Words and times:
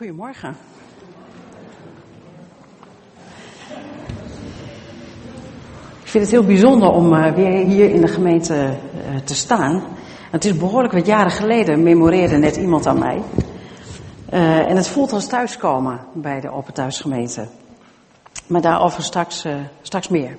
Goedemorgen. 0.00 0.56
Ik 6.02 6.08
vind 6.08 6.24
het 6.24 6.32
heel 6.32 6.44
bijzonder 6.44 6.88
om 6.88 7.12
uh, 7.12 7.32
weer 7.32 7.66
hier 7.66 7.90
in 7.90 8.00
de 8.00 8.08
gemeente 8.08 8.54
uh, 8.54 9.16
te 9.24 9.34
staan. 9.34 9.82
Het 10.30 10.44
is 10.44 10.56
behoorlijk 10.56 10.92
wat 10.92 11.06
jaren 11.06 11.30
geleden, 11.30 11.82
memoreerde 11.82 12.36
net 12.36 12.56
iemand 12.56 12.86
aan 12.86 12.98
mij. 12.98 13.22
Uh, 14.32 14.58
en 14.58 14.76
het 14.76 14.88
voelt 14.88 15.12
als 15.12 15.26
thuiskomen 15.26 16.00
bij 16.12 16.40
de 16.40 16.50
Open 16.50 16.74
Thuisgemeente. 16.74 17.48
Maar 18.46 18.60
daarover 18.60 19.02
straks, 19.02 19.46
straks 19.82 20.08
meer. 20.08 20.38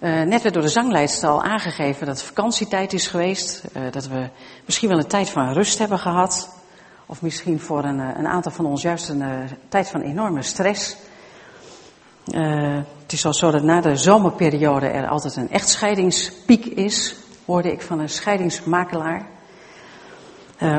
net 0.00 0.42
werd 0.42 0.54
door 0.54 0.62
de 0.62 0.68
zangleidster 0.68 1.28
al 1.28 1.42
aangegeven 1.42 2.06
dat 2.06 2.16
het 2.16 2.26
vakantietijd 2.26 2.92
is 2.92 3.06
geweest. 3.06 3.64
dat 3.90 4.08
we 4.08 4.28
misschien 4.64 4.88
wel 4.88 4.98
een 4.98 5.06
tijd 5.06 5.30
van 5.30 5.52
rust 5.52 5.78
hebben 5.78 5.98
gehad. 5.98 6.62
Of 7.06 7.22
misschien 7.22 7.60
voor 7.60 7.84
een, 7.84 7.98
een 7.98 8.26
aantal 8.26 8.52
van 8.52 8.66
ons 8.66 8.82
juist 8.82 9.08
een 9.08 9.20
uh, 9.20 9.28
tijd 9.68 9.88
van 9.88 10.00
enorme 10.00 10.42
stress. 10.42 10.96
Uh, 12.34 12.76
het 13.02 13.12
is 13.12 13.26
al 13.26 13.34
zo 13.34 13.50
dat 13.50 13.62
na 13.62 13.80
de 13.80 13.96
zomerperiode 13.96 14.86
er 14.86 15.08
altijd 15.08 15.36
een 15.36 15.50
echtscheidingspiek 15.50 16.64
is, 16.64 17.16
hoorde 17.44 17.72
ik 17.72 17.82
van 17.82 17.98
een 17.98 18.08
scheidingsmakelaar. 18.08 19.26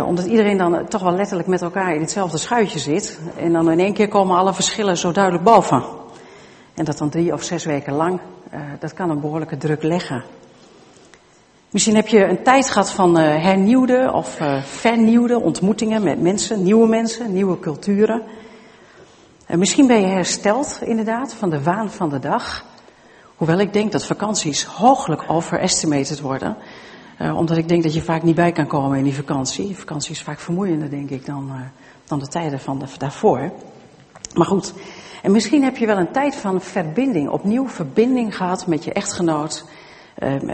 Omdat 0.05 0.25
iedereen 0.25 0.57
dan 0.57 0.87
toch 0.87 1.01
wel 1.01 1.15
letterlijk 1.15 1.47
met 1.47 1.61
elkaar 1.61 1.95
in 1.95 2.01
hetzelfde 2.01 2.37
schuitje 2.37 2.79
zit. 2.79 3.19
En 3.37 3.53
dan 3.53 3.71
in 3.71 3.79
één 3.79 3.93
keer 3.93 4.07
komen 4.07 4.37
alle 4.37 4.53
verschillen 4.53 4.97
zo 4.97 5.11
duidelijk 5.11 5.43
boven. 5.43 5.83
En 6.73 6.85
dat 6.85 6.97
dan 6.97 7.09
drie 7.09 7.33
of 7.33 7.43
zes 7.43 7.65
weken 7.65 7.93
lang, 7.93 8.19
dat 8.79 8.93
kan 8.93 9.09
een 9.09 9.19
behoorlijke 9.19 9.57
druk 9.57 9.83
leggen. 9.83 10.23
Misschien 11.75 11.95
heb 11.95 12.07
je 12.07 12.25
een 12.25 12.43
tijd 12.43 12.69
gehad 12.69 12.91
van 12.91 13.19
uh, 13.19 13.25
hernieuwde 13.25 14.11
of 14.13 14.39
uh, 14.39 14.61
vernieuwde 14.63 15.39
ontmoetingen 15.39 16.03
met 16.03 16.21
mensen, 16.21 16.63
nieuwe 16.63 16.87
mensen, 16.87 17.33
nieuwe 17.33 17.59
culturen. 17.59 18.21
Uh, 19.47 19.57
misschien 19.57 19.87
ben 19.87 20.01
je 20.01 20.07
hersteld 20.07 20.79
inderdaad 20.81 21.33
van 21.33 21.49
de 21.49 21.63
waan 21.63 21.91
van 21.91 22.09
de 22.09 22.19
dag. 22.19 22.65
Hoewel 23.35 23.59
ik 23.59 23.73
denk 23.73 23.91
dat 23.91 24.05
vakanties 24.05 24.63
hooglijk 24.63 25.23
overestimated 25.27 26.21
worden. 26.21 26.57
omdat 27.19 27.57
ik 27.57 27.67
denk 27.67 27.83
dat 27.83 27.93
je 27.93 28.01
vaak 28.01 28.23
niet 28.23 28.35
bij 28.35 28.51
kan 28.51 28.67
komen 28.67 28.97
in 28.97 29.03
die 29.03 29.15
vakantie. 29.15 29.77
Vakantie 29.77 30.11
is 30.11 30.21
vaak 30.21 30.39
vermoeiender 30.39 30.89
denk 30.89 31.09
ik 31.09 31.25
dan, 31.25 31.51
dan 32.05 32.19
de 32.19 32.27
tijden 32.27 32.59
van 32.59 32.87
daarvoor. 32.97 33.51
Maar 34.33 34.47
goed, 34.47 34.73
en 35.21 35.31
misschien 35.31 35.63
heb 35.63 35.77
je 35.77 35.85
wel 35.85 35.97
een 35.97 36.11
tijd 36.11 36.35
van 36.35 36.61
verbinding, 36.61 37.29
opnieuw 37.29 37.67
verbinding 37.67 38.37
gehad 38.37 38.67
met 38.67 38.83
je 38.83 38.93
echtgenoot, 38.93 39.65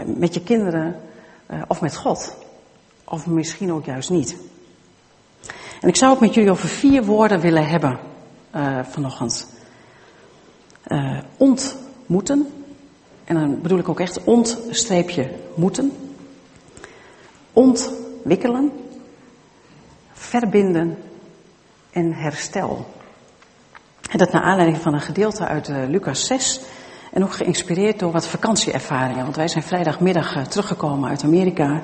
met 0.06 0.34
je 0.34 0.42
kinderen, 0.42 0.96
of 1.66 1.80
met 1.80 1.96
God. 1.96 2.36
Of 3.04 3.26
misschien 3.26 3.72
ook 3.72 3.84
juist 3.84 4.10
niet. 4.10 4.36
En 5.80 5.88
ik 5.88 5.96
zou 5.96 6.10
het 6.10 6.20
met 6.20 6.34
jullie 6.34 6.50
over 6.50 6.68
vier 6.68 7.04
woorden 7.04 7.40
willen 7.40 7.68
hebben 7.68 7.98
uh, 8.56 8.78
vanochtend. 8.84 9.48
Uh, 10.86 11.18
ontmoeten. 11.36 12.52
En 13.24 13.34
dan 13.34 13.60
bedoel 13.60 13.78
ik 13.78 13.88
ook 13.88 14.00
echt 14.00 14.24
ontstreepje 14.24 15.30
moeten. 15.54 15.92
Ontwikkelen. 17.52 18.72
Verbinden. 20.12 20.98
En 21.90 22.12
herstel. 22.12 22.86
En 24.10 24.18
dat 24.18 24.32
naar 24.32 24.42
aanleiding 24.42 24.78
van 24.82 24.94
een 24.94 25.00
gedeelte 25.00 25.46
uit 25.46 25.68
Lucas 25.68 26.26
6. 26.26 26.60
En 27.12 27.22
ook 27.22 27.32
geïnspireerd 27.32 27.98
door 27.98 28.12
wat 28.12 28.26
vakantieervaringen. 28.26 29.22
Want 29.22 29.36
wij 29.36 29.48
zijn 29.48 29.64
vrijdagmiddag 29.64 30.36
uh, 30.36 30.42
teruggekomen 30.42 31.08
uit 31.08 31.24
Amerika. 31.24 31.82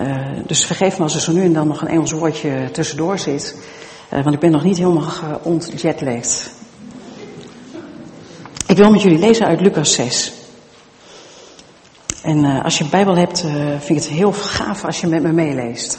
Uh, 0.00 0.26
dus 0.46 0.64
vergeef 0.64 0.98
me 0.98 1.02
als 1.02 1.14
er 1.14 1.20
zo 1.20 1.32
nu 1.32 1.44
en 1.44 1.52
dan 1.52 1.66
nog 1.66 1.80
een 1.80 1.88
Engels 1.88 2.12
woordje 2.12 2.70
tussendoor 2.70 3.18
zit. 3.18 3.56
Uh, 4.12 4.22
want 4.22 4.34
ik 4.34 4.40
ben 4.40 4.50
nog 4.50 4.64
niet 4.64 4.76
helemaal 4.76 5.40
ontjetlagd. 5.42 6.50
Ik 8.66 8.76
wil 8.76 8.90
met 8.90 9.02
jullie 9.02 9.18
lezen 9.18 9.46
uit 9.46 9.60
Lucas 9.60 9.92
6. 9.92 10.32
En 12.22 12.62
als 12.62 12.78
je 12.78 12.84
een 12.84 12.90
Bijbel 12.90 13.16
hebt, 13.16 13.40
vind 13.78 13.88
ik 13.88 13.96
het 13.96 14.08
heel 14.08 14.32
gaaf 14.32 14.84
als 14.84 15.00
je 15.00 15.06
met 15.06 15.22
me 15.22 15.32
meeleest. 15.32 15.98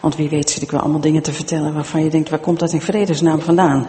Want 0.00 0.16
wie 0.16 0.28
weet 0.28 0.50
zit 0.50 0.62
ik 0.62 0.70
wel 0.70 0.80
allemaal 0.80 1.00
dingen 1.00 1.22
te 1.22 1.32
vertellen 1.32 1.74
waarvan 1.74 2.04
je 2.04 2.10
denkt, 2.10 2.30
waar 2.30 2.38
komt 2.38 2.58
dat 2.58 2.72
in 2.72 2.80
vredesnaam 2.80 3.40
vandaan? 3.40 3.86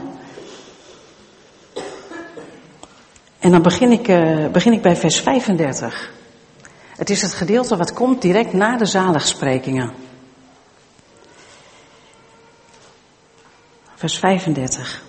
En 3.40 3.52
dan 3.52 3.62
begin 3.62 3.92
ik, 3.92 4.08
uh, 4.08 4.48
begin 4.48 4.74
ik 4.74 4.82
bij 4.82 4.96
vers 4.96 5.20
35. 5.20 6.12
Het 6.96 7.10
is 7.10 7.22
het 7.22 7.34
gedeelte 7.34 7.78
wat 7.78 7.94
komt 7.94 8.22
direct 8.22 8.54
na 8.54 8.78
de 8.78 8.86
zaligsprekingen. 8.86 9.92
Vers 13.96 14.18
35. 14.18 15.04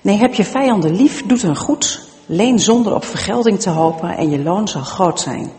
Nee, 0.00 0.16
heb 0.16 0.34
je 0.34 0.44
vijanden 0.44 0.96
lief, 0.96 1.26
doet 1.26 1.42
hen 1.42 1.56
goed, 1.56 2.08
leen 2.26 2.58
zonder 2.58 2.94
op 2.94 3.04
vergelding 3.04 3.60
te 3.60 3.70
hopen 3.70 4.16
en 4.16 4.30
je 4.30 4.42
loon 4.42 4.68
zal 4.68 4.82
groot 4.82 5.20
zijn. 5.20 5.52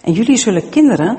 En 0.00 0.12
jullie 0.12 0.36
zullen 0.36 0.68
kinderen, 0.68 1.18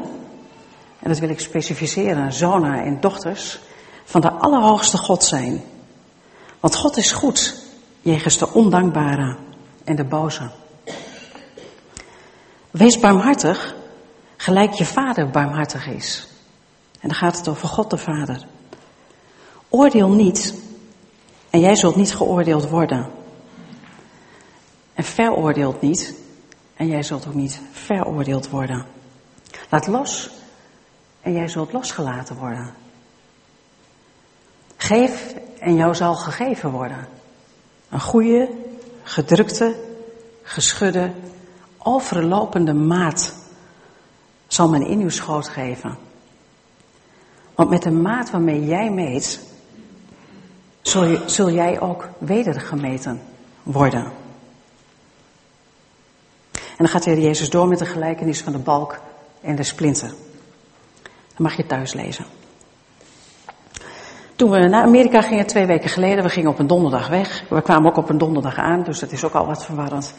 en 0.99 1.09
dat 1.09 1.19
wil 1.19 1.29
ik 1.29 1.39
specificeren, 1.39 2.33
zonen 2.33 2.83
en 2.83 3.01
dochters, 3.01 3.59
van 4.03 4.21
de 4.21 4.31
Allerhoogste 4.31 4.97
God 4.97 5.23
zijn. 5.23 5.63
Want 6.59 6.75
God 6.75 6.97
is 6.97 7.11
goed 7.11 7.67
jegens 8.01 8.37
de 8.37 8.53
ondankbare 8.53 9.35
en 9.83 9.95
de 9.95 10.03
boze. 10.03 10.49
Wees 12.71 12.99
barmhartig, 12.99 13.75
gelijk 14.37 14.73
je 14.73 14.85
vader 14.85 15.29
barmhartig 15.29 15.87
is. 15.87 16.27
En 16.99 17.07
dan 17.07 17.17
gaat 17.17 17.37
het 17.37 17.47
over 17.47 17.67
God 17.67 17.89
de 17.89 17.97
Vader. 17.97 18.45
Oordeel 19.69 20.09
niet, 20.09 20.55
en 21.49 21.59
jij 21.59 21.75
zult 21.75 21.95
niet 21.95 22.15
geoordeeld 22.15 22.69
worden. 22.69 23.09
En 24.93 25.03
veroordeelt 25.03 25.81
niet, 25.81 26.15
en 26.75 26.87
jij 26.87 27.03
zult 27.03 27.27
ook 27.27 27.33
niet 27.33 27.61
veroordeeld 27.71 28.49
worden. 28.49 28.85
Laat 29.69 29.87
los, 29.87 30.29
en 31.21 31.33
jij 31.33 31.47
zult 31.47 31.73
losgelaten 31.73 32.35
worden. 32.35 32.73
Geef, 34.77 35.33
en 35.59 35.75
jou 35.75 35.95
zal 35.95 36.15
gegeven 36.15 36.71
worden. 36.71 37.07
Een 37.89 37.99
goede, 37.99 38.49
gedrukte, 39.03 39.75
geschudde, 40.43 41.11
overlopende 41.77 42.73
maat 42.73 43.35
zal 44.47 44.69
men 44.69 44.85
in 44.85 44.99
uw 44.99 45.09
schoot 45.09 45.47
geven. 45.47 45.97
Want 47.55 47.69
met 47.69 47.83
de 47.83 47.91
maat 47.91 48.29
waarmee 48.29 48.65
jij 48.65 48.91
meet, 48.91 49.39
zul, 50.81 51.03
je, 51.03 51.23
zul 51.25 51.51
jij 51.51 51.79
ook 51.79 52.09
wedergemeten 52.17 53.21
worden. 53.63 54.03
En 56.51 56.85
dan 56.85 56.87
gaat 56.87 57.03
de 57.03 57.09
Heer 57.09 57.19
Jezus 57.19 57.49
door 57.49 57.67
met 57.67 57.79
de 57.79 57.85
gelijkenis 57.85 58.41
van 58.41 58.51
de 58.51 58.59
balk 58.59 58.99
en 59.41 59.55
de 59.55 59.63
splinter. 59.63 60.09
Dan 61.35 61.47
mag 61.47 61.55
je 61.55 61.65
thuis 61.65 61.93
lezen. 61.93 62.25
Toen 64.39 64.49
we 64.49 64.67
naar 64.67 64.83
Amerika 64.83 65.21
gingen, 65.21 65.45
twee 65.45 65.65
weken 65.65 65.89
geleden, 65.89 66.23
we 66.23 66.29
gingen 66.29 66.49
op 66.49 66.59
een 66.59 66.67
donderdag 66.67 67.07
weg. 67.07 67.43
We 67.49 67.61
kwamen 67.61 67.89
ook 67.89 67.97
op 67.97 68.09
een 68.09 68.17
donderdag 68.17 68.57
aan, 68.57 68.83
dus 68.83 68.99
dat 68.99 69.11
is 69.11 69.23
ook 69.23 69.33
al 69.33 69.45
wat 69.45 69.65
verwarrend. 69.65 70.13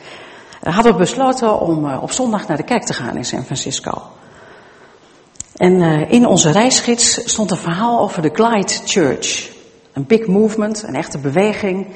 Uh, 0.63 0.75
hadden 0.75 0.93
we 0.93 0.99
besloten 0.99 1.61
om 1.61 1.85
uh, 1.85 2.03
op 2.03 2.11
zondag 2.11 2.49
naar 2.49 2.57
de 2.57 2.63
kerk 2.63 2.85
te 2.85 2.93
gaan 2.93 3.17
in 3.17 3.25
San 3.25 3.45
Francisco. 3.45 4.03
En 5.57 5.73
uh, 5.73 6.13
in 6.13 6.27
onze 6.27 6.51
reisgids 6.51 7.31
stond 7.31 7.51
een 7.51 7.57
verhaal 7.57 8.01
over 8.01 8.23
de 8.23 8.31
Glide 8.33 8.73
Church. 8.85 9.51
Een 9.93 10.07
big 10.07 10.27
movement, 10.27 10.83
een 10.83 10.95
echte 10.95 11.19
beweging 11.19 11.87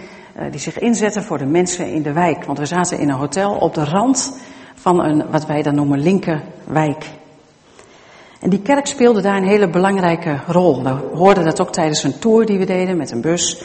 die 0.50 0.60
zich 0.60 0.78
inzette 0.78 1.22
voor 1.22 1.38
de 1.38 1.46
mensen 1.46 1.86
in 1.86 2.02
de 2.02 2.12
wijk. 2.12 2.44
Want 2.44 2.58
we 2.58 2.66
zaten 2.66 2.98
in 2.98 3.08
een 3.08 3.16
hotel 3.16 3.54
op 3.54 3.74
de 3.74 3.84
rand 3.84 4.38
van 4.74 5.04
een, 5.04 5.30
wat 5.30 5.46
wij 5.46 5.62
dan 5.62 5.74
noemen, 5.74 5.98
linkerwijk. 5.98 7.06
En 8.44 8.50
die 8.50 8.62
kerk 8.62 8.86
speelde 8.86 9.20
daar 9.20 9.36
een 9.36 9.48
hele 9.48 9.68
belangrijke 9.68 10.40
rol. 10.46 10.82
We 10.82 10.90
hoorden 10.90 11.44
dat 11.44 11.60
ook 11.60 11.72
tijdens 11.72 12.02
een 12.02 12.18
tour 12.18 12.46
die 12.46 12.58
we 12.58 12.64
deden 12.64 12.96
met 12.96 13.10
een 13.10 13.20
bus. 13.20 13.62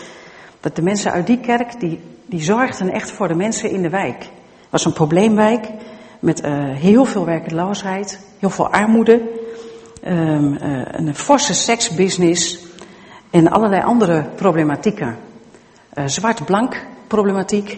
Dat 0.59 0.75
de 0.75 0.81
mensen 0.81 1.11
uit 1.11 1.27
die 1.27 1.39
kerk, 1.39 1.79
die, 1.79 1.99
die 2.25 2.41
zorgden 2.41 2.91
echt 2.91 3.11
voor 3.11 3.27
de 3.27 3.35
mensen 3.35 3.71
in 3.71 3.81
de 3.81 3.89
wijk. 3.89 4.19
Het 4.19 4.69
was 4.69 4.85
een 4.85 4.93
probleemwijk 4.93 5.67
met 6.19 6.43
uh, 6.43 6.49
heel 6.75 7.05
veel 7.05 7.25
werkeloosheid, 7.25 8.19
heel 8.37 8.49
veel 8.49 8.69
armoede, 8.69 9.21
um, 10.07 10.53
uh, 10.53 10.81
een 10.91 11.15
forse 11.15 11.53
seksbusiness 11.53 12.59
en 13.29 13.51
allerlei 13.51 13.81
andere 13.81 14.25
problematieken. 14.35 15.17
Uh, 15.93 16.03
Zwart-blank 16.05 16.85
problematiek, 17.07 17.77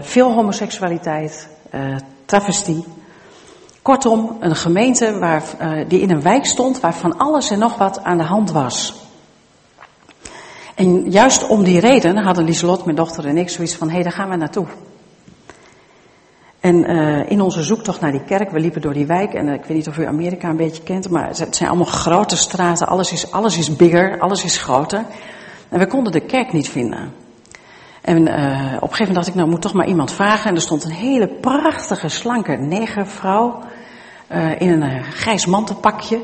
veel 0.00 0.32
homoseksualiteit, 0.32 1.48
travestie. 2.24 2.84
Kortom, 3.84 4.36
een 4.40 4.56
gemeente 4.56 5.18
waar, 5.18 5.42
uh, 5.62 5.88
die 5.88 6.00
in 6.00 6.10
een 6.10 6.22
wijk 6.22 6.46
stond 6.46 6.80
waar 6.80 6.94
van 6.94 7.18
alles 7.18 7.50
en 7.50 7.58
nog 7.58 7.76
wat 7.76 8.04
aan 8.04 8.16
de 8.16 8.22
hand 8.24 8.52
was. 8.52 8.94
En 10.74 11.10
juist 11.10 11.48
om 11.48 11.64
die 11.64 11.80
reden 11.80 12.16
hadden 12.16 12.44
Lieselot, 12.44 12.84
mijn 12.84 12.96
dochter 12.96 13.26
en 13.26 13.36
ik 13.36 13.48
zoiets 13.50 13.76
van, 13.76 13.88
hé, 13.88 13.94
hey, 13.94 14.02
daar 14.02 14.12
gaan 14.12 14.28
we 14.28 14.36
naartoe. 14.36 14.66
En 16.60 16.90
uh, 16.90 17.30
in 17.30 17.40
onze 17.40 17.62
zoektocht 17.62 18.00
naar 18.00 18.12
die 18.12 18.24
kerk, 18.24 18.50
we 18.50 18.60
liepen 18.60 18.80
door 18.80 18.92
die 18.92 19.06
wijk 19.06 19.34
en 19.34 19.46
uh, 19.46 19.54
ik 19.54 19.64
weet 19.64 19.76
niet 19.76 19.88
of 19.88 19.98
u 19.98 20.06
Amerika 20.06 20.48
een 20.48 20.56
beetje 20.56 20.82
kent, 20.82 21.10
maar 21.10 21.26
het 21.26 21.56
zijn 21.56 21.68
allemaal 21.68 21.86
grote 21.86 22.36
straten, 22.36 22.86
alles 22.86 23.12
is, 23.12 23.30
alles 23.30 23.58
is 23.58 23.76
bigger, 23.76 24.20
alles 24.20 24.44
is 24.44 24.56
groter. 24.56 25.04
En 25.68 25.78
we 25.78 25.86
konden 25.86 26.12
de 26.12 26.26
kerk 26.26 26.52
niet 26.52 26.68
vinden. 26.68 27.12
En 28.02 28.20
op 28.20 28.28
een 28.28 28.78
gegeven 28.80 28.98
moment 28.98 29.14
dacht 29.14 29.28
ik, 29.28 29.34
nou 29.34 29.48
moet 29.48 29.62
toch 29.62 29.72
maar 29.72 29.86
iemand 29.86 30.12
vragen. 30.12 30.50
En 30.50 30.54
er 30.54 30.60
stond 30.60 30.84
een 30.84 30.90
hele 30.90 31.28
prachtige, 31.28 32.08
slanke 32.08 32.52
negervrouw 32.52 33.60
in 34.58 34.82
een 34.82 35.04
grijs 35.04 35.46
mantelpakje. 35.46 36.22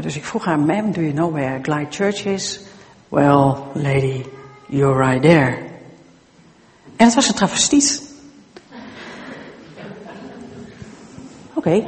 dus 0.00 0.16
ik 0.16 0.24
vroeg 0.24 0.44
haar, 0.44 0.58
ma'am, 0.58 0.92
do 0.92 1.00
you 1.00 1.12
know 1.12 1.32
where 1.32 1.58
Glide 1.62 1.86
Church 1.90 2.24
is? 2.24 2.60
Well, 3.08 3.56
lady, 3.72 4.24
you're 4.66 5.06
right 5.06 5.22
there. 5.22 5.56
En 6.96 7.06
het 7.06 7.14
was 7.14 7.28
een 7.28 7.34
travestiet. 7.34 8.12
Oké. 11.54 11.84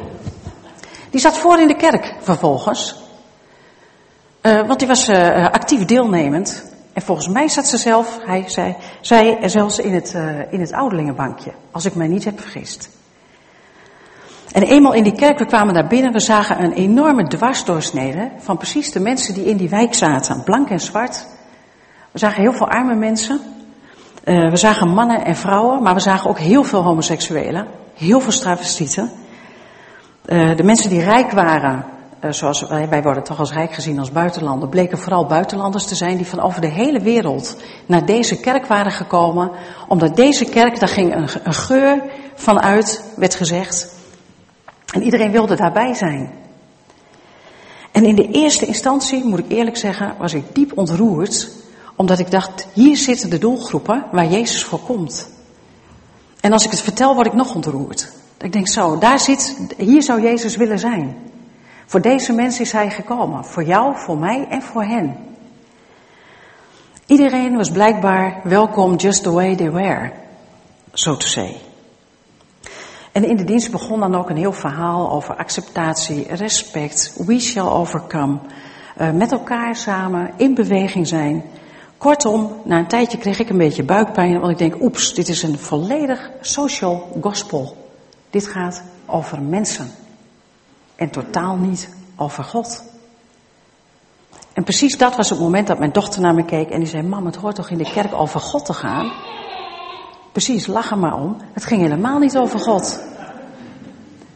Die 1.10 1.20
zat 1.20 1.38
voor 1.38 1.60
in 1.60 1.68
de 1.68 1.76
kerk 1.76 2.14
vervolgens. 2.20 2.96
Want 4.42 4.78
die 4.78 4.88
was 4.88 5.08
actief 5.08 5.84
deelnemend. 5.84 6.74
En 6.96 7.02
volgens 7.02 7.28
mij 7.28 7.48
zat 7.48 7.66
ze 7.66 7.76
zelf, 7.76 8.18
hij 8.24 8.44
zei, 8.46 8.76
zij 9.00 9.48
zelfs 9.48 9.78
in 9.78 9.94
het, 9.94 10.14
uh, 10.14 10.52
in 10.52 10.60
het 10.60 10.72
ouderlingenbankje. 10.72 11.52
Als 11.70 11.84
ik 11.84 11.94
mij 11.94 12.06
niet 12.06 12.24
heb 12.24 12.40
vergist. 12.40 12.88
En 14.56 14.62
eenmaal 14.62 14.92
in 14.92 15.02
die 15.02 15.12
kerk, 15.12 15.38
we 15.38 15.46
kwamen 15.46 15.74
daar 15.74 15.86
binnen, 15.86 16.12
we 16.12 16.20
zagen 16.20 16.64
een 16.64 16.72
enorme 16.72 17.26
dwarsdoorsnede 17.26 18.30
van 18.38 18.56
precies 18.56 18.92
de 18.92 19.00
mensen 19.00 19.34
die 19.34 19.44
in 19.44 19.56
die 19.56 19.68
wijk 19.68 19.94
zaten. 19.94 20.42
Blank 20.44 20.68
en 20.68 20.80
zwart. 20.80 21.26
We 22.10 22.18
zagen 22.18 22.42
heel 22.42 22.52
veel 22.52 22.68
arme 22.68 22.94
mensen. 22.94 23.40
we 24.24 24.56
zagen 24.56 24.88
mannen 24.88 25.24
en 25.24 25.36
vrouwen, 25.36 25.82
maar 25.82 25.94
we 25.94 26.00
zagen 26.00 26.30
ook 26.30 26.38
heel 26.38 26.64
veel 26.64 26.82
homoseksuelen. 26.82 27.66
Heel 27.94 28.20
veel 28.20 28.32
travestieten. 28.32 29.10
Uh, 30.26 30.56
de 30.56 30.62
mensen 30.62 30.90
die 30.90 31.04
rijk 31.04 31.32
waren, 31.32 31.84
uh, 32.24 32.32
zoals 32.32 32.66
wij, 32.68 33.02
worden 33.02 33.22
toch 33.22 33.38
als 33.38 33.52
rijk 33.52 33.72
gezien 33.72 33.98
als 33.98 34.12
buitenlander, 34.12 34.68
bleken 34.68 34.98
vooral 34.98 35.26
buitenlanders 35.26 35.86
te 35.86 35.94
zijn 35.94 36.16
die 36.16 36.26
van 36.26 36.40
over 36.40 36.60
de 36.60 36.70
hele 36.70 37.00
wereld 37.00 37.56
naar 37.86 38.06
deze 38.06 38.40
kerk 38.40 38.66
waren 38.66 38.92
gekomen. 38.92 39.50
Omdat 39.88 40.16
deze 40.16 40.44
kerk, 40.44 40.80
daar 40.80 40.88
ging 40.88 41.14
een, 41.14 41.28
een 41.44 41.54
geur 41.54 42.02
van 42.34 42.60
uit, 42.60 43.12
werd 43.16 43.34
gezegd. 43.34 43.95
En 44.92 45.02
iedereen 45.02 45.30
wilde 45.30 45.56
daarbij 45.56 45.94
zijn. 45.94 46.30
En 47.92 48.04
in 48.04 48.14
de 48.14 48.28
eerste 48.30 48.66
instantie, 48.66 49.24
moet 49.24 49.38
ik 49.38 49.50
eerlijk 49.50 49.76
zeggen, 49.76 50.14
was 50.18 50.32
ik 50.32 50.44
diep 50.54 50.78
ontroerd. 50.78 51.50
Omdat 51.96 52.18
ik 52.18 52.30
dacht, 52.30 52.66
hier 52.72 52.96
zitten 52.96 53.30
de 53.30 53.38
doelgroepen 53.38 54.04
waar 54.12 54.26
Jezus 54.26 54.64
voor 54.64 54.80
komt. 54.80 55.28
En 56.40 56.52
als 56.52 56.64
ik 56.64 56.70
het 56.70 56.80
vertel, 56.80 57.14
word 57.14 57.26
ik 57.26 57.32
nog 57.32 57.54
ontroerd. 57.54 58.12
Ik 58.38 58.52
denk 58.52 58.68
zo, 58.68 58.98
daar 58.98 59.20
zit, 59.20 59.56
hier 59.76 60.02
zou 60.02 60.22
Jezus 60.22 60.56
willen 60.56 60.78
zijn. 60.78 61.16
Voor 61.86 62.00
deze 62.00 62.32
mensen 62.32 62.64
is 62.64 62.72
hij 62.72 62.90
gekomen. 62.90 63.44
Voor 63.44 63.64
jou, 63.64 63.96
voor 63.96 64.18
mij 64.18 64.46
en 64.50 64.62
voor 64.62 64.84
hen. 64.84 65.16
Iedereen 67.06 67.56
was 67.56 67.70
blijkbaar 67.70 68.40
welkom 68.44 68.96
just 68.96 69.22
the 69.22 69.32
way 69.32 69.56
they 69.56 69.70
were, 69.70 70.12
so 70.92 71.16
to 71.16 71.26
say. 71.26 71.56
En 73.16 73.24
in 73.24 73.36
de 73.36 73.44
dienst 73.44 73.70
begon 73.70 74.00
dan 74.00 74.14
ook 74.14 74.30
een 74.30 74.36
heel 74.36 74.52
verhaal 74.52 75.10
over 75.10 75.36
acceptatie, 75.36 76.34
respect, 76.34 77.14
we 77.26 77.40
shall 77.40 77.68
overcome. 77.68 78.38
Uh, 79.00 79.10
met 79.10 79.32
elkaar 79.32 79.76
samen 79.76 80.30
in 80.36 80.54
beweging 80.54 81.06
zijn. 81.06 81.44
Kortom, 81.96 82.60
na 82.64 82.78
een 82.78 82.86
tijdje 82.86 83.18
kreeg 83.18 83.38
ik 83.38 83.48
een 83.48 83.58
beetje 83.58 83.82
buikpijn, 83.82 84.40
want 84.40 84.52
ik 84.52 84.58
denk, 84.58 84.82
oeps, 84.82 85.14
dit 85.14 85.28
is 85.28 85.42
een 85.42 85.58
volledig 85.58 86.30
social 86.40 87.18
gospel 87.20 87.76
dit 88.30 88.46
gaat 88.46 88.82
over 89.06 89.42
mensen 89.42 89.90
en 90.96 91.10
totaal 91.10 91.56
niet 91.56 91.88
over 92.16 92.44
God. 92.44 92.84
En 94.52 94.64
precies 94.64 94.98
dat 94.98 95.16
was 95.16 95.30
het 95.30 95.38
moment 95.38 95.66
dat 95.66 95.78
mijn 95.78 95.92
dochter 95.92 96.20
naar 96.20 96.34
me 96.34 96.44
keek 96.44 96.70
en 96.70 96.78
die 96.78 96.88
zei: 96.88 97.02
Mam, 97.02 97.26
het 97.26 97.36
hoort 97.36 97.54
toch 97.54 97.70
in 97.70 97.78
de 97.78 97.90
kerk 97.92 98.14
over 98.14 98.40
God 98.40 98.64
te 98.64 98.72
gaan? 98.72 99.12
Precies, 100.36 100.66
lach 100.66 100.90
er 100.90 100.98
maar 100.98 101.14
om. 101.14 101.36
Het 101.52 101.64
ging 101.64 101.80
helemaal 101.80 102.18
niet 102.18 102.36
over 102.36 102.58
God. 102.58 103.00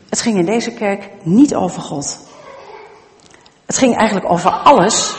Het 0.08 0.20
ging 0.20 0.38
in 0.38 0.44
deze 0.44 0.72
kerk 0.72 1.10
niet 1.22 1.54
over 1.54 1.82
God. 1.82 2.18
Het 3.66 3.78
ging 3.78 3.96
eigenlijk 3.96 4.30
over 4.30 4.50
alles, 4.50 5.16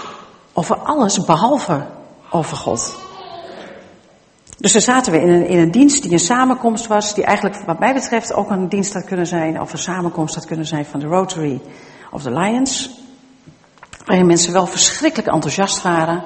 over 0.53 0.75
alles 0.75 1.25
behalve 1.25 1.85
over 2.29 2.57
God. 2.57 2.95
Dus 4.57 4.71
daar 4.71 4.81
zaten 4.81 5.11
we 5.11 5.21
in 5.21 5.29
een, 5.29 5.47
in 5.47 5.57
een 5.57 5.71
dienst 5.71 6.03
die 6.03 6.11
een 6.11 6.19
samenkomst 6.19 6.87
was, 6.87 7.13
die 7.13 7.23
eigenlijk 7.23 7.65
wat 7.65 7.79
mij 7.79 7.93
betreft 7.93 8.33
ook 8.33 8.49
een 8.49 8.69
dienst 8.69 8.93
had 8.93 9.05
kunnen 9.05 9.27
zijn, 9.27 9.61
of 9.61 9.73
een 9.73 9.79
samenkomst 9.79 10.35
had 10.35 10.45
kunnen 10.45 10.65
zijn 10.65 10.85
van 10.85 10.99
de 10.99 11.05
Rotary 11.07 11.61
of 12.11 12.21
the 12.21 12.31
Lions. 12.31 12.89
Waarin 14.05 14.25
mensen 14.25 14.53
wel 14.53 14.67
verschrikkelijk 14.67 15.33
enthousiast 15.33 15.81
waren, 15.81 16.23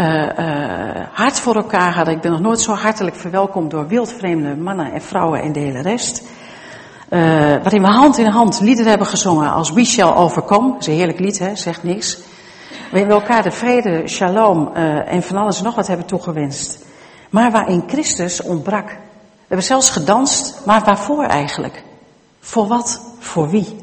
uh, 0.00 0.06
uh, 0.06 1.02
hard 1.12 1.40
voor 1.40 1.54
elkaar 1.54 1.94
hadden. 1.94 2.14
Ik 2.14 2.20
ben 2.20 2.30
nog 2.30 2.40
nooit 2.40 2.60
zo 2.60 2.72
hartelijk 2.72 3.16
verwelkomd 3.16 3.70
door 3.70 3.86
wildvreemde 3.86 4.56
mannen 4.56 4.92
en 4.92 5.02
vrouwen 5.02 5.42
en 5.42 5.52
de 5.52 5.60
hele 5.60 5.82
rest. 5.82 6.22
Uh, 7.10 7.20
waarin 7.38 7.82
we 7.82 7.88
hand 7.88 8.18
in 8.18 8.26
hand 8.26 8.60
liederen 8.60 8.90
hebben 8.90 9.08
gezongen 9.08 9.52
als 9.52 9.72
We 9.72 9.84
Shall 9.84 10.14
Overcome. 10.14 10.72
Dat 10.72 10.80
is 10.80 10.86
een 10.86 10.92
heerlijk 10.92 11.20
lied, 11.20 11.38
hè, 11.38 11.56
zegt 11.56 11.82
niks. 11.82 12.18
Waarin 12.90 13.08
we 13.08 13.14
elkaar 13.14 13.42
de 13.42 13.50
vrede, 13.50 14.08
shalom 14.08 14.74
en 15.06 15.22
van 15.22 15.36
alles 15.36 15.58
en 15.58 15.64
nog 15.64 15.74
wat 15.74 15.86
hebben 15.86 16.06
toegewenst 16.06 16.88
maar 17.30 17.50
waarin 17.50 17.84
Christus 17.86 18.42
ontbrak. 18.42 18.88
We 18.88 19.46
hebben 19.46 19.66
zelfs 19.66 19.90
gedanst, 19.90 20.60
maar 20.66 20.84
waarvoor 20.84 21.24
eigenlijk? 21.24 21.82
Voor 22.40 22.66
wat? 22.66 23.00
Voor 23.18 23.50
wie? 23.50 23.76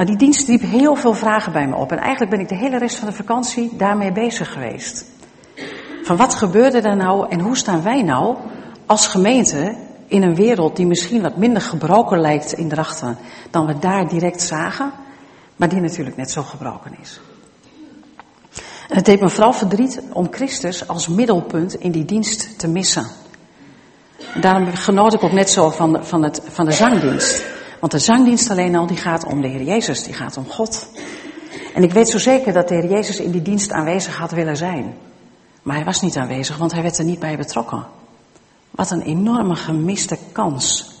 Nou, 0.00 0.12
die 0.12 0.20
dienst 0.20 0.48
riep 0.48 0.62
heel 0.62 0.94
veel 0.94 1.14
vragen 1.14 1.52
bij 1.52 1.66
me 1.66 1.76
op. 1.76 1.92
En 1.92 1.98
eigenlijk 1.98 2.30
ben 2.30 2.40
ik 2.40 2.48
de 2.48 2.54
hele 2.54 2.78
rest 2.78 2.96
van 2.96 3.08
de 3.08 3.14
vakantie 3.14 3.76
daarmee 3.76 4.12
bezig 4.12 4.52
geweest. 4.52 5.04
Van 6.02 6.16
wat 6.16 6.34
gebeurde 6.34 6.80
er 6.80 6.96
nou 6.96 7.28
en 7.28 7.40
hoe 7.40 7.56
staan 7.56 7.82
wij 7.82 8.02
nou 8.02 8.36
als 8.86 9.06
gemeente 9.06 9.76
in 10.06 10.22
een 10.22 10.34
wereld 10.34 10.76
die 10.76 10.86
misschien 10.86 11.22
wat 11.22 11.36
minder 11.36 11.62
gebroken 11.62 12.20
lijkt 12.20 12.52
in 12.52 12.68
drachten 12.68 13.18
dan 13.50 13.66
we 13.66 13.78
daar 13.78 14.08
direct 14.08 14.42
zagen, 14.42 14.92
maar 15.56 15.68
die 15.68 15.80
natuurlijk 15.80 16.16
net 16.16 16.30
zo 16.30 16.42
gebroken 16.42 16.96
is. 17.00 17.20
En 18.88 18.96
het 18.96 19.04
deed 19.04 19.20
me 19.20 19.28
vooral 19.28 19.52
verdriet 19.52 20.02
om 20.12 20.28
Christus 20.30 20.88
als 20.88 21.08
middelpunt 21.08 21.74
in 21.74 21.90
die 21.90 22.04
dienst 22.04 22.58
te 22.58 22.68
missen. 22.68 23.06
En 24.34 24.40
daarom 24.40 24.74
genoot 24.74 25.14
ik 25.14 25.22
ook 25.22 25.32
net 25.32 25.50
zo 25.50 25.70
van, 25.70 26.04
van, 26.04 26.22
het, 26.22 26.42
van 26.48 26.64
de 26.64 26.72
zangdienst. 26.72 27.58
Want 27.80 27.92
de 27.92 27.98
zangdienst 27.98 28.50
alleen 28.50 28.76
al, 28.76 28.86
die 28.86 28.96
gaat 28.96 29.24
om 29.24 29.40
de 29.40 29.48
Heer 29.48 29.62
Jezus, 29.62 30.02
die 30.02 30.14
gaat 30.14 30.36
om 30.36 30.46
God. 30.48 30.88
En 31.74 31.82
ik 31.82 31.92
weet 31.92 32.08
zo 32.08 32.18
zeker 32.18 32.52
dat 32.52 32.68
de 32.68 32.74
Heer 32.74 32.90
Jezus 32.90 33.20
in 33.20 33.30
die 33.30 33.42
dienst 33.42 33.72
aanwezig 33.72 34.16
had 34.16 34.30
willen 34.30 34.56
zijn. 34.56 34.94
Maar 35.62 35.76
hij 35.76 35.84
was 35.84 36.00
niet 36.00 36.16
aanwezig, 36.16 36.56
want 36.56 36.72
hij 36.72 36.82
werd 36.82 36.98
er 36.98 37.04
niet 37.04 37.18
bij 37.18 37.36
betrokken. 37.36 37.86
Wat 38.70 38.90
een 38.90 39.02
enorme 39.02 39.56
gemiste 39.56 40.18
kans. 40.32 40.98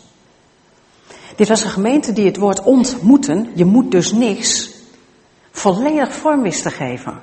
Dit 1.36 1.48
was 1.48 1.64
een 1.64 1.70
gemeente 1.70 2.12
die 2.12 2.26
het 2.26 2.36
woord 2.36 2.62
ontmoeten, 2.62 3.50
je 3.54 3.64
moet 3.64 3.90
dus 3.90 4.12
niks, 4.12 4.70
volledig 5.50 6.14
vorm 6.14 6.42
wist 6.42 6.62
te 6.62 6.70
geven. 6.70 7.20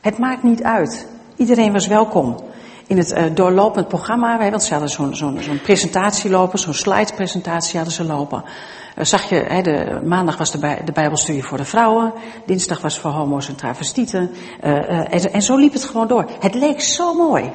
Het 0.00 0.18
maakt 0.18 0.42
niet 0.42 0.62
uit. 0.62 1.06
Iedereen 1.36 1.72
was 1.72 1.86
welkom. 1.86 2.36
In 2.88 2.98
het 2.98 3.12
uh, 3.12 3.24
doorlopend 3.34 3.88
programma, 3.88 4.50
want 4.50 4.62
ze 4.62 4.74
hadden 4.74 5.16
zo'n 5.16 5.60
presentatie 5.62 6.30
lopen, 6.30 6.58
zo'n 6.58 6.74
slidepresentatie 6.74 7.76
hadden 7.76 7.94
ze 7.94 8.04
lopen. 8.04 8.44
Uh, 8.96 9.04
zag 9.04 9.28
je, 9.28 9.34
hè, 9.34 9.62
de, 9.62 10.00
maandag 10.04 10.36
was 10.36 10.50
de, 10.50 10.58
bij, 10.58 10.84
de 10.84 10.92
Bijbelstudie 10.92 11.44
voor 11.44 11.58
de 11.58 11.64
vrouwen, 11.64 12.12
dinsdag 12.46 12.80
was 12.80 12.98
voor 12.98 13.10
homo's 13.10 13.48
en 13.48 13.56
travestieten. 13.56 14.30
Uh, 14.64 15.14
en, 15.14 15.32
en 15.32 15.42
zo 15.42 15.56
liep 15.56 15.72
het 15.72 15.84
gewoon 15.84 16.08
door. 16.08 16.30
Het 16.40 16.54
leek 16.54 16.80
zo 16.80 17.14
mooi. 17.14 17.50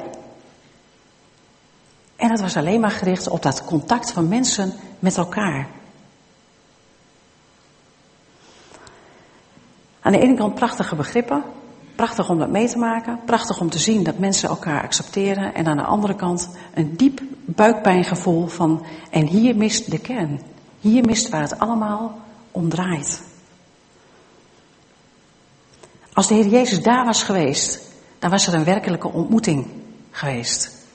En 2.16 2.30
het 2.30 2.40
was 2.40 2.56
alleen 2.56 2.80
maar 2.80 2.90
gericht 2.90 3.28
op 3.28 3.42
dat 3.42 3.64
contact 3.64 4.12
van 4.12 4.28
mensen 4.28 4.72
met 4.98 5.16
elkaar. 5.16 5.66
Aan 10.00 10.12
de 10.12 10.18
ene 10.18 10.34
kant 10.34 10.54
prachtige 10.54 10.94
begrippen, 10.94 11.44
Prachtig 11.94 12.28
om 12.28 12.38
dat 12.38 12.50
mee 12.50 12.68
te 12.68 12.78
maken. 12.78 13.20
Prachtig 13.24 13.60
om 13.60 13.70
te 13.70 13.78
zien 13.78 14.02
dat 14.02 14.18
mensen 14.18 14.48
elkaar 14.48 14.82
accepteren. 14.82 15.54
En 15.54 15.66
aan 15.66 15.76
de 15.76 15.82
andere 15.82 16.14
kant 16.14 16.50
een 16.74 16.96
diep 16.96 17.20
buikpijngevoel 17.44 18.46
van. 18.46 18.86
En 19.10 19.26
hier 19.26 19.56
mist 19.56 19.90
de 19.90 19.98
kern. 19.98 20.40
Hier 20.80 21.04
mist 21.04 21.28
waar 21.28 21.42
het 21.42 21.58
allemaal 21.58 22.18
om 22.50 22.68
draait. 22.68 23.22
Als 26.12 26.28
de 26.28 26.34
Heer 26.34 26.46
Jezus 26.46 26.82
daar 26.82 27.04
was 27.04 27.22
geweest, 27.22 27.80
dan 28.18 28.30
was 28.30 28.46
er 28.46 28.54
een 28.54 28.64
werkelijke 28.64 29.08
ontmoeting 29.08 29.66
geweest. 30.10 30.86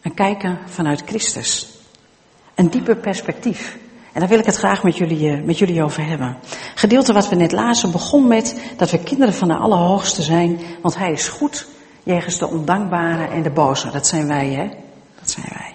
Een 0.00 0.14
kijken 0.14 0.58
vanuit 0.66 1.02
Christus. 1.06 1.78
Een 2.54 2.70
dieper 2.70 2.96
perspectief. 2.96 3.78
En 4.12 4.20
daar 4.20 4.28
wil 4.28 4.38
ik 4.38 4.46
het 4.46 4.56
graag 4.56 4.82
met 4.82 4.96
jullie, 4.96 5.30
eh, 5.30 5.42
met 5.42 5.58
jullie 5.58 5.82
over 5.82 6.06
hebben. 6.06 6.36
Gedeelte 6.74 7.12
wat 7.12 7.28
we 7.28 7.36
net 7.36 7.52
lazen 7.52 7.90
begon 7.90 8.28
met 8.28 8.60
dat 8.76 8.90
we 8.90 8.98
kinderen 8.98 9.34
van 9.34 9.48
de 9.48 9.56
Allerhoogste 9.56 10.22
zijn, 10.22 10.60
want 10.82 10.96
Hij 10.96 11.12
is 11.12 11.28
goed 11.28 11.66
jegens 12.02 12.38
de 12.38 12.48
ondankbare 12.48 13.26
en 13.26 13.42
de 13.42 13.50
boze. 13.50 13.90
Dat 13.90 14.06
zijn 14.06 14.26
wij, 14.26 14.48
hè? 14.48 14.68
Dat 15.20 15.30
zijn 15.30 15.46
wij. 15.48 15.74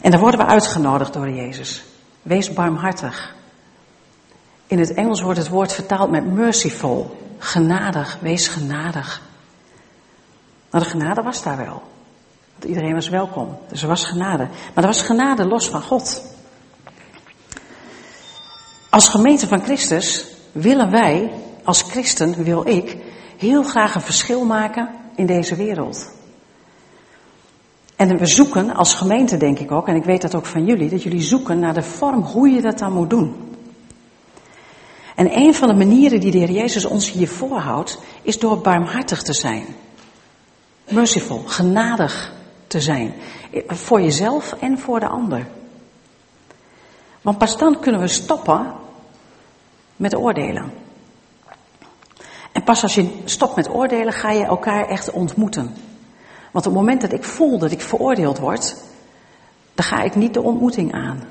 En 0.00 0.10
dan 0.10 0.20
worden 0.20 0.40
we 0.40 0.46
uitgenodigd 0.46 1.12
door 1.12 1.30
Jezus. 1.30 1.84
Wees 2.22 2.52
barmhartig. 2.52 3.34
In 4.66 4.78
het 4.78 4.94
Engels 4.94 5.20
wordt 5.20 5.38
het 5.38 5.48
woord 5.48 5.72
vertaald 5.72 6.10
met 6.10 6.32
merciful. 6.32 7.16
Genadig, 7.38 8.18
wees 8.20 8.48
genadig. 8.48 9.22
Maar 10.70 10.80
de 10.80 10.86
genade 10.86 11.22
was 11.22 11.42
daar 11.42 11.56
wel. 11.56 11.82
Want 12.52 12.64
iedereen 12.64 12.94
was 12.94 13.08
welkom. 13.08 13.58
Dus 13.68 13.82
er 13.82 13.88
was 13.88 14.04
genade. 14.04 14.48
Maar 14.74 14.84
er 14.84 14.90
was 14.90 15.02
genade 15.02 15.44
los 15.44 15.68
van 15.68 15.82
God. 15.82 16.35
Als 18.96 19.08
gemeente 19.08 19.46
van 19.46 19.62
Christus 19.62 20.26
willen 20.52 20.90
wij, 20.90 21.30
als 21.64 21.82
christen 21.82 22.44
wil 22.44 22.68
ik, 22.68 22.96
heel 23.36 23.62
graag 23.62 23.94
een 23.94 24.00
verschil 24.00 24.44
maken 24.44 24.88
in 25.14 25.26
deze 25.26 25.56
wereld. 25.56 26.10
En 27.96 28.18
we 28.18 28.26
zoeken 28.26 28.74
als 28.74 28.94
gemeente, 28.94 29.36
denk 29.36 29.58
ik 29.58 29.70
ook, 29.70 29.88
en 29.88 29.96
ik 29.96 30.04
weet 30.04 30.22
dat 30.22 30.34
ook 30.34 30.46
van 30.46 30.64
jullie, 30.64 30.88
dat 30.88 31.02
jullie 31.02 31.22
zoeken 31.22 31.58
naar 31.58 31.74
de 31.74 31.82
vorm 31.82 32.22
hoe 32.22 32.48
je 32.48 32.60
dat 32.60 32.78
dan 32.78 32.92
moet 32.92 33.10
doen. 33.10 33.54
En 35.14 35.36
een 35.36 35.54
van 35.54 35.68
de 35.68 35.74
manieren 35.74 36.20
die 36.20 36.30
de 36.30 36.38
Heer 36.38 36.50
Jezus 36.50 36.84
ons 36.84 37.12
hier 37.12 37.28
voorhoudt, 37.28 37.98
is 38.22 38.38
door 38.38 38.58
barmhartig 38.58 39.22
te 39.22 39.32
zijn. 39.32 39.64
Merciful, 40.88 41.42
genadig 41.46 42.32
te 42.66 42.80
zijn. 42.80 43.14
Voor 43.66 44.00
jezelf 44.00 44.52
en 44.60 44.78
voor 44.78 45.00
de 45.00 45.08
ander. 45.08 45.46
Want 47.22 47.38
pas 47.38 47.58
dan 47.58 47.80
kunnen 47.80 48.00
we 48.00 48.08
stoppen 48.08 48.84
met 49.96 50.16
oordelen. 50.16 50.72
En 52.52 52.62
pas 52.62 52.82
als 52.82 52.94
je 52.94 53.22
stopt 53.24 53.56
met 53.56 53.70
oordelen, 53.70 54.12
ga 54.12 54.30
je 54.30 54.44
elkaar 54.44 54.88
echt 54.88 55.10
ontmoeten. 55.10 55.74
Want 56.52 56.66
op 56.66 56.72
het 56.72 56.82
moment 56.82 57.00
dat 57.00 57.12
ik 57.12 57.24
voel 57.24 57.58
dat 57.58 57.70
ik 57.70 57.80
veroordeeld 57.80 58.38
word, 58.38 58.76
dan 59.74 59.84
ga 59.84 60.02
ik 60.02 60.14
niet 60.14 60.34
de 60.34 60.42
ontmoeting 60.42 60.92
aan. 60.92 61.22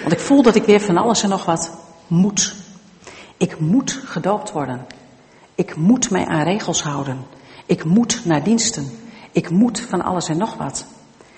Want 0.00 0.12
ik 0.12 0.20
voel 0.20 0.42
dat 0.42 0.54
ik 0.54 0.64
weer 0.64 0.80
van 0.80 0.96
alles 0.96 1.22
en 1.22 1.28
nog 1.28 1.44
wat 1.44 1.72
moet. 2.06 2.54
Ik 3.36 3.58
moet 3.60 4.00
gedoopt 4.04 4.52
worden. 4.52 4.86
Ik 5.54 5.76
moet 5.76 6.10
mij 6.10 6.26
aan 6.26 6.42
regels 6.42 6.82
houden. 6.82 7.24
Ik 7.66 7.84
moet 7.84 8.24
naar 8.24 8.42
diensten. 8.42 8.90
Ik 9.32 9.50
moet 9.50 9.80
van 9.80 10.02
alles 10.02 10.28
en 10.28 10.36
nog 10.36 10.54
wat. 10.56 10.84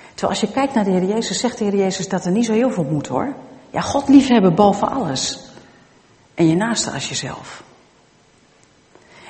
Terwijl 0.09 0.41
als 0.41 0.41
je 0.41 0.51
kijkt 0.51 0.75
naar 0.75 0.85
de 0.85 0.91
Heer 0.91 1.05
Jezus, 1.05 1.41
zegt 1.41 1.59
de 1.59 1.65
Heer 1.65 1.77
Jezus 1.77 2.09
dat 2.09 2.25
er 2.25 2.33
niet 2.33 2.45
zo 2.45 2.53
heel 2.53 2.71
veel 2.71 2.85
moet 2.85 3.07
hoor. 3.07 3.35
Ja, 3.71 3.81
God 3.81 4.09
liefhebben 4.09 4.55
boven 4.55 4.89
alles. 4.89 5.44
En 6.35 6.49
je 6.49 6.55
naaste 6.55 6.91
als 6.91 7.09
jezelf. 7.09 7.63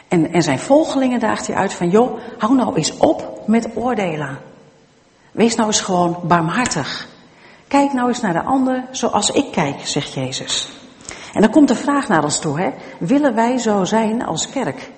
En, 0.09 0.33
en 0.33 0.43
zijn 0.43 0.59
volgelingen 0.59 1.21
daagt 1.21 1.47
hij 1.47 1.57
uit 1.57 1.73
van, 1.73 1.91
joh, 1.91 2.19
hou 2.39 2.55
nou 2.55 2.75
eens 2.75 2.97
op 2.97 3.43
met 3.47 3.69
oordelen. 3.75 4.39
Wees 5.33 5.55
nou 5.55 5.69
eens 5.69 5.81
gewoon 5.81 6.19
barmhartig. 6.23 7.09
Kijk 7.69 7.93
nou 7.93 8.09
eens 8.09 8.21
naar 8.21 8.33
de 8.33 8.43
ander 8.43 8.85
zoals 8.91 9.31
ik 9.31 9.53
kijk, 9.53 9.87
zegt 9.87 10.13
Jezus. 10.13 10.73
En 11.33 11.41
dan 11.41 11.51
komt 11.51 11.69
de 11.69 11.75
vraag 11.75 12.09
naar 12.09 12.25
ons 12.25 12.39
toe, 12.39 12.61
hè. 12.61 12.71
Willen 12.99 13.35
wij 13.35 13.59
zo 13.59 13.85
zijn 13.85 14.25
als 14.25 14.51
kerk? 14.51 14.91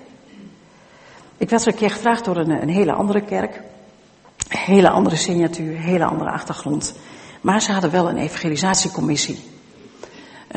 Ik 1.37 1.49
werd 1.49 1.61
er 1.61 1.67
een 1.67 1.77
keer 1.77 1.91
gevraagd 1.91 2.25
door 2.25 2.37
een, 2.37 2.61
een 2.61 2.69
hele 2.69 2.93
andere 2.93 3.21
kerk. 3.21 3.61
Hele 4.47 4.89
andere 4.89 5.15
signatuur, 5.15 5.77
hele 5.77 6.05
andere 6.05 6.29
achtergrond. 6.29 6.93
Maar 7.41 7.61
ze 7.61 7.71
hadden 7.71 7.91
wel 7.91 8.09
een 8.09 8.17
evangelisatiecommissie. 8.17 9.56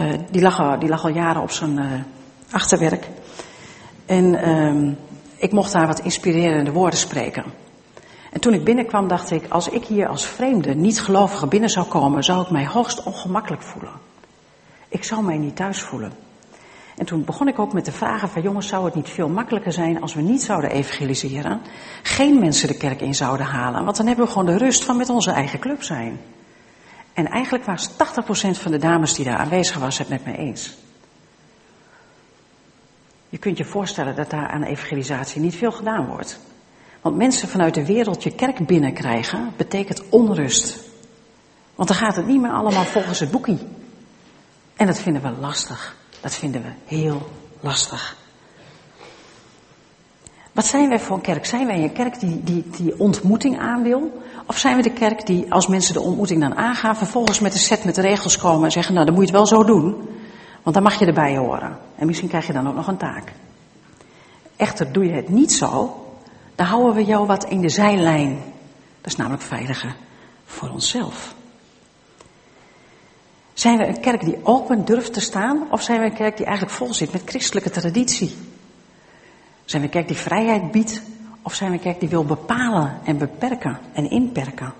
Uh, 0.00 0.12
die, 0.30 0.42
lag 0.42 0.61
al, 0.61 0.78
die 0.78 0.88
lag 0.88 1.04
al 1.04 1.11
jaren 1.11 1.42
op 1.42 1.50
zijn 1.50 1.78
uh, 1.78 1.85
achterwerk. 2.50 3.09
En 4.07 4.25
uh, 4.25 4.92
ik 5.37 5.52
mocht 5.52 5.73
daar 5.73 5.87
wat 5.87 6.00
inspirerende 6.00 6.73
woorden 6.73 6.99
spreken. 6.99 7.45
En 8.33 8.40
toen 8.40 8.54
ik 8.54 8.64
binnenkwam 8.64 9.09
dacht 9.09 9.30
ik, 9.30 9.49
als 9.49 9.69
ik 9.69 9.85
hier 9.85 10.09
als 10.09 10.26
vreemde, 10.26 10.75
niet 10.75 11.00
gelovige 11.00 11.47
binnen 11.47 11.71
zou 11.71 11.87
komen, 11.87 12.25
zou 12.25 12.42
ik 12.42 12.50
mij 12.50 12.66
hoogst 12.66 13.02
ongemakkelijk 13.02 13.62
voelen. 13.62 13.92
Ik 14.88 15.04
zou 15.04 15.23
mij 15.23 15.38
niet 15.38 15.57
thuis 15.57 15.83
voelen. 15.83 16.12
En 16.97 17.07
toen 17.07 17.25
begon 17.25 17.49
ik 17.49 17.59
ook 17.59 17.73
met 17.73 17.85
de 17.85 17.92
vragen 17.92 18.28
van 18.28 18.42
jongens, 18.42 18.69
zou 18.69 18.85
het 18.85 18.95
niet 18.95 19.09
veel 19.09 19.28
makkelijker 19.28 19.73
zijn 19.73 20.00
als 20.00 20.14
we 20.14 20.21
niet 20.21 20.42
zouden 20.42 20.71
evangeliseren, 20.71 21.61
geen 22.02 22.38
mensen 22.38 22.69
de 22.69 22.76
kerk 22.76 23.00
in 23.00 23.14
zouden 23.14 23.47
halen, 23.47 23.85
want 23.85 23.97
dan 23.97 24.07
hebben 24.07 24.25
we 24.25 24.30
gewoon 24.30 24.47
de 24.47 24.59
rust 24.59 24.85
van 24.85 24.97
met 24.97 25.09
onze 25.09 25.30
eigen 25.30 25.59
club 25.59 25.83
zijn. 25.83 26.21
En 27.21 27.27
eigenlijk 27.27 27.65
was 27.65 27.91
80% 27.91 27.95
van 28.50 28.71
de 28.71 28.79
dames 28.79 29.15
die 29.15 29.25
daar 29.25 29.37
aanwezig 29.37 29.79
was 29.79 29.99
het 29.99 30.09
met 30.09 30.25
me 30.25 30.37
eens. 30.37 30.77
Je 33.29 33.39
kunt 33.39 33.59
je 33.59 33.65
voorstellen 33.65 34.17
dat 34.17 34.31
daar 34.31 34.49
aan 34.49 34.62
evangelisatie 34.62 35.41
niet 35.41 35.57
veel 35.57 35.73
gedaan 35.73 36.07
wordt. 36.07 36.41
Want 37.00 37.17
mensen 37.17 37.49
vanuit 37.49 37.75
de 37.75 37.87
wereld 37.87 38.23
je 38.23 38.35
kerk 38.35 38.67
binnenkrijgen, 38.67 39.53
betekent 39.57 40.03
onrust. 40.09 40.81
Want 41.75 41.89
dan 41.89 41.97
gaat 41.97 42.17
het 42.17 42.27
niet 42.27 42.41
meer 42.41 42.53
allemaal 42.53 42.85
volgens 42.85 43.21
het 43.21 43.31
boekie. 43.31 43.59
En 44.77 44.87
dat 44.87 44.99
vinden 44.99 45.23
we 45.23 45.31
lastig. 45.41 45.97
Dat 46.21 46.35
vinden 46.35 46.62
we 46.62 46.71
heel 46.85 47.31
lastig. 47.61 48.17
Wat 50.61 50.69
zijn 50.69 50.88
wij 50.88 51.00
voor 51.00 51.17
een 51.17 51.23
kerk? 51.23 51.47
Zijn 51.47 51.67
wij 51.67 51.83
een 51.83 51.93
kerk 51.93 52.21
die, 52.21 52.43
die, 52.43 52.64
die 52.76 52.99
ontmoeting 52.99 53.59
aan 53.59 53.83
wil? 53.83 54.23
Of 54.47 54.59
zijn 54.59 54.76
we 54.76 54.83
de 54.83 54.93
kerk 54.93 55.26
die, 55.26 55.52
als 55.52 55.67
mensen 55.67 55.95
de 55.95 56.00
ontmoeting 56.00 56.40
dan 56.40 56.55
aangaan, 56.55 56.97
vervolgens 56.97 57.40
met 57.40 57.52
een 57.52 57.59
set 57.59 57.85
met 57.85 57.97
regels 57.97 58.37
komen 58.37 58.64
en 58.64 58.73
zeggen, 58.73 58.95
nou 58.95 59.07
dan 59.07 59.14
moet 59.14 59.29
je 59.29 59.37
het 59.37 59.49
wel 59.49 59.59
zo 59.59 59.64
doen, 59.64 60.09
want 60.62 60.75
dan 60.75 60.83
mag 60.83 60.99
je 60.99 61.07
erbij 61.07 61.37
horen. 61.37 61.79
En 61.97 62.07
misschien 62.07 62.29
krijg 62.29 62.47
je 62.47 62.52
dan 62.52 62.69
ook 62.69 62.75
nog 62.75 62.87
een 62.87 62.97
taak. 62.97 63.33
Echter, 64.57 64.93
doe 64.93 65.05
je 65.05 65.12
het 65.12 65.29
niet 65.29 65.52
zo, 65.52 66.05
dan 66.55 66.67
houden 66.67 66.95
we 66.95 67.05
jou 67.05 67.26
wat 67.26 67.45
in 67.45 67.61
de 67.61 67.69
zijlijn. 67.69 68.38
Dat 69.00 69.12
is 69.12 69.17
namelijk 69.17 69.43
veiliger 69.43 69.97
voor 70.45 70.69
onszelf. 70.69 71.35
Zijn 73.52 73.79
we 73.79 73.87
een 73.87 74.00
kerk 74.00 74.25
die 74.25 74.38
open 74.43 74.85
durft 74.85 75.12
te 75.12 75.21
staan, 75.21 75.62
of 75.71 75.83
zijn 75.83 76.00
we 76.00 76.07
een 76.07 76.14
kerk 76.14 76.37
die 76.37 76.47
eigenlijk 76.47 76.76
vol 76.76 76.95
zit 76.95 77.12
met 77.12 77.23
christelijke 77.25 77.71
traditie? 77.71 78.37
Zijn 79.71 79.83
we 79.83 79.89
een 79.89 79.95
kerk 79.95 80.09
die 80.09 80.17
vrijheid 80.17 80.71
biedt, 80.71 81.03
of 81.43 81.55
zijn 81.55 81.71
we 81.71 81.77
een 81.77 81.83
kerk 81.83 82.00
die 82.00 82.09
wil 82.09 82.25
bepalen 82.25 82.99
en 83.05 83.19
beperken 83.19 83.79
en 83.93 84.11
inperken? 84.11 84.73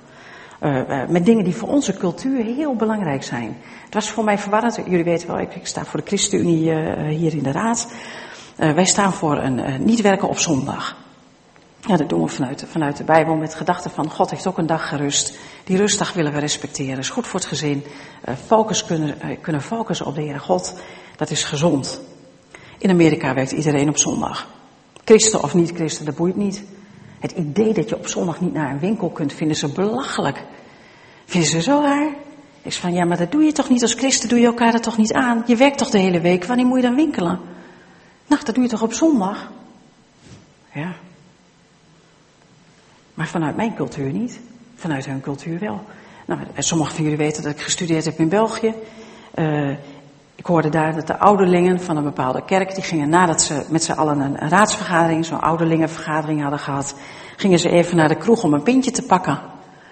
Uh, 0.63 0.77
uh, 0.77 1.09
met 1.09 1.27
dingen 1.27 1.45
die 1.45 1.55
voor 1.55 1.69
onze 1.69 1.97
cultuur 1.97 2.45
heel 2.45 2.75
belangrijk 2.75 3.23
zijn. 3.23 3.57
Het 3.85 3.95
was 3.95 4.11
voor 4.11 4.25
mij 4.25 4.39
verwarrend. 4.39 4.77
Jullie 4.87 5.05
weten 5.05 5.29
wel, 5.29 5.41
ik, 5.41 5.51
sta 5.63 5.85
voor 5.85 6.01
de 6.01 6.07
ChristenUnie 6.07 6.71
uh, 6.71 7.09
hier 7.09 7.33
in 7.33 7.43
de 7.43 7.53
Raad. 7.53 7.93
wij 8.57 8.85
staan 8.85 9.13
voor 9.13 9.39
een 9.39 9.85
niet 9.85 10.01
werken 10.01 10.29
op 10.29 10.39
zondag. 10.39 10.97
Ja, 11.81 11.97
dat 11.97 12.09
doen 12.09 12.23
we 12.23 12.29
vanuit, 12.29 12.65
vanuit 12.69 12.97
de 12.97 13.05
Bijbel 13.05 13.35
met 13.35 13.55
gedachten 13.55 13.91
van 13.91 14.11
God 14.11 14.31
heeft 14.31 14.47
ook 14.47 14.59
een 14.59 14.67
dag 14.67 14.89
gerust. 14.89 15.39
Die 15.65 15.77
rustdag 15.77 16.13
willen 16.13 16.33
we 16.33 16.39
respecteren. 16.39 16.99
is 16.99 17.11
goed 17.11 17.27
voor 17.27 17.41
het 17.41 17.49
gezin. 17.49 17.85
Focus 18.47 18.85
kunnen, 18.85 19.17
kunnen 19.41 19.63
focussen 19.63 20.07
op 20.07 20.15
de 20.15 20.23
Heere 20.23 20.39
God. 20.39 20.81
Dat 21.17 21.31
is 21.31 21.45
gezond. 21.45 22.01
In 22.79 22.91
Amerika 22.91 23.35
werkt 23.35 23.53
iedereen 23.53 23.89
op 23.89 23.99
zondag. 23.99 24.59
Christen 25.05 25.43
of 25.43 25.55
niet 25.55 25.71
christen, 25.75 26.05
dat 26.05 26.17
boeit 26.17 26.37
niet. 26.37 26.63
Het 27.19 27.33
idee 27.33 27.73
dat 27.73 27.89
je 27.89 27.97
op 27.97 28.07
zondag 28.07 28.41
niet 28.41 28.53
naar 28.53 28.71
een 28.71 28.79
winkel 28.79 29.11
kunt, 29.11 29.33
vinden 29.33 29.57
ze 29.57 29.69
belachelijk. 29.69 30.45
Vinden 31.25 31.51
ze 31.51 31.63
zo 31.63 31.81
raar? 31.81 32.09
Ik 32.63 32.73
zeg 32.73 32.81
van, 32.81 32.93
ja, 32.93 33.05
maar 33.05 33.17
dat 33.17 33.33
doe 33.33 33.43
je 33.43 33.53
toch 33.53 33.69
niet 33.69 33.83
als 33.83 33.95
christen, 33.95 34.29
doe 34.29 34.39
je 34.39 34.47
elkaar 34.47 34.73
dat 34.73 34.83
toch 34.83 34.97
niet 34.97 35.13
aan? 35.13 35.43
Je 35.47 35.57
werkt 35.57 35.79
toch 35.79 35.91
de 35.91 35.99
hele 35.99 36.21
week, 36.21 36.45
wanneer 36.45 36.67
moet 36.67 36.77
je 36.77 36.87
dan 36.87 36.95
winkelen? 36.95 37.41
Nou, 38.27 38.45
dat 38.45 38.55
doe 38.55 38.65
je 38.65 38.71
toch 38.71 38.83
op 38.83 38.93
zondag? 38.93 39.51
Ja, 40.73 40.95
maar 43.21 43.29
vanuit 43.29 43.57
mijn 43.57 43.75
cultuur 43.75 44.13
niet. 44.13 44.41
Vanuit 44.75 45.07
hun 45.07 45.21
cultuur 45.21 45.59
wel. 45.59 45.85
Nou, 46.27 46.41
sommigen 46.59 46.95
van 46.95 47.05
jullie 47.05 47.19
weten 47.19 47.43
dat 47.43 47.53
ik 47.53 47.61
gestudeerd 47.61 48.05
heb 48.05 48.19
in 48.19 48.29
België. 48.29 48.75
Uh, 49.35 49.77
ik 50.41 50.47
hoorde 50.47 50.69
daar 50.69 50.95
dat 50.95 51.07
de 51.07 51.19
ouderlingen 51.19 51.81
van 51.81 51.97
een 51.97 52.05
bepaalde 52.05 52.45
kerk, 52.45 52.75
die 52.75 52.85
gingen 52.85 53.09
nadat 53.09 53.43
ze 53.43 53.65
met 53.69 53.85
z'n 53.85 53.93
allen 53.93 54.21
een, 54.21 54.49
raadsvergadering, 54.49 55.25
zo'n 55.25 55.41
ouderlingenvergadering 55.41 56.43
hadden 56.43 56.59
gehad, 56.59 56.95
gingen 57.37 57.59
ze 57.59 57.69
even 57.69 57.97
naar 57.97 58.09
de 58.09 58.17
kroeg 58.17 58.43
om 58.43 58.55
een 58.55 58.63
pintje 58.63 58.91
te 58.91 59.03
pakken. 59.03 59.39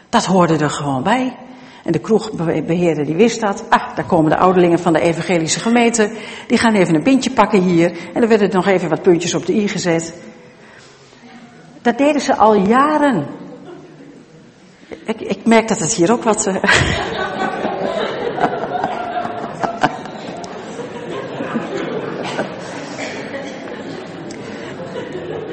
Dat 0.08 0.24
hoorde 0.24 0.56
er 0.56 0.70
gewoon 0.70 1.02
bij. 1.02 1.36
En 1.84 1.92
de 1.92 1.98
kroegbeheerder 1.98 3.04
die 3.04 3.14
wist 3.14 3.40
dat. 3.40 3.64
Ah, 3.68 3.96
daar 3.96 4.04
komen 4.04 4.30
de 4.30 4.36
ouderlingen 4.36 4.78
van 4.78 4.92
de 4.92 5.00
evangelische 5.00 5.60
gemeente. 5.60 6.10
Die 6.46 6.58
gaan 6.58 6.74
even 6.74 6.94
een 6.94 7.02
pintje 7.02 7.30
pakken 7.30 7.60
hier. 7.60 7.90
En 7.90 8.20
dan 8.20 8.28
werden 8.28 8.48
er 8.48 8.54
nog 8.54 8.66
even 8.66 8.88
wat 8.88 9.02
puntjes 9.02 9.34
op 9.34 9.46
de 9.46 9.54
i 9.54 9.68
gezet. 9.68 10.14
Dat 11.82 11.98
deden 11.98 12.20
ze 12.20 12.36
al 12.36 12.54
jaren. 12.54 13.26
Ik, 15.04 15.20
ik 15.20 15.44
merk 15.44 15.68
dat 15.68 15.78
het 15.78 15.94
hier 15.94 16.12
ook 16.12 16.22
wat. 16.22 16.46
Uh... 16.46 16.62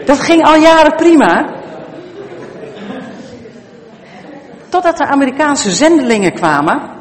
dat 0.06 0.20
ging 0.20 0.46
al 0.46 0.56
jaren 0.56 0.96
prima. 0.96 1.54
Totdat 4.70 4.98
de 4.98 5.06
Amerikaanse 5.06 5.72
zendelingen 5.72 6.34
kwamen. 6.34 6.94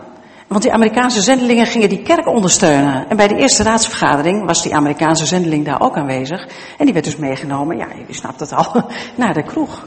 Want 0.47 0.63
die 0.63 0.73
Amerikaanse 0.73 1.23
zendelingen 1.23 1.67
gingen 1.67 1.89
die 1.89 2.03
kerk 2.03 2.27
ondersteunen. 2.27 3.09
En 3.09 3.17
bij 3.17 3.29
de 3.29 3.37
eerste 3.37 3.63
raadsvergadering 3.63 4.47
was 4.47 4.63
die 4.63 4.75
Amerikaanse 4.75 5.27
zendeling 5.27 5.65
daar 5.65 5.81
ook 5.81 5.97
aanwezig. 5.97 6.49
En 6.79 6.85
die 6.85 6.93
werd 6.93 7.05
dus 7.05 7.17
meegenomen, 7.17 7.77
ja, 7.77 7.87
je 8.07 8.15
snapt 8.15 8.41
het 8.41 8.53
al, 8.53 8.91
naar 9.17 9.35
de 9.35 9.43
kroeg. 9.43 9.87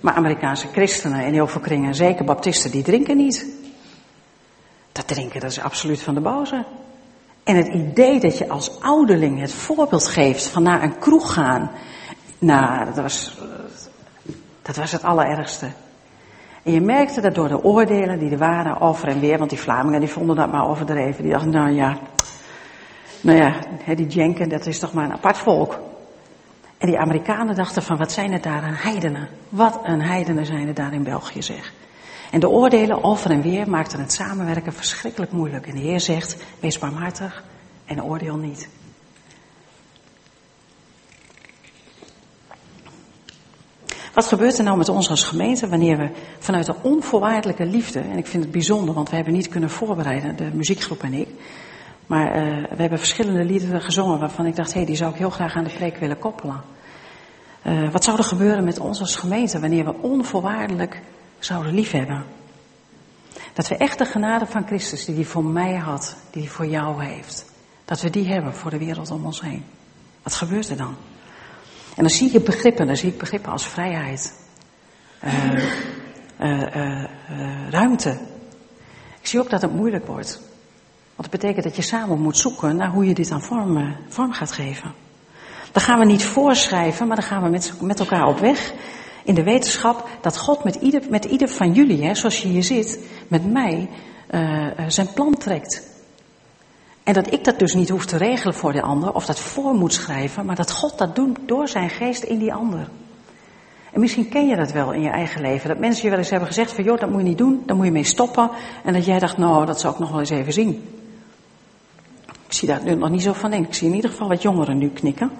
Maar 0.00 0.14
Amerikaanse 0.14 0.66
christenen 0.72 1.24
in 1.24 1.32
heel 1.32 1.46
veel 1.46 1.60
kringen, 1.60 1.94
zeker 1.94 2.24
baptisten, 2.24 2.70
die 2.70 2.82
drinken 2.82 3.16
niet. 3.16 3.46
Dat 4.92 5.06
drinken, 5.06 5.40
dat 5.40 5.50
is 5.50 5.60
absoluut 5.60 6.02
van 6.02 6.14
de 6.14 6.20
boze. 6.20 6.64
En 7.44 7.56
het 7.56 7.66
idee 7.66 8.20
dat 8.20 8.38
je 8.38 8.48
als 8.48 8.80
ouderling 8.80 9.40
het 9.40 9.52
voorbeeld 9.52 10.08
geeft 10.08 10.46
van 10.46 10.62
naar 10.62 10.82
een 10.82 10.98
kroeg 10.98 11.32
gaan. 11.32 11.70
Nou, 12.38 12.84
dat 12.84 12.96
was, 12.96 13.38
dat 14.62 14.76
was 14.76 14.92
het 14.92 15.02
allerergste. 15.02 15.70
En 16.62 16.72
je 16.72 16.80
merkte 16.80 17.20
dat 17.20 17.34
door 17.34 17.48
de 17.48 17.64
oordelen 17.64 18.18
die 18.18 18.30
er 18.30 18.38
waren 18.38 18.80
over 18.80 19.08
en 19.08 19.20
weer, 19.20 19.38
want 19.38 19.50
die 19.50 19.58
Vlamingen 19.58 20.00
die 20.00 20.08
vonden 20.08 20.36
dat 20.36 20.52
maar 20.52 20.68
overdreven. 20.68 21.22
Die 21.22 21.32
dachten, 21.32 21.50
nou 21.50 21.70
ja, 21.70 21.98
nou 23.20 23.38
ja, 23.38 23.54
die 23.94 24.06
Jenken, 24.06 24.48
dat 24.48 24.66
is 24.66 24.78
toch 24.78 24.92
maar 24.92 25.04
een 25.04 25.12
apart 25.12 25.36
volk. 25.36 25.78
En 26.78 26.86
die 26.86 26.98
Amerikanen 26.98 27.54
dachten 27.54 27.82
van, 27.82 27.96
wat 27.96 28.12
zijn 28.12 28.32
het 28.32 28.42
daar 28.42 28.64
een 28.64 28.76
heidenen? 28.76 29.28
Wat 29.48 29.80
een 29.82 30.02
heidenen 30.02 30.46
zijn 30.46 30.68
er 30.68 30.74
daar 30.74 30.92
in 30.92 31.02
België, 31.02 31.42
zeg. 31.42 31.72
En 32.30 32.40
de 32.40 32.48
oordelen 32.48 33.04
over 33.04 33.30
en 33.30 33.42
weer 33.42 33.70
maakten 33.70 34.00
het 34.00 34.12
samenwerken 34.12 34.72
verschrikkelijk 34.72 35.32
moeilijk. 35.32 35.66
En 35.66 35.74
de 35.74 35.80
Heer 35.80 36.00
zegt, 36.00 36.36
wees 36.60 36.78
barmhartig 36.78 37.44
en 37.84 38.02
oordeel 38.02 38.36
niet. 38.36 38.68
Wat 44.14 44.26
gebeurt 44.26 44.58
er 44.58 44.64
nou 44.64 44.76
met 44.76 44.88
ons 44.88 45.10
als 45.10 45.24
gemeente 45.24 45.68
wanneer 45.68 45.96
we 45.96 46.10
vanuit 46.38 46.66
de 46.66 46.74
onvoorwaardelijke 46.82 47.64
liefde, 47.64 48.00
en 48.00 48.18
ik 48.18 48.26
vind 48.26 48.42
het 48.42 48.52
bijzonder, 48.52 48.94
want 48.94 49.10
we 49.10 49.16
hebben 49.16 49.34
niet 49.34 49.48
kunnen 49.48 49.70
voorbereiden, 49.70 50.36
de 50.36 50.50
muziekgroep 50.52 51.02
en 51.02 51.14
ik, 51.14 51.28
maar 52.06 52.26
uh, 52.26 52.62
we 52.62 52.80
hebben 52.80 52.98
verschillende 52.98 53.44
liederen 53.44 53.82
gezongen 53.82 54.18
waarvan 54.18 54.46
ik 54.46 54.56
dacht, 54.56 54.72
hé, 54.72 54.78
hey, 54.78 54.86
die 54.86 54.96
zou 54.96 55.12
ik 55.12 55.18
heel 55.18 55.30
graag 55.30 55.54
aan 55.54 55.64
de 55.64 55.70
preek 55.70 55.96
willen 55.96 56.18
koppelen. 56.18 56.60
Uh, 57.66 57.90
wat 57.90 58.04
zou 58.04 58.16
er 58.16 58.24
gebeuren 58.24 58.64
met 58.64 58.80
ons 58.80 59.00
als 59.00 59.16
gemeente 59.16 59.60
wanneer 59.60 59.84
we 59.84 59.94
onvoorwaardelijk 60.00 61.00
zouden 61.44 61.74
liefhebben? 61.74 62.24
Dat 63.52 63.68
we 63.68 63.76
echt 63.76 63.98
de 63.98 64.04
genade 64.04 64.46
van 64.46 64.66
Christus, 64.66 65.04
die 65.04 65.14
hij 65.14 65.24
voor 65.24 65.44
mij 65.44 65.74
had, 65.74 66.16
die 66.30 66.42
hij 66.42 66.50
voor 66.50 66.66
jou 66.66 67.04
heeft, 67.04 67.44
dat 67.84 68.00
we 68.00 68.10
die 68.10 68.28
hebben 68.28 68.54
voor 68.54 68.70
de 68.70 68.78
wereld 68.78 69.10
om 69.10 69.24
ons 69.24 69.40
heen. 69.40 69.64
Wat 70.22 70.34
gebeurt 70.34 70.68
er 70.68 70.76
dan? 70.76 70.96
En 71.96 72.02
dan 72.02 72.10
zie 72.10 72.32
je 72.32 72.40
begrippen, 72.40 72.86
dan 72.86 72.96
zie 72.96 73.10
ik 73.10 73.18
begrippen 73.18 73.52
als 73.52 73.66
vrijheid, 73.66 74.34
uh, 75.24 75.52
uh, 76.40 77.04
uh, 77.30 77.68
ruimte. 77.70 78.18
Ik 79.20 79.26
zie 79.26 79.40
ook 79.40 79.50
dat 79.50 79.62
het 79.62 79.72
moeilijk 79.72 80.06
wordt. 80.06 80.40
Want 81.14 81.30
dat 81.30 81.40
betekent 81.40 81.64
dat 81.64 81.76
je 81.76 81.82
samen 81.82 82.20
moet 82.20 82.36
zoeken 82.36 82.76
naar 82.76 82.90
hoe 82.90 83.06
je 83.06 83.14
dit 83.14 83.30
aan 83.30 83.42
vorm, 83.42 83.96
vorm 84.08 84.32
gaat 84.32 84.52
geven. 84.52 84.94
Dan 85.72 85.82
gaan 85.82 85.98
we 85.98 86.04
niet 86.04 86.24
voorschrijven, 86.24 87.06
maar 87.06 87.16
dan 87.16 87.24
gaan 87.24 87.42
we 87.42 87.48
met, 87.48 87.80
met 87.80 88.00
elkaar 88.00 88.26
op 88.26 88.38
weg. 88.38 88.72
In 89.30 89.36
de 89.36 89.42
wetenschap 89.42 90.08
dat 90.20 90.38
God 90.38 90.64
met 90.64 90.74
ieder, 90.74 91.02
met 91.08 91.24
ieder 91.24 91.48
van 91.48 91.72
jullie, 91.72 92.04
hè, 92.04 92.14
zoals 92.14 92.42
je 92.42 92.48
hier 92.48 92.62
zit, 92.62 92.98
met 93.28 93.52
mij, 93.52 93.88
zijn 94.88 95.12
plan 95.14 95.36
trekt. 95.36 95.88
En 97.02 97.14
dat 97.14 97.32
ik 97.32 97.44
dat 97.44 97.58
dus 97.58 97.74
niet 97.74 97.88
hoef 97.88 98.06
te 98.06 98.16
regelen 98.16 98.54
voor 98.54 98.72
de 98.72 98.82
ander, 98.82 99.12
of 99.12 99.26
dat 99.26 99.40
voor 99.40 99.74
moet 99.74 99.92
schrijven, 99.92 100.46
maar 100.46 100.56
dat 100.56 100.72
God 100.72 100.98
dat 100.98 101.16
doet 101.16 101.38
door 101.46 101.68
zijn 101.68 101.90
geest 101.90 102.22
in 102.22 102.38
die 102.38 102.52
ander. 102.52 102.88
En 103.92 104.00
misschien 104.00 104.28
ken 104.28 104.46
je 104.46 104.56
dat 104.56 104.72
wel 104.72 104.92
in 104.92 105.02
je 105.02 105.10
eigen 105.10 105.40
leven. 105.40 105.68
Dat 105.68 105.78
mensen 105.78 106.04
je 106.04 106.10
wel 106.10 106.18
eens 106.18 106.30
hebben 106.30 106.48
gezegd 106.48 106.72
van, 106.72 106.84
joh, 106.84 107.00
dat 107.00 107.10
moet 107.10 107.20
je 107.20 107.26
niet 107.28 107.38
doen, 107.38 107.62
daar 107.66 107.76
moet 107.76 107.86
je 107.86 107.92
mee 107.92 108.04
stoppen. 108.04 108.50
En 108.84 108.92
dat 108.92 109.04
jij 109.04 109.18
dacht, 109.18 109.36
nou, 109.36 109.66
dat 109.66 109.80
zou 109.80 109.92
ik 109.92 110.00
nog 110.00 110.10
wel 110.10 110.20
eens 110.20 110.30
even 110.30 110.52
zien. 110.52 110.88
Ik 112.46 112.52
zie 112.52 112.68
daar 112.68 112.80
nu 112.84 112.94
nog 112.94 113.10
niet 113.10 113.22
zo 113.22 113.32
van 113.32 113.52
in. 113.52 113.64
Ik 113.64 113.74
zie 113.74 113.88
in 113.88 113.94
ieder 113.94 114.10
geval 114.10 114.28
wat 114.28 114.42
jongeren 114.42 114.78
nu 114.78 114.88
knikken. 114.88 115.30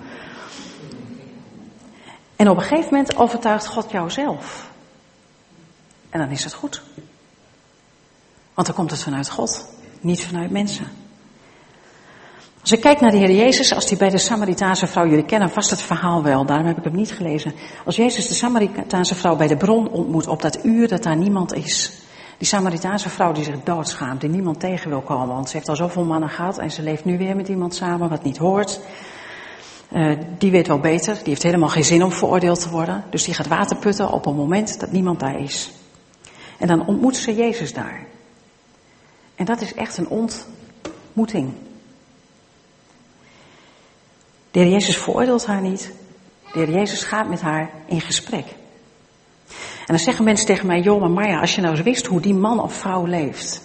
En 2.41 2.49
op 2.49 2.57
een 2.57 2.63
gegeven 2.63 2.89
moment 2.91 3.17
overtuigt 3.17 3.67
God 3.67 3.91
jou 3.91 4.11
zelf. 4.11 4.71
En 6.11 6.21
dan 6.21 6.31
is 6.31 6.45
het 6.45 6.53
goed. 6.53 6.83
Want 8.55 8.67
dan 8.67 8.77
komt 8.77 8.91
het 8.91 9.03
vanuit 9.03 9.31
God, 9.31 9.67
niet 10.01 10.27
vanuit 10.27 10.51
mensen. 10.51 10.87
Als 12.61 12.73
ik 12.73 12.81
kijk 12.81 13.01
naar 13.01 13.11
de 13.11 13.17
Heer 13.17 13.31
Jezus, 13.31 13.75
als 13.75 13.89
hij 13.89 13.99
bij 13.99 14.11
de 14.11 14.19
Samaritaanse 14.19 14.87
vrouw, 14.87 15.07
jullie 15.07 15.25
kennen 15.25 15.51
vast 15.51 15.71
het 15.71 15.81
verhaal 15.81 16.23
wel, 16.23 16.45
daarom 16.45 16.67
heb 16.67 16.79
ik 16.79 16.85
hem 16.85 16.95
niet 16.95 17.13
gelezen. 17.13 17.55
Als 17.85 17.97
Jezus 17.97 18.29
de 18.29 18.35
Samaritaanse 18.35 19.15
vrouw 19.15 19.37
bij 19.37 19.47
de 19.47 19.57
bron 19.57 19.91
ontmoet 19.91 20.27
op 20.27 20.43
dat 20.43 20.65
uur 20.65 20.89
dat 20.89 21.03
daar 21.03 21.17
niemand 21.17 21.55
is. 21.55 21.93
Die 22.39 22.49
Samaritaanse 22.49 23.09
vrouw 23.09 23.33
die 23.33 23.45
zich 23.45 23.63
doodschaamt, 23.63 24.21
die 24.21 24.31
niemand 24.31 24.61
tegen 24.61 24.91
wil 24.91 25.03
komen, 25.03 25.35
want 25.35 25.49
ze 25.49 25.57
heeft 25.57 25.69
al 25.69 25.77
zoveel 25.77 26.05
mannen 26.05 26.29
gehad 26.29 26.59
en 26.59 26.71
ze 26.71 26.83
leeft 26.83 27.05
nu 27.05 27.19
weer 27.19 27.37
met 27.37 27.49
iemand 27.49 27.75
samen 27.75 28.09
wat 28.09 28.23
niet 28.23 28.39
hoort. 28.39 28.81
Uh, 29.93 30.13
die 30.39 30.51
weet 30.51 30.67
wel 30.67 30.79
beter, 30.79 31.15
die 31.15 31.29
heeft 31.29 31.43
helemaal 31.43 31.69
geen 31.69 31.85
zin 31.85 32.03
om 32.03 32.13
veroordeeld 32.13 32.61
te 32.61 32.71
worden, 32.71 33.05
dus 33.11 33.25
die 33.25 33.35
gaat 33.35 33.47
water 33.47 33.77
putten 33.77 34.11
op 34.11 34.27
een 34.27 34.35
moment 34.35 34.81
dat 34.81 34.93
niemand 34.93 35.21
daar 35.21 35.41
is. 35.41 35.71
En 36.59 36.67
dan 36.67 36.87
ontmoet 36.87 37.17
ze 37.17 37.35
Jezus 37.35 37.73
daar. 37.73 38.07
En 39.35 39.45
dat 39.45 39.61
is 39.61 39.75
echt 39.75 39.97
een 39.97 40.09
ontmoeting. 40.09 41.53
De 44.51 44.59
heer 44.59 44.69
Jezus 44.69 44.97
veroordeelt 44.97 45.47
haar 45.47 45.61
niet. 45.61 45.93
De 46.53 46.59
heer 46.59 46.71
Jezus 46.71 47.03
gaat 47.03 47.29
met 47.29 47.41
haar 47.41 47.71
in 47.87 48.01
gesprek. 48.01 48.47
En 49.81 49.97
dan 49.97 49.99
zeggen 49.99 50.25
mensen 50.25 50.47
tegen 50.47 50.67
mij, 50.67 50.81
joh, 50.81 51.01
maar 51.01 51.11
Marja, 51.11 51.41
als 51.41 51.55
je 51.55 51.61
nou 51.61 51.75
eens 51.75 51.85
wist 51.85 52.07
hoe 52.07 52.21
die 52.21 52.35
man 52.35 52.61
of 52.61 52.75
vrouw 52.75 53.07
leeft. 53.07 53.63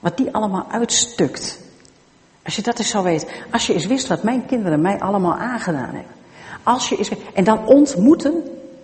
Wat 0.00 0.16
die 0.16 0.32
allemaal 0.32 0.66
uitstukt. 0.70 1.60
Als 2.46 2.56
je 2.56 2.62
dat 2.62 2.78
eens 2.78 2.90
zou 2.90 3.04
weten. 3.04 3.28
Als 3.50 3.66
je 3.66 3.74
eens 3.74 3.86
wist 3.86 4.06
wat 4.06 4.22
mijn 4.22 4.46
kinderen 4.46 4.80
mij 4.80 5.00
allemaal 5.00 5.34
aangedaan 5.34 5.94
hebben. 5.94 6.14
Als 6.62 6.88
je 6.88 6.96
eens, 6.96 7.10
en 7.34 7.44
dan 7.44 7.66
ontmoeten, 7.66 8.42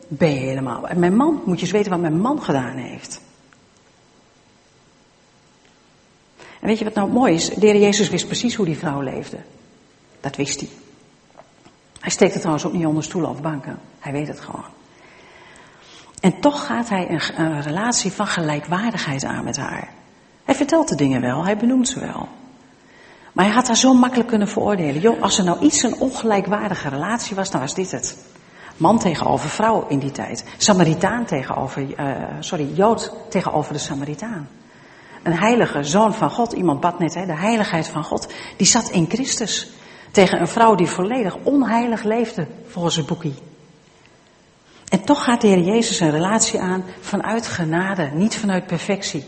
ben 0.09 0.35
je 0.35 0.41
helemaal. 0.41 0.89
En 0.89 0.99
mijn 0.99 1.17
man, 1.17 1.43
moet 1.45 1.57
je 1.57 1.63
eens 1.63 1.73
weten 1.73 1.91
wat 1.91 2.01
mijn 2.01 2.21
man 2.21 2.43
gedaan 2.43 2.77
heeft. 2.77 3.21
En 6.37 6.69
weet 6.69 6.79
je 6.79 6.85
wat 6.85 6.95
nou 6.95 7.11
mooi 7.11 7.35
is? 7.35 7.49
De 7.49 7.79
Jezus 7.79 8.09
wist 8.09 8.27
precies 8.27 8.55
hoe 8.55 8.67
die 8.67 8.79
vrouw 8.79 9.01
leefde. 9.01 9.39
Dat 10.21 10.37
wist 10.37 10.61
hij. 10.61 10.69
Hij 12.01 12.11
steekt 12.11 12.33
het 12.33 12.41
trouwens 12.41 12.67
ook 12.67 12.73
niet 12.73 12.87
onder 12.87 13.05
stoelen 13.05 13.31
of 13.31 13.41
banken. 13.41 13.79
Hij 13.99 14.13
weet 14.13 14.29
het 14.29 14.41
gewoon. 14.41 14.65
En 16.21 16.41
toch 16.41 16.67
gaat 16.67 16.89
hij 16.89 17.21
een, 17.37 17.63
relatie 17.63 18.13
van 18.13 18.27
gelijkwaardigheid 18.27 19.25
aan 19.25 19.45
met 19.45 19.57
haar. 19.57 19.89
Hij 20.45 20.55
vertelt 20.55 20.89
de 20.89 20.95
dingen 20.95 21.21
wel, 21.21 21.45
hij 21.45 21.57
benoemt 21.57 21.89
ze 21.89 22.01
wel. 22.01 22.29
Maar 23.33 23.45
hij 23.45 23.55
had 23.55 23.67
haar 23.67 23.77
zo 23.77 23.95
makkelijk 23.95 24.29
kunnen 24.29 24.49
veroordelen. 24.49 25.01
Joh, 25.01 25.23
als 25.23 25.39
er 25.39 25.45
nou 25.45 25.61
iets 25.61 25.83
een 25.83 25.97
ongelijkwaardige 25.99 26.89
relatie 26.89 27.37
was, 27.37 27.51
dan 27.51 27.61
was 27.61 27.75
dit 27.75 27.91
het. 27.91 28.17
Man 28.77 28.99
tegenover 28.99 29.49
vrouw 29.49 29.87
in 29.89 29.99
die 29.99 30.11
tijd. 30.11 30.45
Samaritaan 30.57 31.25
tegenover, 31.25 31.83
uh, 31.83 32.17
sorry, 32.41 32.69
Jood 32.75 33.13
tegenover 33.29 33.73
de 33.73 33.79
Samaritaan. 33.79 34.49
Een 35.23 35.39
heilige 35.39 35.83
zoon 35.83 36.15
van 36.15 36.31
God, 36.31 36.53
iemand 36.53 36.81
bad 36.81 36.99
net, 36.99 37.15
hè, 37.15 37.27
de 37.27 37.37
heiligheid 37.37 37.89
van 37.89 38.05
God, 38.05 38.33
die 38.57 38.67
zat 38.67 38.91
in 38.91 39.07
Christus. 39.09 39.71
Tegen 40.11 40.41
een 40.41 40.49
vrouw 40.49 40.75
die 40.75 40.87
volledig 40.87 41.37
onheilig 41.43 42.03
leefde, 42.03 42.47
volgens 42.67 42.97
het 42.97 43.07
boekie. 43.07 43.35
En 44.89 45.05
toch 45.05 45.25
gaat 45.25 45.41
de 45.41 45.47
Heer 45.47 45.63
Jezus 45.63 46.01
een 46.01 46.11
relatie 46.11 46.61
aan 46.61 46.85
vanuit 47.01 47.47
genade, 47.47 48.11
niet 48.15 48.37
vanuit 48.37 48.67
perfectie. 48.67 49.25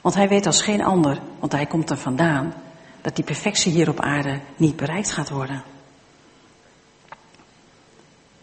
Want 0.00 0.14
hij 0.14 0.28
weet 0.28 0.46
als 0.46 0.62
geen 0.62 0.84
ander, 0.84 1.20
want 1.38 1.52
hij 1.52 1.66
komt 1.66 1.90
er 1.90 1.96
vandaan, 1.96 2.54
dat 3.00 3.16
die 3.16 3.24
perfectie 3.24 3.72
hier 3.72 3.88
op 3.88 4.00
aarde 4.00 4.40
niet 4.56 4.76
bereikt 4.76 5.12
gaat 5.12 5.30
worden. 5.30 5.62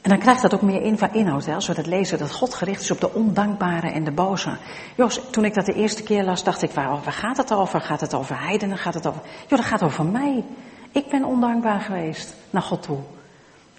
En 0.06 0.12
dan 0.12 0.20
krijgt 0.20 0.42
dat 0.42 0.54
ook 0.54 0.62
meer 0.62 0.82
inhoud, 1.14 1.46
hè, 1.46 1.54
als 1.54 1.68
we 1.68 1.74
dat 1.74 1.86
lezen, 1.86 2.18
dat 2.18 2.32
God 2.32 2.54
gericht 2.54 2.82
is 2.82 2.92
op 2.92 3.00
de 3.00 3.14
ondankbare 3.14 3.92
en 3.92 4.04
de 4.04 4.12
boze. 4.12 4.58
Jos, 4.96 5.22
toen 5.32 5.46
ik 5.46 5.54
dat 5.54 5.66
de 5.66 5.74
eerste 5.74 6.04
keer 6.04 6.24
las, 6.24 6.44
dacht 6.44 6.62
ik, 6.62 6.72
waar, 6.72 6.90
waar 6.90 7.14
gaat 7.14 7.38
het 7.38 7.54
over? 7.54 7.82
Gaat 7.82 8.02
het 8.02 8.14
over 8.14 8.40
heidenen? 8.40 8.78
Gaat 8.78 8.94
het 8.94 9.08
over... 9.08 9.22
Jo, 9.48 9.56
dat 9.56 9.66
gaat 9.66 9.84
over 9.84 10.06
mij. 10.06 10.44
Ik 10.92 11.10
ben 11.10 11.24
ondankbaar 11.24 11.82
geweest 11.82 12.34
naar 12.50 12.62
God 12.62 12.82
toe. 12.82 12.98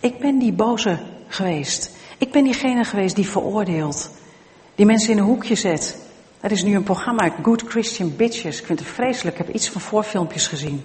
Ik 0.00 0.18
ben 0.18 0.38
die 0.38 0.52
boze 0.52 0.98
geweest. 1.28 1.96
Ik 2.18 2.32
ben 2.32 2.44
diegene 2.44 2.84
geweest 2.84 3.16
die 3.16 3.28
veroordeelt. 3.28 4.10
Die 4.74 4.86
mensen 4.86 5.10
in 5.10 5.18
een 5.18 5.24
hoekje 5.24 5.54
zet. 5.54 6.05
Er 6.40 6.52
is 6.52 6.62
nu 6.62 6.74
een 6.74 6.82
programma, 6.82 7.32
Good 7.42 7.62
Christian 7.66 8.16
Bitches. 8.16 8.58
Ik 8.58 8.66
vind 8.66 8.78
het 8.78 8.88
vreselijk, 8.88 9.38
ik 9.38 9.46
heb 9.46 9.54
iets 9.54 9.70
van 9.70 9.80
voorfilmpjes 9.80 10.46
gezien. 10.46 10.82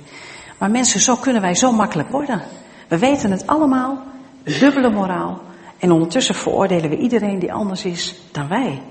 Maar 0.57 0.71
mensen, 0.71 0.99
zo 0.99 1.15
kunnen 1.15 1.41
wij 1.41 1.55
zo 1.55 1.71
makkelijk 1.71 2.09
worden. 2.09 2.41
We 2.87 2.97
weten 2.97 3.31
het 3.31 3.47
allemaal, 3.47 4.03
dubbele 4.43 4.89
moraal. 4.89 5.41
En 5.79 5.91
ondertussen 5.91 6.35
veroordelen 6.35 6.89
we 6.89 6.97
iedereen 6.97 7.39
die 7.39 7.53
anders 7.53 7.85
is 7.85 8.15
dan 8.31 8.47
wij. 8.47 8.81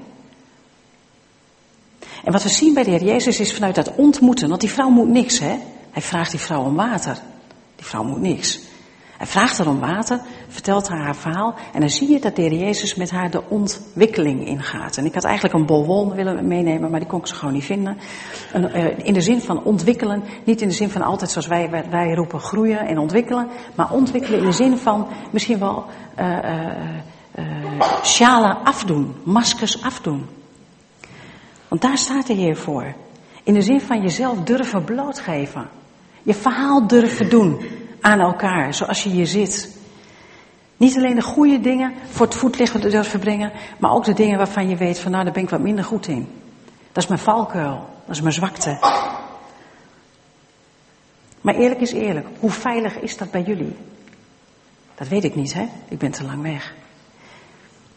En 2.25 2.33
wat 2.33 2.43
we 2.43 2.49
zien 2.49 2.75
bij 2.75 2.83
de 2.83 2.91
Heer 2.91 3.05
Jezus 3.05 3.41
is 3.41 3.55
vanuit 3.55 3.75
dat 3.75 3.95
ontmoeten, 3.95 4.49
want 4.49 4.61
die 4.61 4.71
vrouw 4.71 4.89
moet 4.89 5.09
niks, 5.09 5.39
hè? 5.39 5.59
Hij 5.91 6.03
vraagt 6.03 6.31
die 6.31 6.41
vrouw 6.41 6.63
om 6.63 6.75
water. 6.75 7.19
Die 7.77 7.87
vrouw 7.87 8.05
moet 8.05 8.21
niks. 8.21 8.61
Hij 9.17 9.27
vraagt 9.27 9.59
haar 9.59 9.67
om 9.67 9.81
water, 9.81 10.21
vertelt 10.51 10.89
haar 10.89 11.03
haar 11.03 11.17
verhaal 11.17 11.55
en 11.73 11.81
dan 11.81 11.91
zie 11.91 12.11
je 12.11 12.21
dat 12.21 12.37
de 12.37 12.43
heer 12.43 12.55
Jezus 12.55 12.95
met 12.95 13.11
haar 13.11 13.31
de 13.31 13.43
ontwikkeling 13.49 14.47
ingaat. 14.47 14.97
En 14.97 15.05
ik 15.05 15.15
had 15.15 15.25
eigenlijk 15.25 15.55
een 15.55 15.67
bolwon 15.67 16.15
willen 16.15 16.47
meenemen, 16.47 16.91
maar 16.91 17.01
die 17.01 17.09
kon 17.09 17.19
ik 17.19 17.27
ze 17.27 17.35
gewoon 17.35 17.55
niet 17.55 17.65
vinden. 17.65 17.99
Uh, 18.57 18.99
in 18.99 19.13
de 19.13 19.21
zin 19.21 19.41
van 19.41 19.65
ontwikkelen, 19.65 20.23
niet 20.45 20.61
in 20.61 20.69
de 20.69 20.75
zin 20.75 20.91
van 20.91 21.03
altijd 21.03 21.31
zoals 21.31 21.47
wij, 21.47 21.71
wij 21.91 22.15
roepen 22.15 22.41
groeien 22.41 22.79
en 22.79 22.99
ontwikkelen, 22.99 23.49
maar 23.75 23.93
ontwikkelen 23.93 24.39
in 24.39 24.45
de 24.45 24.53
zin 24.53 24.77
van 24.77 25.07
misschien 25.31 25.59
wel 25.59 25.85
uh, 28.21 28.55
afdoen, 28.65 29.15
maskers 29.23 29.83
afdoen. 29.83 30.27
Want 31.69 31.83
daar 31.83 31.99
staat 31.99 32.27
de 32.27 32.33
Heer 32.33 32.57
voor. 32.57 32.95
In 33.43 33.55
de 33.55 33.63
zin 33.63 33.81
van 33.81 34.03
jezelf 34.03 34.39
durven 34.39 34.85
blootgeven. 34.85 35.69
Je 36.23 36.35
verhaal 36.35 36.87
durven 36.87 37.31
doen 37.31 37.61
aan 38.01 38.21
elkaar, 38.21 38.75
zoals 38.75 39.03
je 39.03 39.09
hier 39.09 39.27
zit. 39.27 39.79
Niet 40.81 40.97
alleen 40.97 41.15
de 41.15 41.23
goede 41.23 41.61
dingen 41.61 41.95
voor 42.11 42.27
het 42.27 42.35
voetlicht 42.35 42.83
durven 42.83 43.21
brengen, 43.21 43.53
maar 43.79 43.93
ook 43.93 44.05
de 44.05 44.13
dingen 44.13 44.39
waarvan 44.39 44.69
je 44.69 44.77
weet 44.77 44.99
van 44.99 45.11
nou, 45.11 45.25
daar 45.25 45.33
ben 45.33 45.43
ik 45.43 45.51
wat 45.51 45.61
minder 45.61 45.85
goed 45.85 46.07
in. 46.07 46.29
Dat 46.93 47.03
is 47.03 47.09
mijn 47.09 47.21
valkuil, 47.21 47.89
dat 48.07 48.15
is 48.15 48.21
mijn 48.21 48.35
zwakte. 48.35 48.79
Maar 51.41 51.55
eerlijk 51.55 51.81
is 51.81 51.93
eerlijk, 51.93 52.27
hoe 52.39 52.51
veilig 52.51 52.99
is 52.99 53.17
dat 53.17 53.31
bij 53.31 53.43
jullie? 53.43 53.77
Dat 54.95 55.09
weet 55.09 55.25
ik 55.25 55.35
niet, 55.35 55.55
hè? 55.55 55.69
Ik 55.89 55.99
ben 55.99 56.11
te 56.11 56.25
lang 56.25 56.43
weg. 56.43 56.75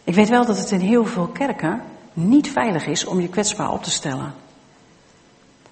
Ik 0.03 0.13
weet 0.13 0.29
wel 0.29 0.45
dat 0.45 0.57
het 0.57 0.71
in 0.71 0.79
heel 0.79 1.05
veel 1.05 1.27
kerken 1.27 1.81
niet 2.13 2.49
veilig 2.49 2.87
is 2.87 3.05
om 3.05 3.19
je 3.19 3.29
kwetsbaar 3.29 3.71
op 3.71 3.83
te 3.83 3.91
stellen. 3.91 4.33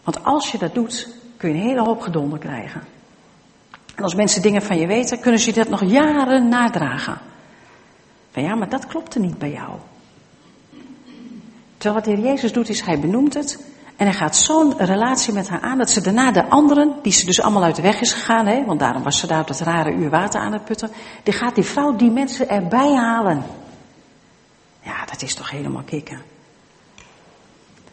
Want 0.03 0.23
als 0.23 0.51
je 0.51 0.57
dat 0.57 0.73
doet, 0.73 1.15
kun 1.37 1.49
je 1.49 1.55
een 1.55 1.61
hele 1.61 1.83
hoop 1.83 2.01
gedonder 2.01 2.39
krijgen. 2.39 2.81
En 3.95 4.03
als 4.03 4.15
mensen 4.15 4.41
dingen 4.41 4.61
van 4.61 4.77
je 4.77 4.87
weten, 4.87 5.19
kunnen 5.19 5.39
ze 5.39 5.51
dat 5.51 5.69
nog 5.69 5.83
jaren 5.85 6.49
nadragen. 6.49 7.17
Van 8.31 8.43
ja, 8.43 8.55
maar 8.55 8.69
dat 8.69 8.85
klopte 8.85 9.19
niet 9.19 9.37
bij 9.37 9.51
jou. 9.51 9.71
Terwijl 11.77 11.95
wat 11.95 12.03
de 12.03 12.21
Heer 12.21 12.31
Jezus 12.31 12.53
doet, 12.53 12.69
is 12.69 12.81
hij 12.81 12.99
benoemt 12.99 13.33
het. 13.33 13.59
En 13.95 14.05
hij 14.05 14.15
gaat 14.15 14.35
zo'n 14.35 14.77
relatie 14.77 15.33
met 15.33 15.49
haar 15.49 15.61
aan 15.61 15.77
dat 15.77 15.89
ze 15.89 16.01
daarna 16.01 16.31
de 16.31 16.49
anderen, 16.49 16.95
die 17.01 17.11
ze 17.11 17.25
dus 17.25 17.41
allemaal 17.41 17.63
uit 17.63 17.75
de 17.75 17.81
weg 17.81 18.01
is 18.01 18.13
gegaan, 18.13 18.47
hè, 18.47 18.65
want 18.65 18.79
daarom 18.79 19.03
was 19.03 19.19
ze 19.19 19.27
daar 19.27 19.41
op 19.41 19.47
dat 19.47 19.59
rare 19.59 19.93
uur 19.93 20.09
water 20.09 20.41
aan 20.41 20.53
het 20.53 20.65
putten, 20.65 20.89
die 21.23 21.33
gaat 21.33 21.55
die 21.55 21.63
vrouw 21.63 21.95
die 21.95 22.11
mensen 22.11 22.49
erbij 22.49 22.93
halen. 22.93 23.43
Ja, 24.83 25.05
dat 25.05 25.21
is 25.21 25.33
toch 25.33 25.49
helemaal 25.49 25.83
kicken. 25.83 26.21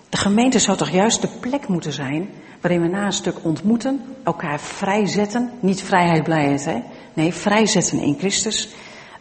De 0.09 0.17
gemeente 0.17 0.59
zou 0.59 0.77
toch 0.77 0.91
juist 0.91 1.21
de 1.21 1.29
plek 1.41 1.69
moeten 1.69 1.93
zijn 1.93 2.31
waarin 2.61 2.81
we 2.83 2.89
na 2.89 3.05
een 3.05 3.13
stuk 3.13 3.37
ontmoeten, 3.43 4.05
elkaar 4.25 4.61
vrijzetten, 4.61 5.51
niet 5.61 5.83
vrijheid, 5.83 6.23
blijheid, 6.23 6.65
hè? 6.65 6.83
nee, 7.13 7.35
vrijzetten 7.35 8.01
in 8.01 8.17
Christus, 8.19 8.69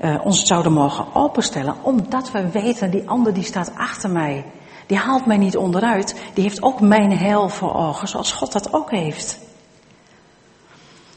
uh, 0.01 0.19
ons 0.23 0.45
zouden 0.45 0.71
mogen 0.71 1.15
openstellen, 1.15 1.75
omdat 1.81 2.31
we 2.31 2.49
weten, 2.51 2.91
die 2.91 3.09
ander 3.09 3.33
die 3.33 3.43
staat 3.43 3.71
achter 3.75 4.09
mij, 4.09 4.45
die 4.85 4.97
haalt 4.97 5.25
mij 5.25 5.37
niet 5.37 5.57
onderuit, 5.57 6.15
die 6.33 6.43
heeft 6.43 6.63
ook 6.63 6.81
mijn 6.81 7.17
hel 7.17 7.49
voor 7.49 7.75
ogen, 7.75 8.07
zoals 8.07 8.31
God 8.31 8.51
dat 8.51 8.73
ook 8.73 8.91
heeft. 8.91 9.39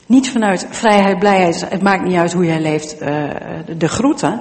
Niet 0.07 0.31
vanuit 0.31 0.67
vrijheid, 0.71 1.19
blijheid, 1.19 1.69
het 1.69 1.83
maakt 1.83 2.05
niet 2.05 2.17
uit 2.17 2.33
hoe 2.33 2.45
jij 2.45 2.61
leeft, 2.61 3.03
uh, 3.03 3.31
de 3.77 3.89
groeten, 3.89 4.41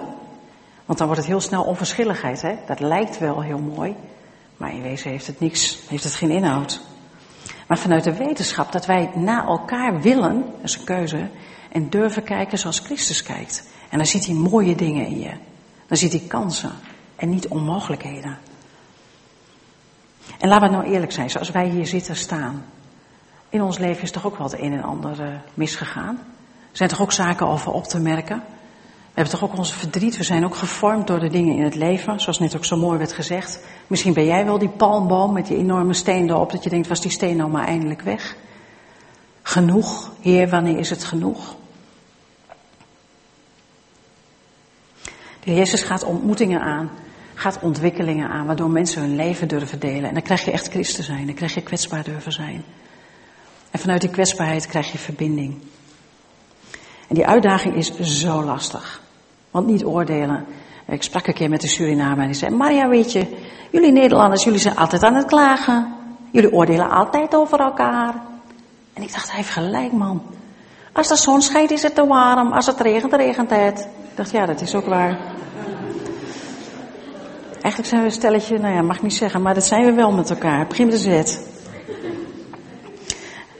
want 0.85 0.97
dan 0.97 1.07
wordt 1.07 1.21
het 1.21 1.31
heel 1.31 1.41
snel 1.41 1.63
onverschilligheid, 1.63 2.41
hè? 2.41 2.55
dat 2.67 2.79
lijkt 2.79 3.19
wel 3.19 3.41
heel 3.41 3.59
mooi, 3.75 3.95
maar 4.57 4.73
in 4.73 4.81
wezen 4.81 5.11
heeft 5.11 5.27
het 5.27 5.39
niks, 5.39 5.79
heeft 5.87 6.03
het 6.03 6.15
geen 6.15 6.31
inhoud. 6.31 6.81
Maar 7.69 7.77
vanuit 7.77 8.03
de 8.03 8.17
wetenschap 8.17 8.71
dat 8.71 8.85
wij 8.85 9.11
naar 9.15 9.47
elkaar 9.47 10.01
willen, 10.01 10.41
dat 10.41 10.63
is 10.63 10.75
een 10.75 10.83
keuze, 10.83 11.27
en 11.71 11.89
durven 11.89 12.23
kijken 12.23 12.57
zoals 12.57 12.79
Christus 12.79 13.23
kijkt. 13.23 13.67
En 13.89 13.97
dan 13.97 14.07
ziet 14.07 14.25
hij 14.25 14.35
mooie 14.35 14.75
dingen 14.75 15.05
in 15.05 15.19
je. 15.19 15.31
Dan 15.87 15.97
ziet 15.97 16.11
hij 16.11 16.23
kansen 16.27 16.71
en 17.15 17.29
niet 17.29 17.47
onmogelijkheden. 17.47 18.37
En 20.39 20.49
laten 20.49 20.69
we 20.69 20.75
nou 20.75 20.93
eerlijk 20.93 21.11
zijn, 21.11 21.29
zoals 21.29 21.49
wij 21.51 21.67
hier 21.67 21.87
zitten 21.87 22.15
staan. 22.15 22.65
In 23.49 23.61
ons 23.61 23.77
leven 23.77 24.03
is 24.03 24.11
toch 24.11 24.25
ook 24.25 24.37
wel 24.37 24.49
het 24.49 24.59
een 24.59 24.73
en 24.73 24.83
ander 24.83 25.19
uh, 25.19 25.35
misgegaan. 25.53 26.15
Er 26.71 26.77
zijn 26.77 26.89
toch 26.89 27.01
ook 27.01 27.11
zaken 27.11 27.47
over 27.47 27.71
op 27.71 27.83
te 27.83 27.99
merken. 27.99 28.43
Hebben 29.19 29.39
toch 29.39 29.49
ook 29.49 29.57
onze 29.57 29.73
verdriet. 29.73 30.17
We 30.17 30.23
zijn 30.23 30.45
ook 30.45 30.55
gevormd 30.55 31.07
door 31.07 31.19
de 31.19 31.29
dingen 31.29 31.55
in 31.55 31.63
het 31.63 31.75
leven. 31.75 32.19
Zoals 32.19 32.39
net 32.39 32.55
ook 32.55 32.65
zo 32.65 32.77
mooi 32.77 32.97
werd 32.97 33.13
gezegd. 33.13 33.59
Misschien 33.87 34.13
ben 34.13 34.25
jij 34.25 34.45
wel 34.45 34.57
die 34.57 34.69
palmboom 34.69 35.33
met 35.33 35.47
die 35.47 35.57
enorme 35.57 35.93
steen 35.93 36.29
erop. 36.29 36.51
Dat 36.51 36.63
je 36.63 36.69
denkt, 36.69 36.87
was 36.87 37.01
die 37.01 37.11
steen 37.11 37.37
nou 37.37 37.49
maar 37.49 37.65
eindelijk 37.65 38.01
weg? 38.01 38.35
Genoeg. 39.41 40.11
Heer, 40.21 40.49
wanneer 40.49 40.77
is 40.77 40.89
het 40.89 41.03
genoeg? 41.03 41.55
De 45.43 45.53
Jezus 45.53 45.81
gaat 45.81 46.03
ontmoetingen 46.03 46.61
aan. 46.61 46.89
Gaat 47.33 47.59
ontwikkelingen 47.61 48.29
aan. 48.29 48.45
Waardoor 48.45 48.69
mensen 48.69 49.01
hun 49.01 49.15
leven 49.15 49.47
durven 49.47 49.79
delen. 49.79 50.07
En 50.07 50.13
dan 50.13 50.23
krijg 50.23 50.45
je 50.45 50.51
echt 50.51 50.67
christen 50.67 51.03
zijn. 51.03 51.25
Dan 51.25 51.35
krijg 51.35 51.53
je 51.53 51.61
kwetsbaar 51.61 52.03
durven 52.03 52.31
zijn. 52.31 52.63
En 53.71 53.79
vanuit 53.79 54.01
die 54.01 54.09
kwetsbaarheid 54.09 54.67
krijg 54.67 54.91
je 54.91 54.97
verbinding. 54.97 55.61
En 57.07 57.15
die 57.15 57.27
uitdaging 57.27 57.75
is 57.75 57.99
zo 57.99 58.43
lastig. 58.43 59.07
Want 59.51 59.67
niet 59.67 59.85
oordelen. 59.85 60.45
Ik 60.87 61.03
sprak 61.03 61.27
een 61.27 61.33
keer 61.33 61.49
met 61.49 61.63
een 61.63 61.69
Surinamer 61.69 62.19
en 62.19 62.25
die 62.25 62.35
zei: 62.35 62.55
Maria, 62.55 62.87
weet 62.87 63.11
je, 63.11 63.37
jullie 63.71 63.91
Nederlanders, 63.91 64.43
jullie 64.43 64.59
zijn 64.59 64.75
altijd 64.75 65.03
aan 65.03 65.15
het 65.15 65.25
klagen. 65.25 65.93
Jullie 66.31 66.53
oordelen 66.53 66.89
altijd 66.89 67.35
over 67.35 67.59
elkaar. 67.59 68.13
En 68.93 69.03
ik 69.03 69.11
dacht, 69.11 69.27
hij 69.27 69.35
heeft 69.35 69.49
gelijk, 69.49 69.91
man. 69.91 70.21
Als 70.93 71.07
de 71.07 71.15
zon 71.15 71.41
schijnt, 71.41 71.71
is 71.71 71.83
het 71.83 71.95
te 71.95 72.05
warm. 72.05 72.51
Als 72.51 72.65
het 72.65 72.79
regent, 72.79 73.13
regent 73.13 73.49
het. 73.49 73.79
Ik 73.79 74.15
dacht, 74.15 74.31
ja, 74.31 74.45
dat 74.45 74.61
is 74.61 74.75
ook 74.75 74.85
waar. 74.85 75.17
Eigenlijk 77.61 77.85
zijn 77.85 78.01
we 78.01 78.07
een 78.07 78.13
stelletje, 78.13 78.59
nou 78.59 78.73
ja, 78.73 78.81
mag 78.81 78.95
ik 78.95 79.01
niet 79.01 79.13
zeggen, 79.13 79.41
maar 79.41 79.53
dat 79.53 79.65
zijn 79.65 79.85
we 79.85 79.93
wel 79.93 80.11
met 80.11 80.29
elkaar. 80.29 80.67
Begin 80.67 80.89
de 80.89 80.97
Z. 80.97 81.37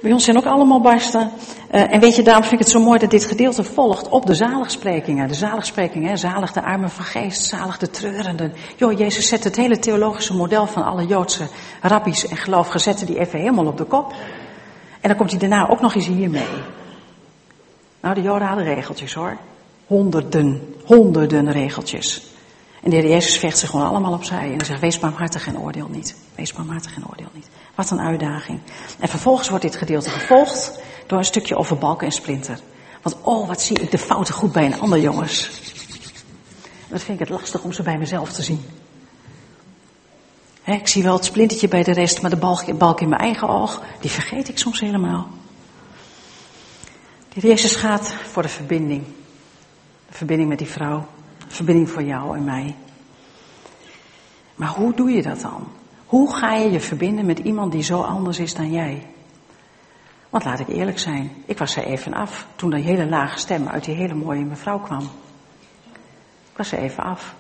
Bij 0.01 0.11
ons 0.11 0.23
zijn 0.23 0.37
ook 0.37 0.45
allemaal 0.45 0.81
barsten. 0.81 1.31
Uh, 1.71 1.93
en 1.93 1.99
weet 1.99 2.15
je, 2.15 2.21
daarom 2.21 2.43
vind 2.43 2.53
ik 2.53 2.59
het 2.59 2.75
zo 2.75 2.79
mooi 2.79 2.99
dat 2.99 3.09
dit 3.09 3.25
gedeelte 3.25 3.63
volgt 3.63 4.09
op 4.09 4.25
de 4.25 4.35
zaligsprekingen. 4.35 5.27
De 5.27 5.33
zaligsprekingen, 5.33 6.17
zalig 6.17 6.51
de 6.51 6.63
armen 6.63 6.89
van 6.89 7.05
geest, 7.05 7.45
zalig 7.45 7.77
de 7.77 7.89
treurenden. 7.89 8.53
Joh, 8.75 8.97
Jezus 8.97 9.27
zet 9.27 9.43
het 9.43 9.55
hele 9.55 9.79
theologische 9.79 10.35
model 10.35 10.67
van 10.67 10.83
alle 10.83 11.05
Joodse 11.05 11.47
rabbies 11.81 12.27
en 12.27 12.37
geloofgezetten 12.37 13.05
die 13.05 13.19
even 13.19 13.39
helemaal 13.39 13.65
op 13.65 13.77
de 13.77 13.83
kop. 13.83 14.13
En 15.01 15.09
dan 15.09 15.17
komt 15.17 15.31
hij 15.31 15.39
daarna 15.39 15.69
ook 15.69 15.81
nog 15.81 15.95
eens 15.95 16.07
hiermee. 16.07 16.47
Nou, 18.01 18.15
de 18.15 18.21
Joden 18.21 18.47
hadden 18.47 18.65
regeltjes 18.65 19.13
hoor. 19.13 19.37
Honderden, 19.87 20.75
honderden 20.85 21.51
regeltjes. 21.51 22.27
En 22.83 22.89
de 22.89 22.95
Heer 22.95 23.09
Jezus 23.09 23.37
vecht 23.37 23.57
zich 23.57 23.69
gewoon 23.69 23.87
allemaal 23.87 24.13
opzij. 24.13 24.53
En 24.53 24.65
zegt, 24.65 24.79
wees 24.79 24.99
barmhartig 24.99 25.47
en 25.47 25.59
oordeel 25.59 25.87
niet. 25.89 26.15
Wees 26.35 26.53
barmhartig 26.53 26.95
en 26.95 27.07
oordeel 27.09 27.29
niet. 27.33 27.49
Wat 27.79 27.91
een 27.91 27.99
uitdaging. 27.99 28.59
En 28.99 29.07
vervolgens 29.07 29.49
wordt 29.49 29.63
dit 29.63 29.75
gedeelte 29.75 30.09
gevolgd 30.09 30.79
door 31.07 31.17
een 31.17 31.25
stukje 31.25 31.55
over 31.55 31.77
balken 31.77 32.05
en 32.05 32.13
splinter. 32.13 32.59
Want 33.01 33.17
oh, 33.21 33.47
wat 33.47 33.61
zie 33.61 33.79
ik 33.79 33.91
de 33.91 33.97
fouten 33.97 34.33
goed 34.33 34.51
bij 34.51 34.65
een 34.65 34.79
ander, 34.79 34.99
jongens. 34.99 35.49
Dat 36.87 37.01
vind 37.01 37.19
ik 37.19 37.27
het 37.27 37.37
lastig 37.37 37.63
om 37.63 37.71
ze 37.71 37.83
bij 37.83 37.97
mezelf 37.97 38.31
te 38.31 38.41
zien. 38.41 38.65
ik 40.65 40.87
zie 40.87 41.03
wel 41.03 41.13
het 41.13 41.25
splintertje 41.25 41.67
bij 41.67 41.83
de 41.83 41.91
rest, 41.91 42.21
maar 42.21 42.29
de 42.29 42.37
balk, 42.37 42.77
balk 42.77 43.01
in 43.01 43.09
mijn 43.09 43.21
eigen 43.21 43.49
oog, 43.49 43.81
die 43.99 44.11
vergeet 44.11 44.49
ik 44.49 44.57
soms 44.57 44.79
helemaal. 44.79 45.27
De 47.33 47.47
Jezus 47.47 47.75
gaat 47.75 48.13
voor 48.13 48.41
de 48.41 48.49
verbinding. 48.49 49.03
Verbinding 50.09 50.49
met 50.49 50.57
die 50.57 50.67
vrouw. 50.67 51.07
Verbinding 51.47 51.89
voor 51.89 52.03
jou 52.03 52.37
en 52.37 52.43
mij. 52.43 52.75
Maar 54.55 54.69
hoe 54.69 54.93
doe 54.93 55.11
je 55.11 55.21
dat 55.21 55.41
dan? 55.41 55.67
Hoe 56.09 56.35
ga 56.35 56.53
je 56.53 56.71
je 56.71 56.79
verbinden 56.79 57.25
met 57.25 57.39
iemand 57.39 57.71
die 57.71 57.83
zo 57.83 58.01
anders 58.01 58.39
is 58.39 58.53
dan 58.53 58.71
jij? 58.71 59.07
Want 60.29 60.43
laat 60.43 60.59
ik 60.59 60.67
eerlijk 60.67 60.99
zijn, 60.99 61.31
ik 61.45 61.57
was 61.57 61.75
er 61.75 61.83
even 61.83 62.13
af 62.13 62.47
toen 62.55 62.69
die 62.69 62.83
hele 62.83 63.05
lage 63.05 63.37
stem 63.37 63.67
uit 63.67 63.83
die 63.83 63.95
hele 63.95 64.13
mooie 64.13 64.45
mevrouw 64.45 64.79
kwam. 64.79 65.09
Ik 66.51 66.57
was 66.57 66.71
er 66.71 66.79
even 66.79 67.03
af. 67.03 67.35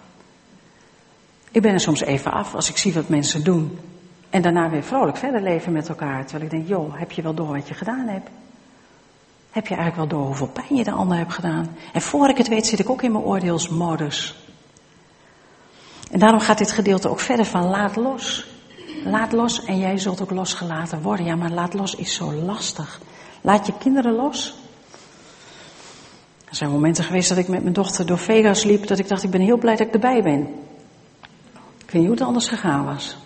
Ik 1.51 1.61
ben 1.61 1.73
er 1.73 1.79
soms 1.79 2.01
even 2.01 2.31
af 2.31 2.55
als 2.55 2.69
ik 2.69 2.77
zie 2.77 2.93
wat 2.93 3.09
mensen 3.09 3.43
doen. 3.43 3.79
En 4.29 4.41
daarna 4.41 4.69
weer 4.69 4.83
vrolijk 4.83 5.17
verder 5.17 5.41
leven 5.41 5.71
met 5.71 5.89
elkaar. 5.89 6.25
Terwijl 6.25 6.43
ik 6.43 6.49
denk, 6.49 6.67
joh, 6.67 6.99
heb 6.99 7.11
je 7.11 7.21
wel 7.21 7.33
door 7.33 7.53
wat 7.53 7.67
je 7.67 7.73
gedaan 7.73 8.07
hebt? 8.07 8.29
Heb 9.51 9.67
je 9.67 9.75
eigenlijk 9.75 10.11
wel 10.11 10.19
door 10.19 10.27
hoeveel 10.27 10.47
pijn 10.47 10.75
je 10.75 10.83
de 10.83 10.91
ander 10.91 11.17
hebt 11.17 11.33
gedaan? 11.33 11.75
En 11.93 12.01
voor 12.01 12.29
ik 12.29 12.37
het 12.37 12.47
weet 12.47 12.65
zit 12.65 12.79
ik 12.79 12.89
ook 12.89 13.01
in 13.01 13.11
mijn 13.11 13.23
oordeelsmodus. 13.23 14.35
En 16.11 16.19
daarom 16.19 16.39
gaat 16.39 16.57
dit 16.57 16.71
gedeelte 16.71 17.09
ook 17.09 17.19
verder 17.19 17.45
van 17.45 17.65
laat 17.65 17.95
los. 17.95 18.57
Laat 19.05 19.31
los 19.31 19.65
en 19.65 19.77
jij 19.77 19.97
zult 19.97 20.21
ook 20.21 20.31
losgelaten 20.31 21.01
worden. 21.01 21.25
Ja, 21.25 21.35
maar 21.35 21.51
laat 21.51 21.73
los 21.73 21.95
is 21.95 22.13
zo 22.13 22.33
lastig. 22.33 22.99
Laat 23.41 23.65
je 23.65 23.73
kinderen 23.79 24.13
los. 24.13 24.55
Er 26.49 26.55
zijn 26.55 26.71
momenten 26.71 27.03
geweest 27.03 27.29
dat 27.29 27.37
ik 27.37 27.47
met 27.47 27.61
mijn 27.61 27.73
dochter 27.73 28.05
door 28.05 28.17
Vegas 28.17 28.63
liep, 28.63 28.87
dat 28.87 28.99
ik 28.99 29.07
dacht, 29.07 29.23
ik 29.23 29.29
ben 29.29 29.41
heel 29.41 29.57
blij 29.57 29.75
dat 29.75 29.87
ik 29.87 29.93
erbij 29.93 30.23
ben. 30.23 30.39
Ik 31.77 31.91
weet 31.91 31.93
niet 31.93 32.03
hoe 32.03 32.11
het 32.11 32.21
anders 32.21 32.47
gegaan 32.47 32.85
was. 32.85 33.17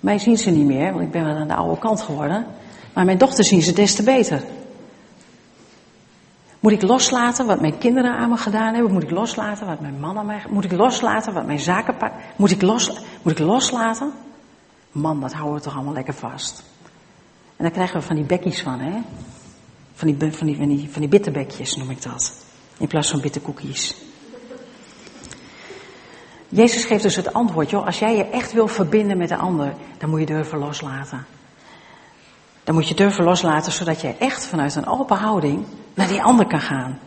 Mij 0.00 0.18
zien 0.18 0.38
ze 0.38 0.50
niet 0.50 0.66
meer, 0.66 0.92
want 0.92 1.04
ik 1.04 1.10
ben 1.10 1.24
wel 1.24 1.34
aan 1.34 1.48
de 1.48 1.54
oude 1.54 1.78
kant 1.78 2.00
geworden. 2.00 2.46
Maar 2.92 3.04
mijn 3.04 3.18
dochter 3.18 3.44
zien 3.44 3.62
ze 3.62 3.72
des 3.72 3.94
te 3.94 4.02
beter. 4.02 4.42
Moet 6.60 6.72
ik 6.72 6.82
loslaten 6.82 7.46
wat 7.46 7.60
mijn 7.60 7.78
kinderen 7.78 8.16
aan 8.16 8.28
me 8.28 8.36
gedaan 8.36 8.74
hebben? 8.74 8.92
Moet 8.92 9.02
ik 9.02 9.10
loslaten 9.10 9.66
wat 9.66 9.80
mijn 9.80 10.00
man 10.00 10.18
aan 10.18 10.26
mij... 10.26 10.42
Moet 10.48 10.64
ik 10.64 10.72
loslaten 10.72 11.32
wat 11.32 11.46
mijn 11.46 11.58
zaken... 11.58 11.94
Moet 12.36 12.50
ik, 12.50 12.62
los, 12.62 12.92
moet 13.22 13.32
ik 13.32 13.38
loslaten? 13.38 14.12
Man, 14.96 15.20
dat 15.20 15.32
houden 15.32 15.54
we 15.54 15.60
toch 15.60 15.74
allemaal 15.74 15.92
lekker 15.92 16.14
vast. 16.14 16.62
En 17.56 17.64
dan 17.64 17.70
krijgen 17.70 18.00
we 18.00 18.06
van 18.06 18.16
die 18.16 18.24
bekjes 18.24 18.62
van, 18.62 18.80
hè? 18.80 19.00
Van 19.94 20.08
die, 20.08 20.32
van 20.32 20.46
die, 20.46 20.56
van 20.56 20.68
die, 20.68 20.88
van 20.90 21.00
die 21.00 21.10
bitterbekjes 21.10 21.76
noem 21.76 21.90
ik 21.90 22.02
dat. 22.02 22.44
In 22.78 22.86
plaats 22.86 23.10
van 23.10 23.20
bitterkoekjes. 23.20 23.96
Jezus 26.48 26.84
geeft 26.84 27.02
dus 27.02 27.16
het 27.16 27.32
antwoord, 27.32 27.70
joh, 27.70 27.86
als 27.86 27.98
jij 27.98 28.16
je 28.16 28.24
echt 28.24 28.52
wil 28.52 28.68
verbinden 28.68 29.18
met 29.18 29.28
de 29.28 29.36
ander, 29.36 29.74
dan 29.98 30.10
moet 30.10 30.20
je 30.20 30.26
durven 30.26 30.58
loslaten. 30.58 31.26
Dan 32.64 32.74
moet 32.74 32.88
je 32.88 32.94
durven 32.94 33.24
loslaten, 33.24 33.72
zodat 33.72 34.00
je 34.00 34.14
echt 34.18 34.46
vanuit 34.46 34.74
een 34.74 34.86
open 34.86 35.16
houding 35.16 35.66
naar 35.94 36.08
die 36.08 36.22
ander 36.22 36.46
kan 36.46 36.60
gaan. 36.60 36.98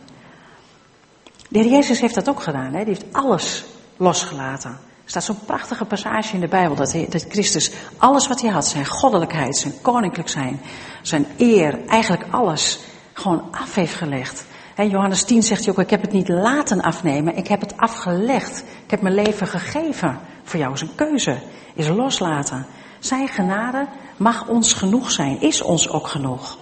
De 1.48 1.58
heer 1.58 1.70
Jezus 1.70 2.00
heeft 2.00 2.14
dat 2.14 2.28
ook 2.28 2.42
gedaan. 2.42 2.72
Hè? 2.72 2.84
Die 2.84 2.94
heeft 2.94 3.12
alles 3.12 3.64
losgelaten. 3.96 4.78
Er 5.10 5.20
staat 5.20 5.36
zo'n 5.36 5.44
prachtige 5.46 5.84
passage 5.84 6.34
in 6.34 6.40
de 6.40 6.48
Bijbel 6.48 6.76
dat, 6.76 6.96
dat 7.08 7.24
Christus 7.28 7.72
alles 7.96 8.28
wat 8.28 8.40
hij 8.40 8.50
had, 8.50 8.66
zijn 8.66 8.86
goddelijkheid, 8.86 9.56
zijn 9.56 9.80
koninklijk 9.82 10.28
zijn, 10.28 10.60
zijn 11.02 11.26
eer, 11.36 11.86
eigenlijk 11.86 12.24
alles 12.30 12.80
gewoon 13.12 13.44
af 13.50 13.74
heeft 13.74 13.94
gelegd. 13.94 14.44
Johannes 14.76 15.24
10 15.24 15.42
zegt 15.42 15.64
hij 15.64 15.72
ook, 15.72 15.80
ik 15.80 15.90
heb 15.90 16.00
het 16.00 16.12
niet 16.12 16.28
laten 16.28 16.80
afnemen, 16.80 17.36
ik 17.36 17.48
heb 17.48 17.60
het 17.60 17.76
afgelegd. 17.76 18.64
Ik 18.84 18.90
heb 18.90 19.00
mijn 19.00 19.14
leven 19.14 19.46
gegeven. 19.46 20.20
Voor 20.42 20.60
jou 20.60 20.72
is 20.72 20.80
een 20.80 20.94
keuze, 20.94 21.38
is 21.74 21.88
loslaten. 21.88 22.66
Zijn 22.98 23.28
genade 23.28 23.86
mag 24.16 24.48
ons 24.48 24.72
genoeg 24.72 25.10
zijn, 25.10 25.40
is 25.40 25.62
ons 25.62 25.88
ook 25.88 26.06
genoeg. 26.06 26.58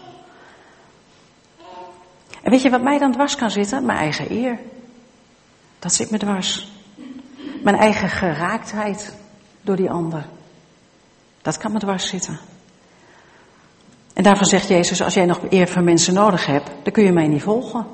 En 2.42 2.50
weet 2.50 2.62
je 2.62 2.70
wat 2.70 2.82
mij 2.82 2.98
dan 2.98 3.12
dwars 3.12 3.36
kan 3.36 3.50
zitten? 3.50 3.84
Mijn 3.84 3.98
eigen 3.98 4.32
eer. 4.32 4.58
Dat 5.78 5.92
zit 5.92 6.10
me 6.10 6.18
dwars. 6.18 6.77
Mijn 7.62 7.76
eigen 7.76 8.08
geraaktheid 8.08 9.14
door 9.62 9.76
die 9.76 9.90
ander. 9.90 10.26
Dat 11.42 11.58
kan 11.58 11.72
me 11.72 11.78
dwars 11.78 12.08
zitten. 12.08 12.38
En 14.14 14.22
daarvan 14.22 14.46
zegt 14.46 14.68
Jezus, 14.68 15.02
als 15.02 15.14
jij 15.14 15.26
nog 15.26 15.40
eer 15.50 15.68
van 15.68 15.84
mensen 15.84 16.14
nodig 16.14 16.46
hebt, 16.46 16.70
dan 16.82 16.92
kun 16.92 17.04
je 17.04 17.12
mij 17.12 17.26
niet 17.26 17.42
volgen. 17.42 17.86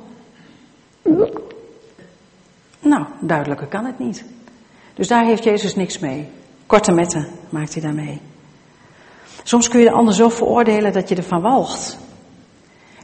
Nou, 2.80 3.06
duidelijker 3.20 3.66
kan 3.66 3.84
het 3.84 3.98
niet. 3.98 4.24
Dus 4.94 5.08
daar 5.08 5.24
heeft 5.24 5.44
Jezus 5.44 5.74
niks 5.74 5.98
mee. 5.98 6.28
Korte 6.66 6.92
metten 6.92 7.28
maakt 7.48 7.72
hij 7.72 7.82
daarmee. 7.82 8.20
Soms 9.42 9.68
kun 9.68 9.78
je 9.78 9.84
de 9.84 9.92
ander 9.92 10.14
zo 10.14 10.28
veroordelen 10.28 10.92
dat 10.92 11.08
je 11.08 11.14
ervan 11.14 11.40
walgt. 11.40 11.98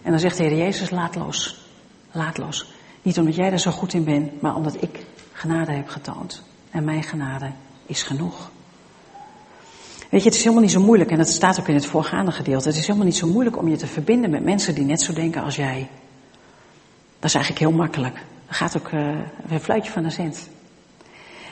En 0.03 0.11
dan 0.11 0.21
zegt 0.21 0.37
de 0.37 0.45
Heer 0.45 0.57
Jezus, 0.57 0.91
laat 0.91 1.15
los. 1.15 1.65
Laat 2.13 2.39
los. 2.39 2.73
Niet 3.03 3.19
omdat 3.19 3.35
jij 3.35 3.53
er 3.53 3.59
zo 3.59 3.71
goed 3.71 3.93
in 3.93 4.05
bent, 4.05 4.43
maar 4.43 4.55
omdat 4.55 4.83
ik 4.83 5.07
genade 5.33 5.73
heb 5.73 5.89
getoond. 5.89 6.43
En 6.71 6.85
mijn 6.85 7.03
genade 7.03 7.51
is 7.87 8.03
genoeg. 8.03 8.51
Weet 10.11 10.23
je, 10.23 10.29
het 10.29 10.37
is 10.37 10.43
helemaal 10.43 10.63
niet 10.63 10.73
zo 10.73 10.81
moeilijk, 10.81 11.11
en 11.11 11.19
dat 11.19 11.29
staat 11.29 11.61
ook 11.61 11.69
in 11.69 11.75
het 11.75 11.87
voorgaande 11.87 12.33
gedeelte. 12.33 12.69
Het 12.69 12.77
is 12.77 12.87
helemaal 12.87 13.07
niet 13.07 13.17
zo 13.17 13.27
moeilijk 13.27 13.57
om 13.57 13.69
je 13.69 13.77
te 13.77 13.87
verbinden 13.87 14.31
met 14.31 14.45
mensen 14.45 14.75
die 14.75 14.85
net 14.85 15.03
zo 15.03 15.13
denken 15.13 15.43
als 15.43 15.57
jij. 15.57 15.89
Dat 17.19 17.29
is 17.29 17.35
eigenlijk 17.35 17.65
heel 17.65 17.79
makkelijk. 17.79 18.15
Dat 18.47 18.57
gaat 18.57 18.77
ook 18.77 18.91
uh, 18.91 19.01
een 19.49 19.61
fluitje 19.61 19.93
van 19.93 20.03
de 20.03 20.11
cent. 20.11 20.49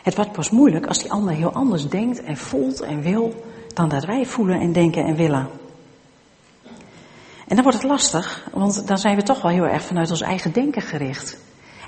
Het 0.02 0.14
wordt 0.14 0.32
pas 0.32 0.50
moeilijk 0.50 0.86
als 0.86 0.98
die 0.98 1.10
ander 1.10 1.34
heel 1.34 1.52
anders 1.52 1.88
denkt 1.88 2.22
en 2.22 2.36
voelt 2.36 2.80
en 2.80 3.02
wil 3.02 3.44
dan 3.74 3.88
dat 3.88 4.04
wij 4.04 4.26
voelen 4.26 4.60
en 4.60 4.72
denken 4.72 5.04
en 5.04 5.14
willen. 5.14 5.48
En 7.46 7.54
dan 7.54 7.62
wordt 7.62 7.78
het 7.78 7.90
lastig, 7.90 8.48
want 8.52 8.86
dan 8.86 8.98
zijn 8.98 9.16
we 9.16 9.22
toch 9.22 9.42
wel 9.42 9.50
heel 9.50 9.66
erg 9.66 9.82
vanuit 9.82 10.10
ons 10.10 10.20
eigen 10.20 10.52
denken 10.52 10.82
gericht. 10.82 11.36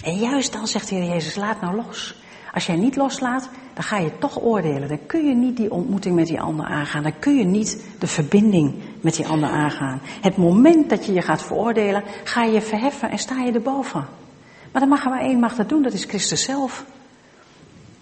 En 0.02 0.16
juist 0.16 0.52
dan 0.52 0.66
zegt 0.66 0.88
de 0.88 0.94
Heer 0.94 1.08
Jezus, 1.08 1.34
laat 1.34 1.60
nou 1.60 1.76
los. 1.76 2.22
Als 2.52 2.66
jij 2.66 2.76
niet 2.76 2.96
loslaat, 2.96 3.48
dan 3.74 3.84
ga 3.84 3.98
je 3.98 4.18
toch 4.18 4.40
oordelen. 4.40 4.88
Dan 4.88 5.06
kun 5.06 5.26
je 5.26 5.34
niet 5.34 5.56
die 5.56 5.70
ontmoeting 5.70 6.14
met 6.14 6.26
die 6.26 6.40
ander 6.40 6.66
aangaan. 6.66 7.02
Dan 7.02 7.18
kun 7.18 7.36
je 7.36 7.44
niet 7.44 7.84
de 7.98 8.06
verbinding 8.06 8.74
met 9.00 9.14
die 9.14 9.26
ander 9.26 9.48
aangaan. 9.48 10.00
Het 10.20 10.36
moment 10.36 10.90
dat 10.90 11.06
je 11.06 11.12
je 11.12 11.22
gaat 11.22 11.42
veroordelen, 11.42 12.02
ga 12.24 12.42
je 12.42 12.60
verheffen 12.60 13.10
en 13.10 13.18
sta 13.18 13.42
je 13.42 13.52
erboven. 13.52 14.06
Maar 14.72 14.80
dan 14.80 14.88
mag 14.88 15.04
er 15.04 15.10
maar 15.10 15.20
één 15.20 15.40
mag 15.40 15.54
dat 15.54 15.68
doen, 15.68 15.82
dat 15.82 15.92
is 15.92 16.04
Christus 16.04 16.44
zelf. 16.44 16.84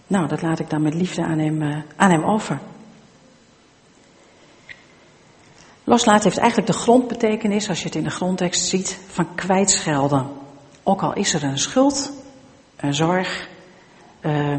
Nou, 0.06 0.28
dat 0.28 0.42
laat 0.42 0.58
ik 0.58 0.70
dan 0.70 0.82
met 0.82 0.94
liefde 0.94 1.22
aan 1.22 1.38
hem, 1.38 1.62
uh, 1.62 1.76
aan 1.96 2.10
hem 2.10 2.24
over. 2.24 2.58
Loslaten 5.84 6.22
heeft 6.22 6.38
eigenlijk 6.38 6.70
de 6.70 6.78
grondbetekenis, 6.78 7.68
als 7.68 7.78
je 7.78 7.84
het 7.84 7.94
in 7.94 8.04
de 8.04 8.10
grondtekst 8.10 8.68
ziet, 8.68 8.98
van 9.06 9.34
kwijtschelden. 9.34 10.26
Ook 10.82 11.02
al 11.02 11.12
is 11.12 11.34
er 11.34 11.44
een 11.44 11.58
schuld, 11.58 12.12
een 12.76 12.94
zorg, 12.94 13.48
uh, 14.20 14.52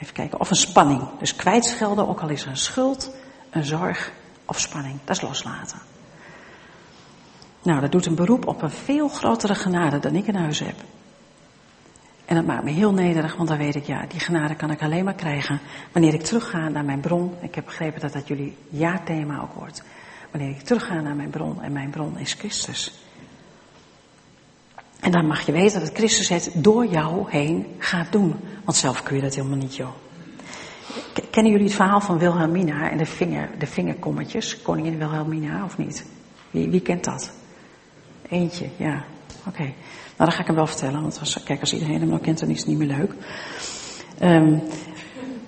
even 0.00 0.12
kijken, 0.12 0.40
of 0.40 0.50
een 0.50 0.56
spanning. 0.56 1.02
Dus 1.18 1.36
kwijtschelden, 1.36 2.08
ook 2.08 2.20
al 2.20 2.28
is 2.28 2.42
er 2.42 2.48
een 2.48 2.56
schuld, 2.56 3.10
een 3.50 3.64
zorg 3.64 4.12
of 4.44 4.60
spanning. 4.60 4.98
Dat 5.04 5.16
is 5.16 5.22
loslaten. 5.22 5.78
Nou, 7.62 7.80
dat 7.80 7.92
doet 7.92 8.06
een 8.06 8.14
beroep 8.14 8.46
op 8.46 8.62
een 8.62 8.70
veel 8.70 9.08
grotere 9.08 9.54
genade 9.54 9.98
dan 9.98 10.14
ik 10.14 10.26
in 10.26 10.34
huis 10.34 10.58
heb. 10.58 10.76
En 12.24 12.34
dat 12.34 12.46
maakt 12.46 12.64
me 12.64 12.70
heel 12.70 12.92
nederig, 12.92 13.36
want 13.36 13.48
dan 13.48 13.58
weet 13.58 13.74
ik, 13.74 13.84
ja, 13.86 14.06
die 14.06 14.20
genade 14.20 14.54
kan 14.54 14.70
ik 14.70 14.82
alleen 14.82 15.04
maar 15.04 15.14
krijgen 15.14 15.60
wanneer 15.92 16.14
ik 16.14 16.22
terugga 16.22 16.68
naar 16.68 16.84
mijn 16.84 17.00
bron. 17.00 17.34
Ik 17.40 17.54
heb 17.54 17.64
begrepen 17.64 18.00
dat 18.00 18.12
dat 18.12 18.28
jullie 18.28 18.56
jaarthema 18.68 19.40
ook 19.40 19.52
wordt. 19.52 19.82
Wanneer 20.30 20.50
ik 20.50 20.60
terugga 20.60 21.00
naar 21.00 21.16
mijn 21.16 21.30
bron 21.30 21.62
en 21.62 21.72
mijn 21.72 21.90
bron 21.90 22.18
is 22.18 22.32
Christus. 22.32 23.07
En 25.00 25.10
dan 25.10 25.26
mag 25.26 25.46
je 25.46 25.52
weten 25.52 25.80
dat 25.80 25.90
Christus 25.94 26.28
het 26.28 26.50
door 26.54 26.86
jou 26.86 27.30
heen 27.30 27.66
gaat 27.78 28.12
doen. 28.12 28.34
Want 28.64 28.76
zelf 28.76 29.02
kun 29.02 29.16
je 29.16 29.22
dat 29.22 29.34
helemaal 29.34 29.56
niet, 29.56 29.76
joh. 29.76 29.90
Kennen 31.30 31.52
jullie 31.52 31.66
het 31.66 31.76
verhaal 31.76 32.00
van 32.00 32.18
Wilhelmina 32.18 32.90
en 32.90 32.98
de, 32.98 33.06
vinger, 33.06 33.50
de 33.58 33.66
vingerkommetjes? 33.66 34.62
Koningin 34.62 34.98
Wilhelmina, 34.98 35.64
of 35.64 35.78
niet? 35.78 36.06
Wie, 36.50 36.68
wie 36.68 36.80
kent 36.80 37.04
dat? 37.04 37.32
Eentje, 38.28 38.68
ja. 38.76 39.04
Oké. 39.46 39.62
Nou, 39.62 39.74
dan 40.16 40.32
ga 40.32 40.40
ik 40.40 40.46
hem 40.46 40.56
wel 40.56 40.66
vertellen, 40.66 41.02
want 41.02 41.42
kijk, 41.44 41.60
als 41.60 41.72
iedereen 41.72 42.00
hem 42.00 42.08
nog 42.08 42.20
kent, 42.20 42.38
dan 42.40 42.48
is 42.48 42.58
het 42.58 42.66
niet 42.66 42.78
meer 42.78 42.96
leuk. 42.96 43.14
Um, 44.22 44.62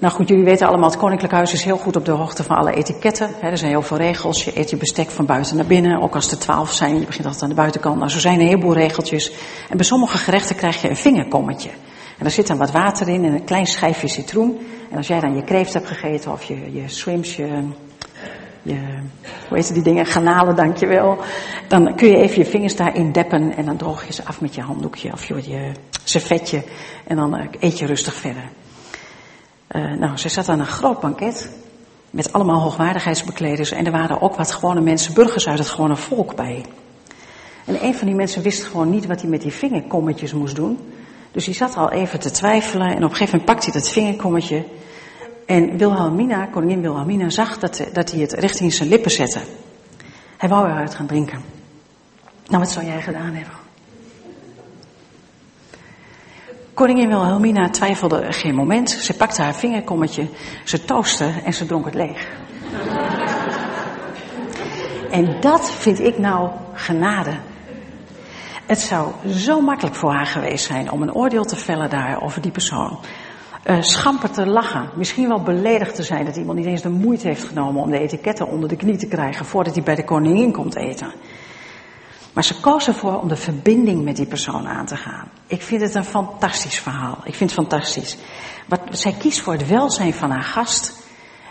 nou 0.00 0.12
goed, 0.12 0.28
jullie 0.28 0.44
weten 0.44 0.66
allemaal, 0.66 0.88
het 0.88 0.98
Koninklijk 0.98 1.32
Huis 1.32 1.52
is 1.52 1.64
heel 1.64 1.76
goed 1.76 1.96
op 1.96 2.04
de 2.04 2.10
hoogte 2.10 2.42
van 2.42 2.56
alle 2.56 2.72
etiketten. 2.72 3.30
er 3.42 3.58
zijn 3.58 3.70
heel 3.70 3.82
veel 3.82 3.96
regels. 3.96 4.44
Je 4.44 4.58
eet 4.58 4.70
je 4.70 4.76
bestek 4.76 5.10
van 5.10 5.26
buiten 5.26 5.56
naar 5.56 5.66
binnen. 5.66 6.02
Ook 6.02 6.14
als 6.14 6.30
er 6.30 6.38
twaalf 6.38 6.72
zijn, 6.72 6.98
je 6.98 7.06
begint 7.06 7.24
altijd 7.24 7.42
aan 7.42 7.48
de 7.48 7.54
buitenkant. 7.54 7.96
Nou, 7.96 8.10
zo 8.10 8.18
zijn 8.18 8.40
een 8.40 8.46
heleboel 8.46 8.74
regeltjes. 8.74 9.32
En 9.68 9.76
bij 9.76 9.86
sommige 9.86 10.18
gerechten 10.18 10.56
krijg 10.56 10.82
je 10.82 10.88
een 10.88 10.96
vingerkommetje. 10.96 11.68
En 11.68 12.26
daar 12.26 12.30
zit 12.30 12.46
dan 12.46 12.58
wat 12.58 12.70
water 12.70 13.08
in 13.08 13.24
en 13.24 13.32
een 13.32 13.44
klein 13.44 13.66
schijfje 13.66 14.08
citroen. 14.08 14.58
En 14.90 14.96
als 14.96 15.06
jij 15.06 15.20
dan 15.20 15.36
je 15.36 15.44
kreeft 15.44 15.72
hebt 15.72 15.86
gegeten 15.86 16.32
of 16.32 16.42
je, 16.42 16.72
je 16.72 16.88
swims, 16.88 17.36
je, 17.36 17.68
je, 18.62 18.76
hoe 19.48 19.56
heet 19.56 19.74
die 19.74 19.82
dingen, 19.82 20.06
garnalen, 20.06 20.56
dankjewel. 20.56 21.18
Dan 21.68 21.96
kun 21.96 22.08
je 22.08 22.16
even 22.16 22.38
je 22.38 22.50
vingers 22.50 22.76
daarin 22.76 23.12
deppen 23.12 23.56
en 23.56 23.64
dan 23.64 23.76
droog 23.76 24.06
je 24.06 24.12
ze 24.12 24.24
af 24.24 24.40
met 24.40 24.54
je 24.54 24.60
handdoekje 24.60 25.12
of 25.12 25.24
je, 25.24 25.50
je 25.50 25.72
servetje. 26.04 26.62
En 27.06 27.16
dan 27.16 27.36
eh, 27.36 27.46
eet 27.60 27.78
je 27.78 27.86
rustig 27.86 28.14
verder. 28.14 28.42
Uh, 29.76 29.92
nou, 29.92 30.16
ze 30.16 30.28
zat 30.28 30.48
aan 30.48 30.60
een 30.60 30.66
groot 30.66 31.00
banket 31.00 31.50
met 32.10 32.32
allemaal 32.32 32.60
hoogwaardigheidsbekleders 32.60 33.70
en 33.70 33.86
er 33.86 33.92
waren 33.92 34.20
ook 34.20 34.36
wat 34.36 34.52
gewone 34.52 34.80
mensen, 34.80 35.14
burgers 35.14 35.48
uit 35.48 35.58
het 35.58 35.68
gewone 35.68 35.96
volk 35.96 36.36
bij. 36.36 36.64
En 37.64 37.84
een 37.84 37.94
van 37.94 38.06
die 38.06 38.16
mensen 38.16 38.42
wist 38.42 38.64
gewoon 38.64 38.90
niet 38.90 39.06
wat 39.06 39.20
hij 39.20 39.30
met 39.30 39.42
die 39.42 39.52
vingerkommetjes 39.52 40.32
moest 40.32 40.56
doen. 40.56 40.78
Dus 41.32 41.44
hij 41.44 41.54
zat 41.54 41.76
al 41.76 41.90
even 41.90 42.20
te 42.20 42.30
twijfelen 42.30 42.88
en 42.88 42.96
op 42.96 43.02
een 43.02 43.16
gegeven 43.16 43.38
moment 43.38 43.44
pakte 43.44 43.70
hij 43.70 43.80
dat 43.80 43.90
vingerkommetje. 43.90 44.64
En 45.46 45.76
Wilhelmina, 45.76 46.46
koningin 46.46 46.80
Wilhelmina, 46.80 47.28
zag 47.28 47.58
dat, 47.58 47.88
dat 47.92 48.10
hij 48.10 48.20
het 48.20 48.32
richting 48.32 48.72
zijn 48.72 48.88
lippen 48.88 49.10
zette. 49.10 49.40
Hij 50.36 50.48
wou 50.48 50.68
eruit 50.68 50.94
gaan 50.94 51.06
drinken. 51.06 51.40
Nou, 52.46 52.62
wat 52.62 52.72
zou 52.72 52.86
jij 52.86 53.02
gedaan 53.02 53.34
hebben? 53.34 53.59
Koningin 56.80 57.08
Wilhelmina 57.08 57.70
twijfelde 57.70 58.32
geen 58.32 58.54
moment. 58.54 58.90
Ze 58.90 59.16
pakte 59.16 59.42
haar 59.42 59.54
vingerkommetje, 59.54 60.28
ze 60.64 60.84
toostte 60.84 61.32
en 61.44 61.52
ze 61.52 61.66
dronk 61.66 61.84
het 61.84 61.94
leeg. 61.94 62.28
en 65.10 65.40
dat 65.40 65.70
vind 65.70 66.00
ik 66.00 66.18
nou 66.18 66.50
genade. 66.72 67.30
Het 68.66 68.78
zou 68.78 69.12
zo 69.28 69.60
makkelijk 69.60 69.96
voor 69.96 70.12
haar 70.12 70.26
geweest 70.26 70.64
zijn 70.64 70.90
om 70.90 71.02
een 71.02 71.14
oordeel 71.14 71.44
te 71.44 71.56
vellen 71.56 71.90
daar 71.90 72.22
over 72.22 72.40
die 72.40 72.50
persoon. 72.50 72.98
Uh, 73.64 73.76
schamper 73.80 74.30
te 74.30 74.46
lachen, 74.46 74.90
misschien 74.94 75.28
wel 75.28 75.42
beledigd 75.42 75.94
te 75.94 76.02
zijn 76.02 76.24
dat 76.24 76.36
iemand 76.36 76.58
niet 76.58 76.66
eens 76.66 76.82
de 76.82 76.88
moeite 76.88 77.26
heeft 77.26 77.44
genomen 77.44 77.82
om 77.82 77.90
de 77.90 77.98
etiketten 77.98 78.48
onder 78.48 78.68
de 78.68 78.76
knie 78.76 78.96
te 78.96 79.08
krijgen 79.08 79.44
voordat 79.44 79.74
hij 79.74 79.84
bij 79.84 79.94
de 79.94 80.04
koningin 80.04 80.52
komt 80.52 80.76
eten. 80.76 81.12
Maar 82.32 82.44
ze 82.44 82.60
koos 82.60 82.86
ervoor 82.86 83.20
om 83.20 83.28
de 83.28 83.36
verbinding 83.36 84.04
met 84.04 84.16
die 84.16 84.26
persoon 84.26 84.68
aan 84.68 84.86
te 84.86 84.96
gaan. 84.96 85.28
Ik 85.46 85.62
vind 85.62 85.80
het 85.80 85.94
een 85.94 86.04
fantastisch 86.04 86.78
verhaal. 86.78 87.18
Ik 87.24 87.34
vind 87.34 87.50
het 87.50 87.60
fantastisch. 87.60 88.16
Wat, 88.68 88.80
zij 88.90 89.14
kiest 89.18 89.40
voor 89.40 89.52
het 89.52 89.68
welzijn 89.68 90.14
van 90.14 90.30
haar 90.30 90.42
gast. 90.42 90.98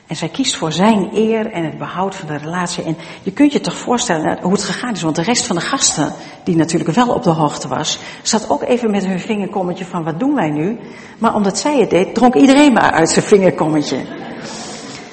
En 0.08 0.16
zij 0.16 0.30
kiest 0.30 0.56
voor 0.56 0.72
zijn 0.72 1.10
eer 1.14 1.52
en 1.52 1.64
het 1.64 1.78
behoud 1.78 2.16
van 2.16 2.28
de 2.28 2.38
relatie. 2.38 2.84
En 2.84 2.98
je 3.24 3.32
kunt 3.32 3.52
je 3.52 3.62
toch 3.62 3.78
voorstellen 3.78 4.40
hoe 4.42 4.52
het 4.52 4.64
gegaan 4.64 4.94
is. 4.94 5.02
Want 5.02 5.16
de 5.16 5.22
rest 5.22 5.46
van 5.46 5.56
de 5.56 5.62
gasten, 5.62 6.14
die 6.44 6.56
natuurlijk 6.56 6.92
wel 6.92 7.08
op 7.14 7.24
de 7.24 7.30
hoogte 7.30 7.68
was, 7.68 8.00
zat 8.22 8.50
ook 8.50 8.64
even 8.64 8.92
met 8.92 9.06
hun 9.06 9.20
vingerkommetje 9.20 9.86
van 9.86 10.04
wat 10.04 10.20
doen 10.20 10.36
wij 10.36 10.50
nu? 10.50 10.80
Maar 11.18 11.36
omdat 11.36 11.58
zij 11.58 11.80
het 11.80 11.90
deed, 11.90 12.16
dronk 12.16 12.36
iedereen 12.36 12.74
maar 12.74 12.92
uit 12.92 13.10
zijn 13.10 13.26
vingerkommetje. 13.26 13.98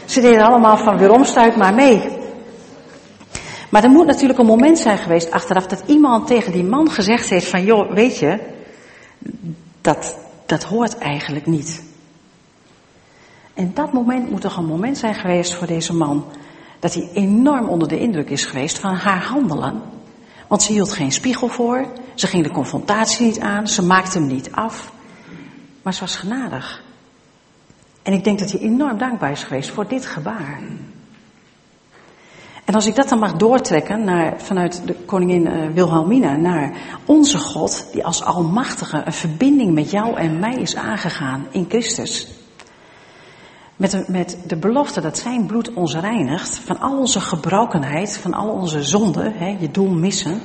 Ze 0.05 0.21
deden 0.21 0.47
allemaal 0.47 0.77
van 0.77 0.99
weer 0.99 1.11
omstuit 1.11 1.57
maar 1.57 1.75
mee. 1.75 2.25
Maar 3.69 3.85
er 3.85 3.91
moet 3.91 4.07
natuurlijk 4.07 4.39
een 4.39 4.47
moment 4.47 4.79
zijn 4.79 4.99
geweest 4.99 5.31
achteraf 5.31 5.67
dat 5.67 5.83
iemand 5.87 6.27
tegen 6.27 6.53
die 6.53 6.65
man 6.65 6.91
gezegd 6.91 7.29
heeft 7.29 7.49
van 7.49 7.65
joh, 7.65 7.93
weet 7.93 8.19
je, 8.19 8.41
dat, 9.81 10.19
dat 10.47 10.65
hoort 10.65 10.99
eigenlijk 10.99 11.47
niet. 11.47 11.85
En 13.55 13.75
dat 13.75 13.93
moment 13.93 14.31
moet 14.31 14.41
toch 14.41 14.57
een 14.57 14.67
moment 14.67 14.99
zijn 14.99 15.15
geweest 15.15 15.55
voor 15.55 15.67
deze 15.67 15.95
man. 15.95 16.25
dat 16.79 16.95
hij 16.95 17.11
enorm 17.15 17.69
onder 17.69 17.89
de 17.89 17.99
indruk 17.99 18.31
is 18.31 18.45
geweest 18.45 18.79
van 18.79 18.95
haar 18.95 19.23
handelen. 19.23 19.83
Want 20.47 20.63
ze 20.63 20.73
hield 20.73 20.93
geen 20.93 21.13
spiegel 21.13 21.49
voor, 21.49 21.87
ze 22.15 22.27
ging 22.27 22.43
de 22.43 22.51
confrontatie 22.51 23.27
niet 23.27 23.41
aan, 23.41 23.69
ze 23.69 23.83
maakte 23.83 24.19
hem 24.19 24.27
niet 24.27 24.53
af. 24.53 24.93
Maar 25.83 25.95
ze 25.95 26.01
was 26.01 26.17
genadig. 26.17 26.83
En 28.03 28.13
ik 28.13 28.25
denk 28.25 28.39
dat 28.39 28.51
hij 28.51 28.61
enorm 28.61 28.99
dankbaar 28.99 29.31
is 29.31 29.45
geweest 29.45 29.71
voor 29.71 29.89
dit 29.89 30.07
gebaar. 30.07 30.61
En 32.67 32.75
als 32.75 32.87
ik 32.87 32.95
dat 32.95 33.09
dan 33.09 33.19
mag 33.19 33.33
doortrekken 33.33 34.05
naar, 34.05 34.41
vanuit 34.41 34.83
de 34.87 34.95
koningin 34.95 35.47
uh, 35.47 35.75
Wilhelmina 35.75 36.37
naar 36.37 36.73
onze 37.05 37.39
God, 37.39 37.89
die 37.93 38.05
als 38.05 38.23
Almachtige 38.23 39.03
een 39.05 39.13
verbinding 39.13 39.75
met 39.75 39.91
jou 39.91 40.17
en 40.17 40.39
mij 40.39 40.55
is 40.55 40.77
aangegaan 40.77 41.47
in 41.51 41.65
Christus. 41.69 42.29
Met 43.77 43.91
de, 43.91 44.05
met 44.09 44.39
de 44.47 44.57
belofte 44.57 45.01
dat 45.01 45.19
zijn 45.19 45.47
bloed 45.47 45.73
ons 45.73 45.95
reinigt 45.95 46.59
van 46.59 46.81
al 46.81 46.99
onze 46.99 47.21
gebrokenheid, 47.21 48.19
van 48.19 48.35
al 48.35 48.49
onze 48.49 48.83
zonden, 48.83 49.33
hè, 49.33 49.57
je 49.61 49.71
doel 49.71 49.91
missen. 49.91 50.41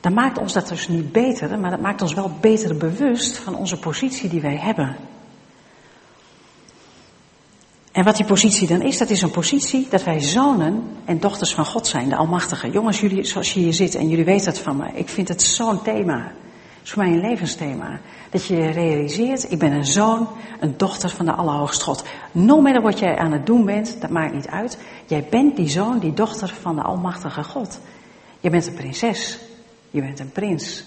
Dan 0.00 0.14
maakt 0.14 0.38
ons 0.38 0.52
dat 0.52 0.68
dus 0.68 0.88
niet 0.88 1.12
beter, 1.12 1.58
maar 1.58 1.70
dat 1.70 1.80
maakt 1.80 2.02
ons 2.02 2.14
wel 2.14 2.30
beter 2.40 2.76
bewust 2.76 3.38
van 3.38 3.56
onze 3.56 3.78
positie 3.78 4.28
die 4.28 4.40
wij 4.40 4.56
hebben. 4.56 4.96
En 7.96 8.04
wat 8.04 8.16
die 8.16 8.26
positie 8.26 8.68
dan 8.68 8.82
is, 8.82 8.98
dat 8.98 9.10
is 9.10 9.22
een 9.22 9.30
positie 9.30 9.86
dat 9.90 10.04
wij 10.04 10.20
zonen 10.20 10.82
en 11.04 11.20
dochters 11.20 11.54
van 11.54 11.66
God 11.66 11.86
zijn, 11.86 12.08
de 12.08 12.16
Almachtige. 12.16 12.70
Jongens, 12.70 13.00
jullie, 13.00 13.24
zoals 13.24 13.54
je 13.54 13.60
hier 13.60 13.72
zit 13.72 13.94
en 13.94 14.08
jullie 14.08 14.24
weten 14.24 14.44
dat 14.44 14.58
van 14.58 14.76
me, 14.76 14.90
ik 14.94 15.08
vind 15.08 15.28
het 15.28 15.42
zo'n 15.42 15.82
thema. 15.82 16.18
Het 16.18 16.82
is 16.82 16.90
voor 16.90 17.02
mij 17.02 17.12
een 17.12 17.20
levensthema. 17.20 18.00
Dat 18.30 18.46
je 18.46 18.70
realiseert, 18.70 19.52
ik 19.52 19.58
ben 19.58 19.72
een 19.72 19.86
zoon, 19.86 20.28
een 20.60 20.74
dochter 20.76 21.10
van 21.10 21.26
de 21.26 21.32
Allerhoogste 21.32 21.84
God. 21.84 22.04
No 22.32 22.60
matter 22.60 22.82
wat 22.82 22.98
jij 22.98 23.16
aan 23.16 23.32
het 23.32 23.46
doen 23.46 23.64
bent, 23.64 24.00
dat 24.00 24.10
maakt 24.10 24.34
niet 24.34 24.48
uit. 24.48 24.78
Jij 25.06 25.26
bent 25.30 25.56
die 25.56 25.68
zoon, 25.68 25.98
die 25.98 26.12
dochter 26.12 26.54
van 26.60 26.76
de 26.76 26.82
Almachtige 26.82 27.44
God. 27.44 27.80
Je 28.40 28.50
bent 28.50 28.66
een 28.66 28.74
prinses. 28.74 29.38
Je 29.90 30.00
bent 30.00 30.20
een 30.20 30.32
prins. 30.32 30.84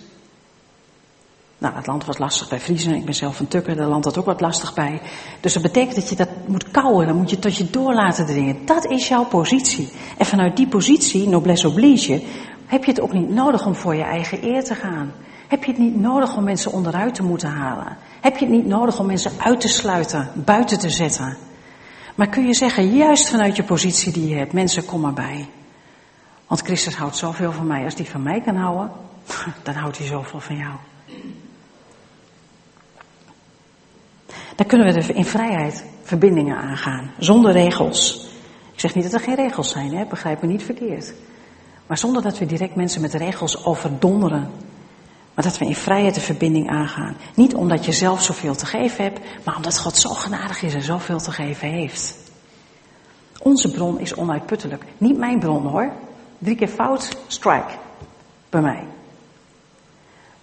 Nou, 1.59 1.75
het 1.75 1.87
land 1.87 2.05
was 2.05 2.17
lastig 2.17 2.49
bij 2.49 2.59
Friesen. 2.59 2.95
Ik 2.95 3.05
ben 3.05 3.13
zelf 3.13 3.39
een 3.39 3.47
tukker, 3.47 3.75
daar 3.75 3.87
land 3.87 4.03
dat 4.03 4.17
ook 4.17 4.25
wat 4.25 4.41
lastig 4.41 4.73
bij. 4.73 5.01
Dus 5.39 5.53
dat 5.53 5.63
betekent 5.63 5.95
dat 5.95 6.09
je 6.09 6.15
dat 6.15 6.29
moet 6.47 6.71
kouwen, 6.71 7.07
dan 7.07 7.15
moet 7.15 7.29
je 7.29 7.39
tot 7.39 7.57
je 7.57 7.69
door 7.69 7.93
laten 7.93 8.25
dringen. 8.25 8.65
Dat 8.65 8.85
is 8.85 9.07
jouw 9.07 9.25
positie. 9.25 9.89
En 10.17 10.25
vanuit 10.25 10.57
die 10.57 10.67
positie, 10.67 11.27
noblesse 11.27 11.67
oblige, 11.67 12.23
heb 12.65 12.83
je 12.83 12.91
het 12.91 13.01
ook 13.01 13.13
niet 13.13 13.29
nodig 13.29 13.65
om 13.65 13.75
voor 13.75 13.95
je 13.95 14.03
eigen 14.03 14.43
eer 14.43 14.63
te 14.63 14.75
gaan. 14.75 15.13
Heb 15.47 15.63
je 15.63 15.71
het 15.71 15.79
niet 15.79 15.99
nodig 15.99 16.37
om 16.37 16.43
mensen 16.43 16.71
onderuit 16.71 17.15
te 17.15 17.23
moeten 17.23 17.49
halen. 17.49 17.97
Heb 18.21 18.37
je 18.37 18.45
het 18.45 18.53
niet 18.53 18.65
nodig 18.65 18.99
om 18.99 19.05
mensen 19.05 19.31
uit 19.37 19.61
te 19.61 19.67
sluiten, 19.67 20.31
buiten 20.35 20.79
te 20.79 20.89
zetten. 20.89 21.37
Maar 22.15 22.27
kun 22.27 22.45
je 22.45 22.53
zeggen, 22.53 22.95
juist 22.95 23.29
vanuit 23.29 23.55
je 23.55 23.63
positie 23.63 24.11
die 24.11 24.27
je 24.27 24.35
hebt, 24.35 24.53
mensen 24.53 24.85
kom 24.85 25.01
maar 25.01 25.13
bij. 25.13 25.49
Want 26.47 26.61
Christus 26.61 26.95
houdt 26.95 27.15
zoveel 27.15 27.51
van 27.51 27.67
mij. 27.67 27.83
Als 27.83 27.95
die 27.95 28.09
van 28.09 28.23
mij 28.23 28.41
kan 28.41 28.55
houden, 28.55 28.91
dan 29.63 29.75
houdt 29.75 29.97
hij 29.97 30.07
zoveel 30.07 30.39
van 30.39 30.55
jou. 30.55 30.73
Dan 34.55 34.65
kunnen 34.65 34.93
we 34.93 35.13
in 35.13 35.25
vrijheid 35.25 35.85
verbindingen 36.03 36.57
aangaan, 36.57 37.11
zonder 37.17 37.51
regels. 37.51 38.27
Ik 38.73 38.79
zeg 38.79 38.95
niet 38.95 39.03
dat 39.03 39.13
er 39.13 39.19
geen 39.19 39.35
regels 39.35 39.69
zijn, 39.69 39.95
hè? 39.95 40.05
begrijp 40.05 40.41
me 40.41 40.47
niet 40.47 40.63
verkeerd. 40.63 41.13
Maar 41.87 41.97
zonder 41.97 42.21
dat 42.21 42.37
we 42.37 42.45
direct 42.45 42.75
mensen 42.75 43.01
met 43.01 43.13
regels 43.13 43.65
overdonderen. 43.65 44.49
Maar 45.33 45.43
dat 45.43 45.57
we 45.57 45.65
in 45.65 45.75
vrijheid 45.75 46.15
de 46.15 46.21
verbinding 46.21 46.69
aangaan. 46.69 47.17
Niet 47.35 47.55
omdat 47.55 47.85
je 47.85 47.91
zelf 47.91 48.23
zoveel 48.23 48.55
te 48.55 48.65
geven 48.65 49.03
hebt, 49.03 49.19
maar 49.43 49.55
omdat 49.55 49.79
God 49.79 49.97
zo 49.97 50.09
genadig 50.09 50.61
is 50.61 50.73
en 50.73 50.81
zoveel 50.81 51.19
te 51.19 51.31
geven 51.31 51.69
heeft. 51.69 52.15
Onze 53.39 53.71
bron 53.71 53.99
is 53.99 54.15
onuitputtelijk. 54.15 54.83
Niet 54.97 55.17
mijn 55.17 55.39
bron 55.39 55.65
hoor. 55.65 55.91
Drie 56.37 56.55
keer 56.55 56.67
fout, 56.67 57.17
strike. 57.27 57.73
Bij 58.49 58.61
mij. 58.61 58.87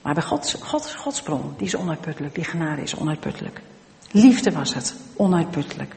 Maar 0.02 0.14
bij 0.14 0.22
Gods, 0.22 0.54
Gods, 0.54 0.94
Gods 0.94 1.22
bron, 1.22 1.54
die 1.56 1.66
is 1.66 1.76
onuitputtelijk. 1.76 2.34
Die 2.34 2.44
genade 2.44 2.82
is 2.82 2.94
onuitputtelijk. 2.94 3.60
Liefde 4.10 4.52
was 4.52 4.74
het, 4.74 4.94
onuitputtelijk. 5.16 5.94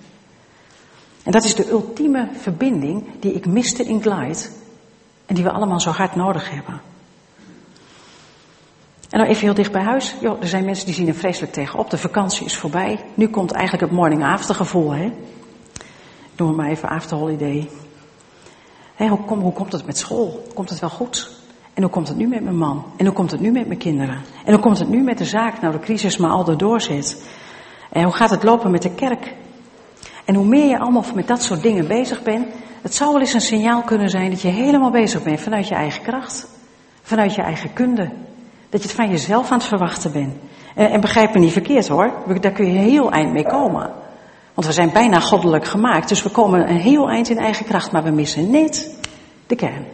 En 1.23 1.31
dat 1.31 1.43
is 1.43 1.55
de 1.55 1.69
ultieme 1.69 2.29
verbinding 2.33 3.03
die 3.19 3.33
ik 3.33 3.45
miste 3.45 3.83
in 3.83 4.01
Glide 4.01 4.47
en 5.25 5.35
die 5.35 5.43
we 5.43 5.51
allemaal 5.51 5.79
zo 5.79 5.89
hard 5.89 6.15
nodig 6.15 6.49
hebben. 6.49 6.81
En 9.09 9.19
dan 9.19 9.27
even 9.27 9.41
heel 9.41 9.53
dicht 9.53 9.71
bij 9.71 9.83
huis. 9.83 10.15
Jo, 10.21 10.37
er 10.41 10.47
zijn 10.47 10.65
mensen 10.65 10.85
die 10.85 10.95
zien 10.95 11.07
er 11.07 11.15
vreselijk 11.15 11.53
tegenop. 11.53 11.89
De 11.89 11.97
vakantie 11.97 12.45
is 12.45 12.57
voorbij. 12.57 12.99
Nu 13.13 13.27
komt 13.27 13.51
eigenlijk 13.51 13.83
het 13.83 13.99
morning 13.99 14.23
after 14.23 14.55
gevoel, 14.55 14.91
hè. 14.91 15.11
We 16.35 16.43
maar 16.43 16.69
even 16.69 16.89
after 16.89 17.17
holiday. 17.17 17.69
Hé, 18.95 19.07
hoe, 19.07 19.25
kom, 19.25 19.39
hoe 19.39 19.53
komt 19.53 19.71
het 19.71 19.85
met 19.85 19.97
school? 19.97 20.47
Komt 20.53 20.69
het 20.69 20.79
wel 20.79 20.89
goed? 20.89 21.31
En 21.73 21.81
hoe 21.81 21.91
komt 21.91 22.07
het 22.07 22.17
nu 22.17 22.27
met 22.27 22.43
mijn 22.43 22.57
man? 22.57 22.85
En 22.97 23.05
hoe 23.05 23.13
komt 23.13 23.31
het 23.31 23.39
nu 23.39 23.51
met 23.51 23.67
mijn 23.67 23.79
kinderen? 23.79 24.21
En 24.45 24.53
hoe 24.53 24.61
komt 24.61 24.79
het 24.79 24.89
nu 24.89 25.03
met 25.03 25.17
de 25.17 25.25
zaak, 25.25 25.61
nou 25.61 25.73
de 25.73 25.79
crisis 25.79 26.17
maar 26.17 26.31
al 26.31 26.47
erdoor 26.47 26.81
zit? 26.81 27.23
En 27.89 28.03
hoe 28.03 28.13
gaat 28.13 28.29
het 28.29 28.43
lopen 28.43 28.71
met 28.71 28.81
de 28.81 28.93
kerk? 28.93 29.33
En 30.25 30.35
hoe 30.35 30.45
meer 30.45 30.67
je 30.67 30.79
allemaal 30.79 31.05
met 31.13 31.27
dat 31.27 31.41
soort 31.43 31.61
dingen 31.61 31.87
bezig 31.87 32.23
bent, 32.23 32.47
het 32.81 32.95
zou 32.95 33.11
wel 33.11 33.19
eens 33.19 33.33
een 33.33 33.41
signaal 33.41 33.81
kunnen 33.81 34.09
zijn 34.09 34.29
dat 34.29 34.41
je 34.41 34.47
helemaal 34.47 34.91
bezig 34.91 35.23
bent 35.23 35.41
vanuit 35.41 35.67
je 35.67 35.75
eigen 35.75 36.03
kracht, 36.03 36.47
vanuit 37.01 37.35
je 37.35 37.41
eigen 37.41 37.73
kunde. 37.73 38.09
Dat 38.69 38.81
je 38.81 38.87
het 38.87 38.95
van 38.95 39.09
jezelf 39.09 39.51
aan 39.51 39.57
het 39.57 39.67
verwachten 39.67 40.11
bent. 40.11 40.33
En, 40.75 40.89
en 40.89 41.01
begrijp 41.01 41.33
me 41.33 41.39
niet 41.39 41.51
verkeerd 41.51 41.87
hoor, 41.87 42.13
daar 42.41 42.51
kun 42.51 42.73
je 42.73 42.79
heel 42.79 43.11
eind 43.11 43.31
mee 43.31 43.47
komen. 43.47 43.91
Want 44.53 44.67
we 44.67 44.73
zijn 44.73 44.91
bijna 44.91 45.19
goddelijk 45.19 45.65
gemaakt, 45.65 46.09
dus 46.09 46.23
we 46.23 46.29
komen 46.29 46.69
een 46.69 46.79
heel 46.79 47.09
eind 47.09 47.29
in 47.29 47.37
eigen 47.37 47.65
kracht, 47.65 47.91
maar 47.91 48.03
we 48.03 48.11
missen 48.11 48.51
net 48.51 48.97
de 49.47 49.55
kern. 49.55 49.85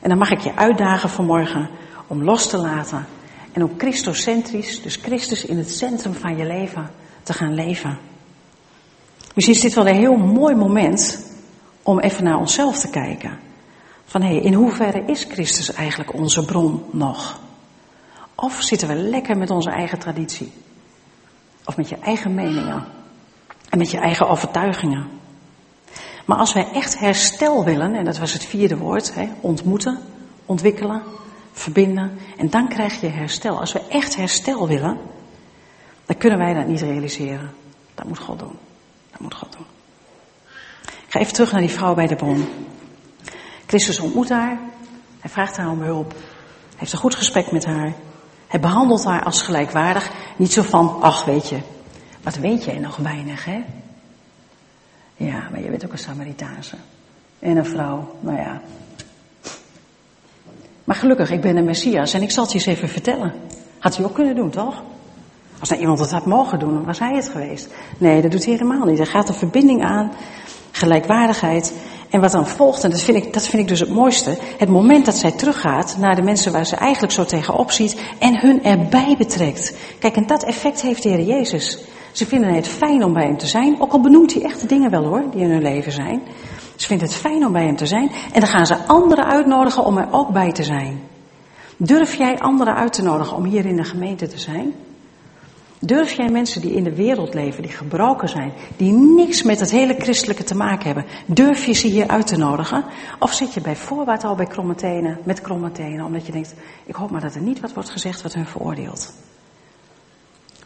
En 0.00 0.08
dan 0.08 0.18
mag 0.18 0.30
ik 0.30 0.40
je 0.40 0.54
uitdagen 0.54 1.08
vanmorgen 1.08 1.68
om 2.06 2.24
los 2.24 2.48
te 2.48 2.56
laten 2.56 3.06
en 3.54 3.62
om 3.62 3.74
Christocentrisch, 3.78 4.82
dus 4.82 4.96
Christus 4.96 5.44
in 5.44 5.58
het 5.58 5.70
centrum 5.70 6.14
van 6.14 6.36
je 6.36 6.44
leven, 6.44 6.90
te 7.22 7.32
gaan 7.32 7.54
leven. 7.54 7.98
Misschien 9.34 9.56
is 9.56 9.62
dit 9.62 9.74
wel 9.74 9.88
een 9.88 9.94
heel 9.94 10.16
mooi 10.16 10.54
moment 10.54 11.32
om 11.82 12.00
even 12.00 12.24
naar 12.24 12.38
onszelf 12.38 12.78
te 12.78 12.90
kijken. 12.90 13.38
Van 14.04 14.22
hé, 14.22 14.28
hey, 14.28 14.42
in 14.42 14.52
hoeverre 14.52 15.02
is 15.06 15.24
Christus 15.24 15.72
eigenlijk 15.72 16.14
onze 16.14 16.44
bron 16.44 16.82
nog? 16.90 17.40
Of 18.34 18.62
zitten 18.62 18.88
we 18.88 18.94
lekker 18.94 19.36
met 19.36 19.50
onze 19.50 19.70
eigen 19.70 19.98
traditie? 19.98 20.52
Of 21.64 21.76
met 21.76 21.88
je 21.88 21.98
eigen 21.98 22.34
meningen? 22.34 22.84
En 23.70 23.78
met 23.78 23.90
je 23.90 23.98
eigen 23.98 24.28
overtuigingen? 24.28 25.08
Maar 26.24 26.38
als 26.38 26.52
wij 26.52 26.68
echt 26.72 26.98
herstel 26.98 27.64
willen, 27.64 27.94
en 27.94 28.04
dat 28.04 28.18
was 28.18 28.32
het 28.32 28.44
vierde 28.44 28.76
woord, 28.76 29.14
hè, 29.14 29.28
ontmoeten, 29.40 29.98
ontwikkelen, 30.46 31.02
verbinden. 31.54 32.18
En 32.36 32.50
dan 32.50 32.68
krijg 32.68 33.00
je 33.00 33.06
herstel. 33.06 33.60
Als 33.60 33.72
we 33.72 33.86
echt 33.88 34.16
herstel 34.16 34.68
willen, 34.68 34.98
dan 36.06 36.16
kunnen 36.16 36.38
wij 36.38 36.54
dat 36.54 36.66
niet 36.66 36.80
realiseren. 36.80 37.54
Dat 37.94 38.06
moet 38.06 38.18
God 38.18 38.38
doen. 38.38 38.58
Dat 39.10 39.20
moet 39.20 39.34
God 39.34 39.52
doen. 39.52 39.66
Ik 40.84 41.10
ga 41.10 41.18
even 41.18 41.32
terug 41.32 41.52
naar 41.52 41.60
die 41.60 41.70
vrouw 41.70 41.94
bij 41.94 42.06
de 42.06 42.16
bron. 42.16 42.48
Christus 43.66 44.00
ontmoet 44.00 44.28
haar. 44.28 44.58
Hij 45.20 45.30
vraagt 45.30 45.56
haar 45.56 45.70
om 45.70 45.82
hulp. 45.82 46.10
Hij 46.10 46.20
heeft 46.76 46.92
een 46.92 46.98
goed 46.98 47.14
gesprek 47.14 47.52
met 47.52 47.64
haar. 47.64 47.94
Hij 48.46 48.60
behandelt 48.60 49.04
haar 49.04 49.24
als 49.24 49.42
gelijkwaardig. 49.42 50.10
Niet 50.36 50.52
zo 50.52 50.62
van, 50.62 51.00
ach 51.00 51.24
weet 51.24 51.48
je, 51.48 51.58
wat 52.22 52.36
weet 52.36 52.64
jij 52.64 52.78
nog 52.78 52.96
weinig 52.96 53.44
hè? 53.44 53.64
Ja, 55.16 55.48
maar 55.50 55.60
je 55.60 55.70
bent 55.70 55.84
ook 55.84 55.92
een 55.92 55.98
Samaritaanse. 55.98 56.76
En 57.38 57.56
een 57.56 57.66
vrouw, 57.66 58.16
nou 58.20 58.36
ja, 58.36 58.60
maar 60.84 60.96
gelukkig, 60.96 61.30
ik 61.30 61.40
ben 61.40 61.56
een 61.56 61.64
Messias 61.64 62.14
en 62.14 62.22
ik 62.22 62.30
zal 62.30 62.42
het 62.42 62.52
je 62.52 62.58
eens 62.58 62.66
even 62.66 62.88
vertellen. 62.88 63.32
Had 63.78 63.96
hij 63.96 64.04
ook 64.04 64.14
kunnen 64.14 64.34
doen, 64.34 64.50
toch? 64.50 64.82
Als 65.60 65.68
nou 65.68 65.80
iemand 65.80 65.98
het 65.98 66.10
had 66.10 66.26
mogen 66.26 66.58
doen, 66.58 66.74
dan 66.74 66.84
was 66.84 66.98
hij 66.98 67.14
het 67.14 67.28
geweest. 67.28 67.68
Nee, 67.98 68.22
dat 68.22 68.30
doet 68.30 68.44
hij 68.44 68.52
helemaal 68.52 68.86
niet. 68.86 68.98
Er 68.98 69.06
gaat 69.06 69.28
een 69.28 69.34
verbinding 69.34 69.84
aan, 69.84 70.12
gelijkwaardigheid. 70.70 71.72
En 72.10 72.20
wat 72.20 72.32
dan 72.32 72.46
volgt, 72.46 72.84
en 72.84 72.90
dat 72.90 73.02
vind, 73.02 73.16
ik, 73.16 73.32
dat 73.32 73.46
vind 73.46 73.62
ik 73.62 73.68
dus 73.68 73.80
het 73.80 73.88
mooiste, 73.88 74.38
het 74.58 74.68
moment 74.68 75.04
dat 75.04 75.16
zij 75.16 75.30
teruggaat 75.30 75.96
naar 75.98 76.14
de 76.14 76.22
mensen 76.22 76.52
waar 76.52 76.66
ze 76.66 76.76
eigenlijk 76.76 77.12
zo 77.12 77.24
tegenop 77.24 77.70
ziet 77.70 78.00
en 78.18 78.40
hun 78.40 78.64
erbij 78.64 79.14
betrekt. 79.18 79.76
Kijk, 79.98 80.16
en 80.16 80.26
dat 80.26 80.44
effect 80.44 80.82
heeft 80.82 81.02
de 81.02 81.08
Heer 81.08 81.20
Jezus. 81.20 81.78
Ze 82.12 82.26
vinden 82.26 82.54
het 82.54 82.68
fijn 82.68 83.04
om 83.04 83.12
bij 83.12 83.24
hem 83.24 83.38
te 83.38 83.46
zijn, 83.46 83.80
ook 83.80 83.92
al 83.92 84.00
benoemt 84.00 84.32
hij 84.32 84.42
echte 84.42 84.66
dingen 84.66 84.90
wel 84.90 85.04
hoor, 85.04 85.24
die 85.30 85.40
in 85.40 85.50
hun 85.50 85.62
leven 85.62 85.92
zijn. 85.92 86.22
Ze 86.76 86.86
vinden 86.86 87.06
het 87.06 87.16
fijn 87.16 87.46
om 87.46 87.52
bij 87.52 87.64
hem 87.64 87.76
te 87.76 87.86
zijn. 87.86 88.10
En 88.32 88.40
dan 88.40 88.48
gaan 88.48 88.66
ze 88.66 88.76
anderen 88.76 89.24
uitnodigen 89.24 89.84
om 89.84 89.98
er 89.98 90.08
ook 90.10 90.32
bij 90.32 90.52
te 90.52 90.64
zijn. 90.64 91.00
Durf 91.76 92.14
jij 92.14 92.38
anderen 92.38 92.74
uit 92.74 92.92
te 92.92 93.02
nodigen 93.02 93.36
om 93.36 93.44
hier 93.44 93.66
in 93.66 93.76
de 93.76 93.84
gemeente 93.84 94.26
te 94.26 94.38
zijn? 94.38 94.74
Durf 95.78 96.12
jij 96.12 96.28
mensen 96.28 96.60
die 96.60 96.74
in 96.74 96.84
de 96.84 96.94
wereld 96.94 97.34
leven, 97.34 97.62
die 97.62 97.70
gebroken 97.70 98.28
zijn, 98.28 98.52
die 98.76 98.92
niks 98.92 99.42
met 99.42 99.60
het 99.60 99.70
hele 99.70 99.94
christelijke 99.98 100.44
te 100.44 100.54
maken 100.54 100.86
hebben, 100.86 101.04
durf 101.26 101.64
je 101.64 101.72
ze 101.72 101.86
hier 101.86 102.08
uit 102.08 102.26
te 102.26 102.36
nodigen? 102.36 102.84
Of 103.18 103.32
zit 103.32 103.54
je 103.54 103.60
bij 103.60 103.76
voorbaat 103.76 104.24
al 104.24 104.34
bij 104.34 104.46
kromme 104.46 104.74
tenen, 104.74 105.18
met 105.24 105.40
kromme 105.40 105.72
tenen, 105.72 106.04
omdat 106.04 106.26
je 106.26 106.32
denkt, 106.32 106.54
ik 106.84 106.94
hoop 106.94 107.10
maar 107.10 107.20
dat 107.20 107.34
er 107.34 107.40
niet 107.40 107.60
wat 107.60 107.72
wordt 107.72 107.90
gezegd 107.90 108.22
wat 108.22 108.34
hun 108.34 108.46
veroordeelt. 108.46 109.14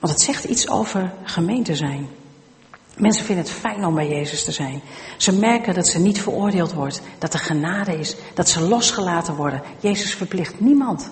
Want 0.00 0.12
het 0.12 0.22
zegt 0.22 0.44
iets 0.44 0.68
over 0.68 1.12
gemeente 1.22 1.74
zijn. 1.74 2.08
Mensen 2.98 3.24
vinden 3.24 3.44
het 3.44 3.54
fijn 3.54 3.84
om 3.84 3.94
bij 3.94 4.08
Jezus 4.08 4.44
te 4.44 4.52
zijn. 4.52 4.80
Ze 5.16 5.38
merken 5.38 5.74
dat 5.74 5.86
ze 5.86 6.00
niet 6.00 6.20
veroordeeld 6.20 6.72
wordt, 6.72 7.02
dat 7.18 7.34
er 7.34 7.40
genade 7.40 7.98
is, 7.98 8.16
dat 8.34 8.48
ze 8.48 8.60
losgelaten 8.60 9.34
worden. 9.34 9.62
Jezus 9.80 10.14
verplicht 10.14 10.60
niemand. 10.60 11.10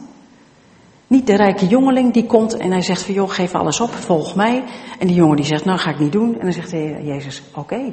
Niet 1.07 1.27
de 1.27 1.37
rijke 1.37 1.67
jongeling 1.67 2.13
die 2.13 2.27
komt 2.27 2.57
en 2.57 2.71
hij 2.71 2.83
zegt 2.83 3.03
van 3.03 3.15
joh, 3.15 3.31
geef 3.31 3.55
alles 3.55 3.81
op, 3.81 3.91
volg 3.91 4.35
mij. 4.35 4.65
En 4.99 5.07
die 5.07 5.17
jongen 5.17 5.37
die 5.37 5.45
zegt, 5.45 5.65
nou 5.65 5.79
ga 5.79 5.91
ik 5.91 5.99
niet 5.99 6.13
doen. 6.13 6.35
En 6.35 6.41
dan 6.41 6.53
zegt 6.53 6.71
de 6.71 7.01
Jezus, 7.03 7.43
oké. 7.55 7.93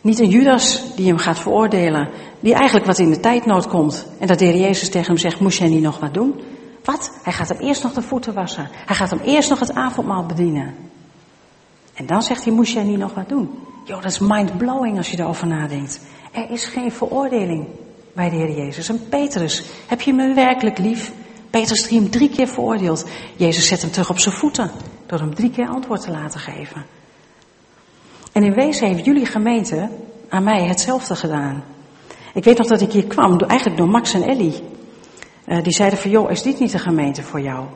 Niet 0.00 0.18
een 0.18 0.28
Judas 0.28 0.94
die 0.96 1.06
hem 1.06 1.18
gaat 1.18 1.38
veroordelen, 1.38 2.08
die 2.40 2.54
eigenlijk 2.54 2.86
wat 2.86 2.98
in 2.98 3.10
de 3.10 3.20
tijdnood 3.20 3.68
komt. 3.68 4.06
En 4.18 4.26
dat 4.26 4.38
de 4.38 4.44
heer 4.44 4.60
Jezus 4.60 4.88
tegen 4.88 5.06
hem 5.06 5.16
zegt, 5.16 5.40
moest 5.40 5.58
jij 5.58 5.68
niet 5.68 5.82
nog 5.82 5.98
wat 5.98 6.14
doen? 6.14 6.40
Wat? 6.84 7.18
Hij 7.22 7.32
gaat 7.32 7.48
hem 7.48 7.58
eerst 7.58 7.82
nog 7.82 7.92
de 7.92 8.02
voeten 8.02 8.34
wassen. 8.34 8.68
Hij 8.86 8.96
gaat 8.96 9.10
hem 9.10 9.20
eerst 9.24 9.48
nog 9.48 9.58
het 9.58 9.74
avondmaal 9.74 10.26
bedienen. 10.26 10.89
En 12.00 12.06
dan 12.06 12.22
zegt 12.22 12.44
hij, 12.44 12.52
moest 12.52 12.72
jij 12.72 12.82
niet 12.82 12.98
nog 12.98 13.14
wat 13.14 13.28
doen? 13.28 13.50
Joh, 13.84 14.02
dat 14.02 14.10
is 14.10 14.18
mind-blowing 14.18 14.96
als 14.96 15.10
je 15.10 15.18
erover 15.18 15.46
nadenkt. 15.46 16.00
Er 16.32 16.50
is 16.50 16.64
geen 16.64 16.92
veroordeling 16.92 17.66
bij 18.12 18.30
de 18.30 18.36
Heer 18.36 18.56
Jezus. 18.56 18.88
En 18.88 19.08
Petrus, 19.08 19.64
heb 19.86 20.00
je 20.00 20.12
me 20.12 20.34
werkelijk 20.34 20.78
lief? 20.78 21.12
Petrus 21.50 21.88
die 21.88 22.00
hem 22.00 22.10
drie 22.10 22.28
keer 22.28 22.48
veroordeeld. 22.48 23.06
Jezus 23.36 23.66
zet 23.66 23.82
hem 23.82 23.90
terug 23.90 24.10
op 24.10 24.18
zijn 24.18 24.34
voeten 24.34 24.70
door 25.06 25.18
hem 25.18 25.34
drie 25.34 25.50
keer 25.50 25.68
antwoord 25.68 26.00
te 26.00 26.10
laten 26.10 26.40
geven. 26.40 26.84
En 28.32 28.42
in 28.42 28.54
wezen 28.54 28.88
heeft 28.88 29.04
jullie 29.04 29.26
gemeente 29.26 29.88
aan 30.28 30.44
mij 30.44 30.64
hetzelfde 30.64 31.16
gedaan. 31.16 31.64
Ik 32.34 32.44
weet 32.44 32.58
nog 32.58 32.66
dat 32.66 32.80
ik 32.80 32.92
hier 32.92 33.06
kwam, 33.06 33.38
eigenlijk 33.38 33.78
door 33.78 33.88
Max 33.88 34.14
en 34.14 34.22
Ellie. 34.22 34.62
Uh, 35.46 35.62
die 35.62 35.72
zeiden 35.72 35.98
van, 35.98 36.10
joh, 36.10 36.30
is 36.30 36.42
dit 36.42 36.58
niet 36.58 36.72
de 36.72 36.78
gemeente 36.78 37.22
voor 37.22 37.40
jou? 37.40 37.66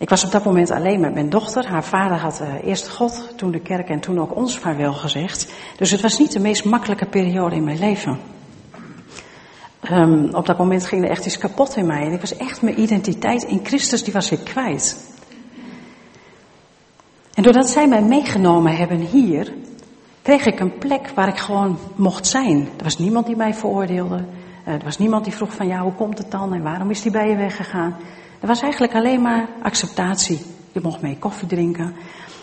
Ik 0.00 0.08
was 0.08 0.24
op 0.24 0.30
dat 0.30 0.44
moment 0.44 0.70
alleen 0.70 1.00
met 1.00 1.14
mijn 1.14 1.28
dochter. 1.28 1.66
Haar 1.66 1.84
vader 1.84 2.18
had 2.18 2.40
uh, 2.40 2.68
eerst 2.68 2.88
God, 2.88 3.32
toen 3.36 3.50
de 3.50 3.60
kerk 3.60 3.88
en 3.88 4.00
toen 4.00 4.20
ook 4.20 4.36
ons 4.36 4.58
vaarwel 4.58 4.92
gezegd. 4.92 5.52
Dus 5.76 5.90
het 5.90 6.00
was 6.00 6.18
niet 6.18 6.32
de 6.32 6.40
meest 6.40 6.64
makkelijke 6.64 7.06
periode 7.06 7.56
in 7.56 7.64
mijn 7.64 7.78
leven. 7.78 8.18
Um, 9.90 10.34
op 10.34 10.46
dat 10.46 10.58
moment 10.58 10.86
ging 10.86 11.04
er 11.04 11.10
echt 11.10 11.26
iets 11.26 11.38
kapot 11.38 11.76
in 11.76 11.86
mij. 11.86 12.06
En 12.06 12.12
ik 12.12 12.20
was 12.20 12.36
echt 12.36 12.62
mijn 12.62 12.80
identiteit 12.80 13.42
in 13.42 13.60
Christus, 13.62 14.04
die 14.04 14.12
was 14.12 14.30
ik 14.30 14.44
kwijt. 14.44 15.14
En 17.34 17.42
doordat 17.42 17.68
zij 17.68 17.88
mij 17.88 18.02
meegenomen 18.02 18.76
hebben 18.76 18.98
hier, 18.98 19.52
kreeg 20.22 20.46
ik 20.46 20.60
een 20.60 20.78
plek 20.78 21.10
waar 21.14 21.28
ik 21.28 21.38
gewoon 21.38 21.78
mocht 21.96 22.26
zijn. 22.26 22.68
Er 22.76 22.84
was 22.84 22.98
niemand 22.98 23.26
die 23.26 23.36
mij 23.36 23.54
veroordeelde. 23.54 24.24
Uh, 24.66 24.74
er 24.74 24.84
was 24.84 24.98
niemand 24.98 25.24
die 25.24 25.34
vroeg 25.34 25.54
van 25.54 25.66
ja, 25.66 25.82
hoe 25.82 25.94
komt 25.94 26.18
het 26.18 26.30
dan 26.30 26.54
en 26.54 26.62
waarom 26.62 26.90
is 26.90 27.02
die 27.02 27.12
bij 27.12 27.28
je 27.28 27.36
weggegaan? 27.36 27.96
Er 28.40 28.46
was 28.46 28.60
eigenlijk 28.60 28.94
alleen 28.94 29.22
maar 29.22 29.48
acceptatie. 29.62 30.40
Je 30.72 30.80
mocht 30.82 31.00
mee 31.00 31.18
koffie 31.18 31.48
drinken. 31.48 31.94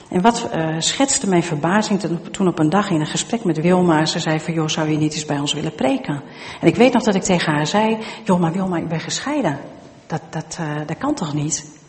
En 0.10 0.22
wat 0.22 0.50
uh, 0.56 0.76
schetste 0.80 1.30
mijn 1.30 1.44
verbazing 1.44 2.02
toen 2.32 2.48
op 2.48 2.60
een 2.60 2.70
dag 2.70 2.90
in 2.90 3.00
een 3.00 3.06
gesprek 3.06 3.44
met 3.44 3.62
Wilma, 3.62 4.06
ze 4.06 4.20
zei 4.20 4.40
van, 4.40 4.54
joh, 4.54 4.68
zou 4.68 4.90
je 4.90 4.98
niet 4.98 5.14
eens 5.14 5.26
bij 5.26 5.40
ons 5.40 5.54
willen 5.54 5.76
preken? 5.76 6.22
En 6.62 6.68
ik 6.68 6.76
weet 6.76 6.94
nog 6.94 7.04
dat 7.04 7.16
ik 7.16 7.24
tegen 7.24 7.54
haar 7.54 7.68
zei, 7.68 7.98
joh, 8.24 8.40
maar 8.40 8.52
Wilma, 8.52 8.78
ik 8.78 8.88
ben 8.88 9.00
gescheiden. 9.00 9.60
Dat, 10.08 10.22
dat, 10.30 10.58
uh, 10.62 10.68
dat 10.86 10.98
kan 10.98 11.14
toch 11.14 11.34
niet? 11.34 11.80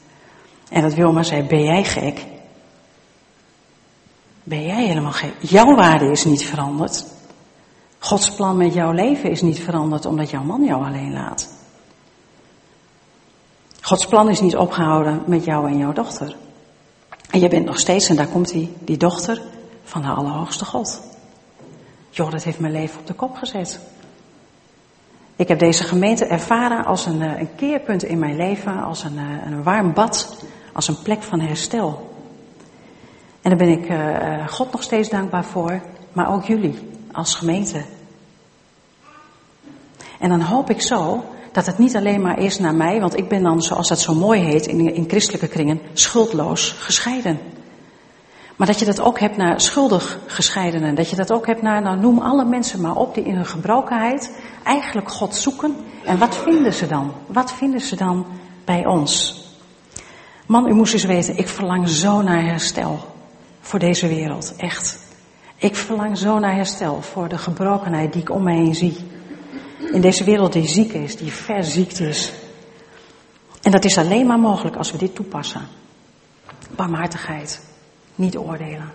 En 0.70 0.82
dat 0.82 0.94
Wilma 0.94 1.22
zei, 1.22 1.42
ben 1.42 1.64
jij 1.64 1.84
gek? 1.84 2.26
Ben 4.42 4.66
jij 4.66 4.86
helemaal 4.86 5.12
gek? 5.12 5.32
Jouw 5.40 5.74
waarde 5.74 6.10
is 6.10 6.24
niet 6.24 6.44
veranderd. 6.44 7.04
Gods 7.98 8.34
plan 8.34 8.56
met 8.56 8.74
jouw 8.74 8.92
leven 8.92 9.30
is 9.30 9.42
niet 9.42 9.60
veranderd 9.60 10.06
omdat 10.06 10.30
jouw 10.30 10.42
man 10.42 10.64
jou 10.64 10.84
alleen 10.84 11.12
laat. 11.12 11.57
Gods 13.88 14.06
plan 14.06 14.28
is 14.28 14.40
niet 14.40 14.56
opgehouden 14.56 15.22
met 15.26 15.44
jou 15.44 15.68
en 15.68 15.78
jouw 15.78 15.92
dochter. 15.92 16.36
En 17.30 17.40
je 17.40 17.48
bent 17.48 17.64
nog 17.64 17.78
steeds, 17.78 18.08
en 18.08 18.16
daar 18.16 18.26
komt 18.26 18.52
hij, 18.52 18.68
die 18.78 18.96
dochter 18.96 19.42
van 19.84 20.02
de 20.02 20.08
Allerhoogste 20.08 20.64
God. 20.64 21.00
Joh, 22.10 22.30
dat 22.30 22.44
heeft 22.44 22.58
mijn 22.58 22.72
leven 22.72 23.00
op 23.00 23.06
de 23.06 23.12
kop 23.14 23.36
gezet. 23.36 23.80
Ik 25.36 25.48
heb 25.48 25.58
deze 25.58 25.84
gemeente 25.84 26.24
ervaren 26.24 26.84
als 26.84 27.06
een, 27.06 27.22
eh, 27.22 27.40
een 27.40 27.54
keerpunt 27.54 28.02
in 28.02 28.18
mijn 28.18 28.36
leven, 28.36 28.82
als 28.82 29.04
een, 29.04 29.18
eh, 29.18 29.50
een 29.50 29.62
warm 29.62 29.92
bad, 29.92 30.44
als 30.72 30.88
een 30.88 31.02
plek 31.02 31.22
van 31.22 31.40
herstel. 31.40 32.14
En 33.42 33.50
daar 33.50 33.66
ben 33.66 33.82
ik 33.82 33.90
uh, 33.90 34.48
God 34.48 34.72
nog 34.72 34.82
steeds 34.82 35.08
dankbaar 35.08 35.44
voor, 35.44 35.80
maar 36.12 36.32
ook 36.32 36.44
jullie 36.44 36.78
als 37.12 37.34
gemeente. 37.34 37.84
En 40.18 40.28
dan 40.28 40.40
hoop 40.40 40.70
ik 40.70 40.82
zo 40.82 41.24
dat 41.52 41.66
het 41.66 41.78
niet 41.78 41.96
alleen 41.96 42.20
maar 42.20 42.38
is 42.38 42.58
naar 42.58 42.74
mij, 42.74 43.00
want 43.00 43.18
ik 43.18 43.28
ben 43.28 43.42
dan, 43.42 43.62
zoals 43.62 43.88
dat 43.88 44.00
zo 44.00 44.14
mooi 44.14 44.40
heet 44.40 44.66
in, 44.66 44.94
in 44.94 45.08
christelijke 45.08 45.48
kringen, 45.48 45.80
schuldloos 45.92 46.70
gescheiden. 46.78 47.38
Maar 48.58 48.66
dat 48.66 48.78
je 48.78 48.84
dat 48.84 49.00
ook 49.00 49.18
hebt 49.18 49.36
naar 49.36 49.60
schuldig 49.60 50.18
gescheidenen. 50.26 50.94
Dat 50.94 51.10
je 51.10 51.16
dat 51.16 51.32
ook 51.32 51.46
hebt 51.46 51.62
naar, 51.62 51.82
nou 51.82 51.98
noem 52.00 52.18
alle 52.18 52.44
mensen 52.44 52.80
maar 52.80 52.96
op 52.96 53.14
die 53.14 53.24
in 53.24 53.34
hun 53.34 53.46
gebrokenheid 53.46 54.38
eigenlijk 54.64 55.10
God 55.10 55.34
zoeken. 55.34 55.76
En 56.04 56.18
wat 56.18 56.36
vinden 56.36 56.74
ze 56.74 56.86
dan? 56.86 57.12
Wat 57.26 57.52
vinden 57.52 57.80
ze 57.80 57.96
dan 57.96 58.26
bij 58.64 58.86
ons? 58.86 59.42
Man, 60.46 60.68
u 60.68 60.74
moest 60.74 60.92
eens 60.92 61.04
weten, 61.04 61.38
ik 61.38 61.48
verlang 61.48 61.88
zo 61.88 62.22
naar 62.22 62.44
herstel 62.44 62.98
voor 63.60 63.78
deze 63.78 64.08
wereld. 64.08 64.54
Echt. 64.56 64.98
Ik 65.56 65.76
verlang 65.76 66.18
zo 66.18 66.38
naar 66.38 66.54
herstel 66.54 67.02
voor 67.02 67.28
de 67.28 67.38
gebrokenheid 67.38 68.12
die 68.12 68.22
ik 68.22 68.30
om 68.30 68.42
me 68.42 68.52
heen 68.52 68.74
zie. 68.74 68.96
In 69.78 70.00
deze 70.00 70.24
wereld 70.24 70.52
die 70.52 70.68
ziek 70.68 70.92
is, 70.92 71.16
die 71.16 71.32
verziekt 71.32 72.00
is. 72.00 72.32
En 73.62 73.70
dat 73.70 73.84
is 73.84 73.98
alleen 73.98 74.26
maar 74.26 74.38
mogelijk 74.38 74.76
als 74.76 74.92
we 74.92 74.98
dit 74.98 75.14
toepassen. 75.14 75.62
Barmhartigheid, 76.70 77.60
niet 78.14 78.36
oordelen, 78.36 78.92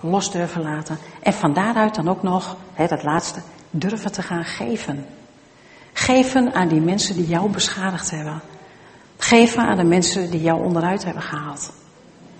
los 0.00 0.30
durven 0.30 0.62
laten. 0.62 0.98
En 1.22 1.32
van 1.32 1.52
daaruit 1.52 1.94
dan 1.94 2.08
ook 2.08 2.22
nog, 2.22 2.56
hè, 2.72 2.86
dat 2.86 3.02
laatste, 3.02 3.40
durven 3.70 4.12
te 4.12 4.22
gaan 4.22 4.44
geven. 4.44 5.06
Geven 5.92 6.54
aan 6.54 6.68
die 6.68 6.80
mensen 6.80 7.14
die 7.16 7.26
jou 7.26 7.50
beschadigd 7.50 8.10
hebben. 8.10 8.40
Geven 9.16 9.62
aan 9.62 9.76
de 9.76 9.84
mensen 9.84 10.30
die 10.30 10.42
jou 10.42 10.64
onderuit 10.64 11.04
hebben 11.04 11.22
gehaald. 11.22 11.72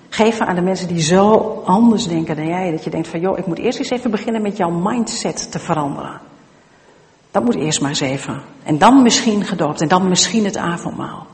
Geven 0.09 0.47
aan 0.47 0.55
de 0.55 0.63
mensen 0.63 0.89
die 0.89 1.03
zo 1.03 1.63
anders 1.65 2.07
denken 2.07 2.37
dan 2.37 2.47
jij. 2.47 2.71
Dat 2.71 2.85
je 2.85 2.91
denkt 2.91 3.09
van, 3.09 3.21
joh, 3.21 3.39
ik 3.39 3.47
moet 3.47 3.59
eerst 3.59 3.79
eens 3.79 3.91
even 3.91 4.11
beginnen 4.11 4.43
met 4.43 4.57
jouw 4.57 4.71
mindset 4.71 5.51
te 5.51 5.59
veranderen. 5.59 6.21
Dat 7.33 7.45
moet 7.45 7.55
eerst 7.55 7.81
maar 7.81 7.91
eens 7.91 8.01
even. 8.01 8.43
En 8.63 8.79
dan 8.79 9.03
misschien 9.03 9.45
gedoopt 9.45 9.81
en 9.81 9.89
dan 9.89 10.09
misschien 10.09 10.45
het 10.45 10.57
avondmaal. 10.57 11.27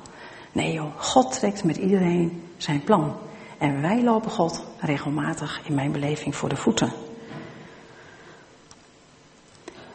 Nee 0.53 0.73
joh, 0.73 0.93
God 0.97 1.33
trekt 1.33 1.65
met 1.65 1.77
iedereen 1.77 2.43
zijn 2.57 2.85
plan. 2.85 3.17
En 3.59 3.81
wij 3.81 4.03
lopen 4.03 4.31
God 4.31 4.65
regelmatig 4.81 5.61
in 5.65 5.75
mijn 5.75 5.93
beleving 5.93 6.37
voor 6.37 6.49
de 6.49 6.57
voeten. 6.57 6.93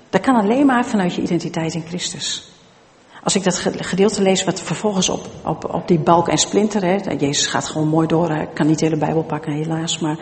Dat 0.09 0.21
kan 0.21 0.35
alleen 0.35 0.65
maar 0.65 0.85
vanuit 0.85 1.15
je 1.15 1.21
identiteit 1.21 1.73
in 1.73 1.85
Christus. 1.87 2.51
Als 3.23 3.35
ik 3.35 3.43
dat 3.43 3.57
gedeelte 3.77 4.21
lees 4.21 4.43
wat 4.43 4.59
vervolgens 4.59 5.09
op, 5.09 5.27
op, 5.43 5.73
op 5.73 5.87
die 5.87 5.99
balk 5.99 6.27
en 6.27 6.37
splinter, 6.37 6.83
hè, 6.83 6.95
Jezus 7.17 7.45
gaat 7.47 7.67
gewoon 7.67 7.87
mooi 7.87 8.07
door, 8.07 8.31
ik 8.31 8.53
kan 8.53 8.67
niet 8.67 8.79
de 8.79 8.85
hele 8.85 8.97
Bijbel 8.97 9.23
pakken 9.23 9.53
helaas, 9.53 9.99
maar 9.99 10.17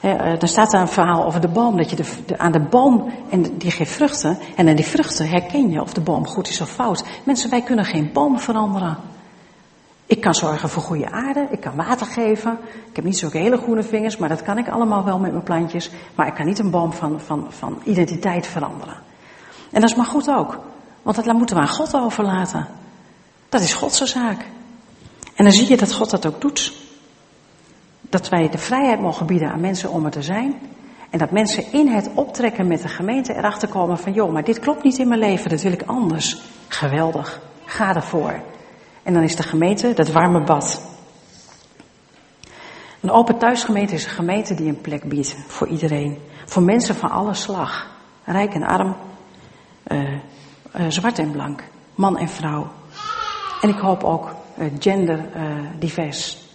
eh, 0.00 0.38
dan 0.38 0.48
staat 0.48 0.70
daar 0.70 0.80
een 0.80 0.88
verhaal 0.88 1.24
over 1.24 1.40
de 1.40 1.48
boom, 1.48 1.76
dat 1.76 1.90
je 1.90 1.96
de, 1.96 2.38
aan 2.38 2.52
de 2.52 2.60
boom, 2.60 3.12
en 3.30 3.58
die 3.58 3.70
geeft 3.70 3.92
vruchten, 3.92 4.38
en 4.56 4.68
aan 4.68 4.76
die 4.76 4.86
vruchten 4.86 5.28
herken 5.28 5.70
je 5.70 5.80
of 5.80 5.94
de 5.94 6.00
boom 6.00 6.26
goed 6.26 6.48
is 6.48 6.60
of 6.60 6.70
fout. 6.70 7.04
Mensen, 7.24 7.50
wij 7.50 7.62
kunnen 7.62 7.84
geen 7.84 8.10
boom 8.12 8.40
veranderen. 8.40 8.96
Ik 10.06 10.20
kan 10.20 10.34
zorgen 10.34 10.68
voor 10.68 10.82
goede 10.82 11.10
aarde, 11.10 11.48
ik 11.50 11.60
kan 11.60 11.76
water 11.76 12.06
geven. 12.06 12.58
Ik 12.88 12.96
heb 12.96 13.04
niet 13.04 13.18
zulke 13.18 13.38
hele 13.38 13.56
groene 13.56 13.82
vingers, 13.82 14.16
maar 14.16 14.28
dat 14.28 14.42
kan 14.42 14.58
ik 14.58 14.68
allemaal 14.68 15.04
wel 15.04 15.18
met 15.18 15.30
mijn 15.30 15.44
plantjes. 15.44 15.90
Maar 16.14 16.26
ik 16.26 16.34
kan 16.34 16.46
niet 16.46 16.58
een 16.58 16.70
boom 16.70 16.92
van, 16.92 17.20
van, 17.20 17.46
van 17.48 17.80
identiteit 17.84 18.46
veranderen. 18.46 18.96
En 19.70 19.80
dat 19.80 19.90
is 19.90 19.96
maar 19.96 20.06
goed 20.06 20.30
ook, 20.30 20.58
want 21.02 21.24
dat 21.24 21.36
moeten 21.36 21.56
we 21.56 21.62
aan 21.62 21.68
God 21.68 21.94
overlaten. 21.94 22.66
Dat 23.48 23.60
is 23.60 23.74
Godse 23.74 24.06
zaak. 24.06 24.44
En 25.34 25.44
dan 25.44 25.52
zie 25.52 25.68
je 25.68 25.76
dat 25.76 25.92
God 25.92 26.10
dat 26.10 26.26
ook 26.26 26.40
doet 26.40 26.85
dat 28.08 28.28
wij 28.28 28.48
de 28.48 28.58
vrijheid 28.58 29.00
mogen 29.00 29.26
bieden 29.26 29.50
aan 29.50 29.60
mensen 29.60 29.90
om 29.90 30.04
er 30.04 30.10
te 30.10 30.22
zijn. 30.22 30.54
En 31.10 31.18
dat 31.18 31.30
mensen 31.30 31.72
in 31.72 31.88
het 31.88 32.10
optrekken 32.14 32.66
met 32.66 32.82
de 32.82 32.88
gemeente 32.88 33.34
erachter 33.34 33.68
komen 33.68 33.98
van, 33.98 34.12
joh, 34.12 34.32
maar 34.32 34.44
dit 34.44 34.58
klopt 34.58 34.82
niet 34.82 34.98
in 34.98 35.08
mijn 35.08 35.20
leven, 35.20 35.50
dat 35.50 35.62
wil 35.62 35.72
ik 35.72 35.82
anders. 35.82 36.40
Geweldig, 36.68 37.40
ga 37.64 37.94
ervoor. 37.94 38.40
En 39.02 39.12
dan 39.12 39.22
is 39.22 39.36
de 39.36 39.42
gemeente 39.42 39.92
dat 39.92 40.12
warme 40.12 40.44
bad. 40.44 40.82
Een 43.00 43.10
open 43.10 43.38
thuisgemeente 43.38 43.94
is 43.94 44.04
een 44.04 44.10
gemeente 44.10 44.54
die 44.54 44.68
een 44.68 44.80
plek 44.80 45.08
biedt 45.08 45.36
voor 45.46 45.68
iedereen. 45.68 46.18
Voor 46.44 46.62
mensen 46.62 46.94
van 46.94 47.10
alle 47.10 47.34
slag. 47.34 47.94
Rijk 48.24 48.54
en 48.54 48.62
arm, 48.62 48.96
uh, 49.86 50.12
uh, 50.12 50.18
zwart 50.88 51.18
en 51.18 51.30
blank, 51.30 51.62
man 51.94 52.18
en 52.18 52.28
vrouw. 52.28 52.72
En 53.60 53.68
ik 53.68 53.78
hoop 53.78 54.04
ook 54.04 54.34
uh, 54.58 54.66
gender 54.78 55.28
divers. 55.78 56.45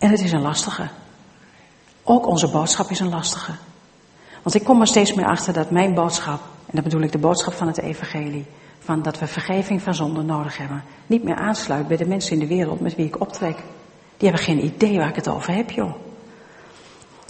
En 0.00 0.10
het 0.10 0.20
is 0.20 0.32
een 0.32 0.40
lastige. 0.40 0.88
Ook 2.02 2.26
onze 2.26 2.48
boodschap 2.48 2.90
is 2.90 3.00
een 3.00 3.08
lastige. 3.08 3.52
Want 4.42 4.54
ik 4.54 4.64
kom 4.64 4.80
er 4.80 4.86
steeds 4.86 5.14
meer 5.14 5.26
achter 5.26 5.52
dat 5.52 5.70
mijn 5.70 5.94
boodschap, 5.94 6.40
en 6.40 6.72
dat 6.72 6.84
bedoel 6.84 7.00
ik 7.00 7.12
de 7.12 7.18
boodschap 7.18 7.52
van 7.52 7.66
het 7.66 7.78
evangelie, 7.80 8.46
van 8.78 9.02
dat 9.02 9.18
we 9.18 9.26
vergeving 9.26 9.82
van 9.82 9.94
zonde 9.94 10.22
nodig 10.22 10.56
hebben, 10.56 10.84
niet 11.06 11.24
meer 11.24 11.34
aansluit 11.34 11.88
bij 11.88 11.96
de 11.96 12.06
mensen 12.06 12.32
in 12.32 12.38
de 12.38 12.46
wereld 12.46 12.80
met 12.80 12.96
wie 12.96 13.06
ik 13.06 13.20
optrek. 13.20 13.56
Die 14.16 14.28
hebben 14.28 14.46
geen 14.46 14.64
idee 14.64 14.98
waar 14.98 15.08
ik 15.08 15.14
het 15.14 15.28
over 15.28 15.54
heb, 15.54 15.70
joh. 15.70 15.94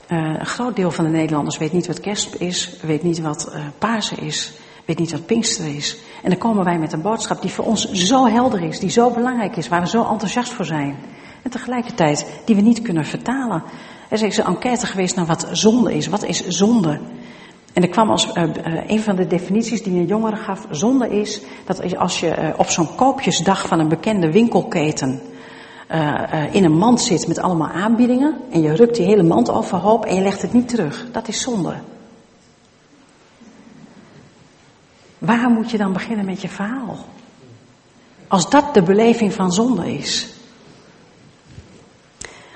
Uh, 0.09 0.19
een 0.39 0.47
groot 0.47 0.77
deel 0.77 0.91
van 0.91 1.05
de 1.05 1.11
Nederlanders 1.11 1.59
weet 1.59 1.73
niet 1.73 1.87
wat 1.87 2.01
kerst 2.01 2.35
is, 2.35 2.77
weet 2.83 3.03
niet 3.03 3.21
wat 3.21 3.53
uh, 3.55 3.65
Pasen 3.79 4.19
is, 4.19 4.53
weet 4.85 4.99
niet 4.99 5.11
wat 5.11 5.27
Pinkster 5.27 5.75
is. 5.75 5.97
En 6.23 6.31
dan 6.31 6.39
komen 6.39 6.65
wij 6.65 6.79
met 6.79 6.93
een 6.93 7.03
boodschap 7.03 7.43
die 7.43 7.51
voor 7.51 7.65
ons 7.65 7.93
zo 7.93 8.27
helder 8.27 8.63
is, 8.63 8.79
die 8.79 8.91
zo 8.91 9.11
belangrijk 9.11 9.57
is, 9.57 9.69
waar 9.69 9.81
we 9.81 9.89
zo 9.89 10.05
enthousiast 10.11 10.53
voor 10.53 10.65
zijn. 10.65 10.97
En 11.43 11.51
tegelijkertijd 11.51 12.27
die 12.45 12.55
we 12.55 12.61
niet 12.61 12.83
kunnen 12.83 13.05
vertalen. 13.05 13.63
Er 14.09 14.23
is 14.23 14.37
een 14.37 14.45
enquête 14.45 14.87
geweest 14.87 15.17
naar 15.17 15.27
wat 15.27 15.49
zonde 15.53 15.95
is. 15.95 16.07
Wat 16.07 16.25
is 16.25 16.47
zonde? 16.47 17.01
En 17.73 17.83
er 17.83 17.89
kwam 17.89 18.11
als 18.11 18.27
uh, 18.35 18.45
een 18.87 19.01
van 19.01 19.17
de 19.17 19.27
definities 19.27 19.83
die 19.83 19.99
een 19.99 20.07
jongere 20.07 20.37
gaf, 20.37 20.67
zonde 20.71 21.09
is 21.09 21.41
dat 21.65 21.97
als 21.97 22.21
je 22.21 22.27
uh, 22.39 22.49
op 22.57 22.67
zo'n 22.67 22.95
koopjesdag 22.95 23.69
van 23.69 23.79
een 23.79 23.89
bekende 23.89 24.33
winkelketen 24.33 25.21
in 26.51 26.65
een 26.65 26.77
mand 26.77 27.01
zit 27.01 27.27
met 27.27 27.39
allemaal 27.39 27.69
aanbiedingen 27.69 28.37
en 28.51 28.61
je 28.61 28.75
rukt 28.75 28.97
die 28.97 29.07
hele 29.07 29.23
mand 29.23 29.51
overhoop 29.51 30.05
en 30.05 30.15
je 30.15 30.21
legt 30.21 30.43
het 30.43 30.53
niet 30.53 30.69
terug. 30.69 31.07
Dat 31.13 31.29
is 31.29 31.41
zonde. 31.41 31.75
Waar 35.19 35.51
moet 35.51 35.71
je 35.71 35.79
dan 35.79 35.93
beginnen 35.93 36.25
met 36.25 36.41
je 36.43 36.49
verhaal? 36.49 36.97
Als 38.29 38.51
dat 38.51 38.75
de 38.75 38.83
beleving 38.83 39.33
van 39.33 39.53
zonde 39.53 39.95
is. 39.95 40.40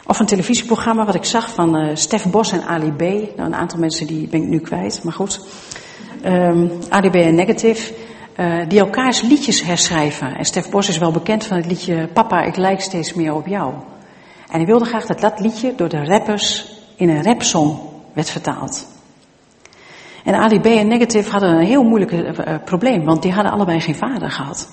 Of 0.07 0.19
een 0.19 0.27
televisieprogramma 0.27 1.05
wat 1.05 1.15
ik 1.15 1.25
zag 1.25 1.51
van 1.51 1.77
uh, 1.77 1.91
Stef 1.95 2.31
Bos 2.31 2.53
en 2.53 2.65
Ali 2.67 2.93
B. 2.93 3.01
Nou, 3.01 3.33
een 3.37 3.55
aantal 3.55 3.79
mensen 3.79 4.07
die 4.07 4.29
ben 4.29 4.43
ik 4.43 4.49
nu 4.49 4.61
kwijt, 4.61 5.01
maar 5.03 5.13
goed. 5.13 5.41
Um, 6.25 6.73
Ali 6.89 7.11
B 7.11 7.15
en 7.15 7.35
Negative. 7.35 7.95
Uh, 8.41 8.69
die 8.69 8.79
elkaars 8.79 9.21
liedjes 9.21 9.63
herschrijven. 9.63 10.37
En 10.37 10.45
Stef 10.45 10.71
Bos 10.71 10.89
is 10.89 10.99
wel 10.99 11.11
bekend 11.11 11.47
van 11.47 11.57
het 11.57 11.67
liedje 11.67 12.09
Papa, 12.13 12.43
ik 12.43 12.57
lijk 12.57 12.81
steeds 12.81 13.15
meer 13.15 13.35
op 13.35 13.47
jou. 13.47 13.73
En 14.49 14.57
hij 14.57 14.67
wilde 14.67 14.85
graag 14.85 15.07
dat 15.07 15.21
dat 15.21 15.41
liedje 15.41 15.73
door 15.77 15.89
de 15.89 16.05
rappers 16.05 16.73
in 16.97 17.09
een 17.09 17.23
rapsong 17.23 17.79
werd 18.13 18.31
vertaald. 18.31 18.87
En 20.25 20.35
Ali 20.35 20.61
B 20.61 20.67
en 20.67 20.89
Negative 20.89 21.31
hadden 21.31 21.51
een 21.51 21.67
heel 21.67 21.83
moeilijk 21.83 22.13
uh, 22.13 22.55
probleem, 22.65 23.05
want 23.05 23.23
die 23.23 23.33
hadden 23.33 23.53
allebei 23.53 23.81
geen 23.81 23.97
vader 23.97 24.31
gehad. 24.31 24.69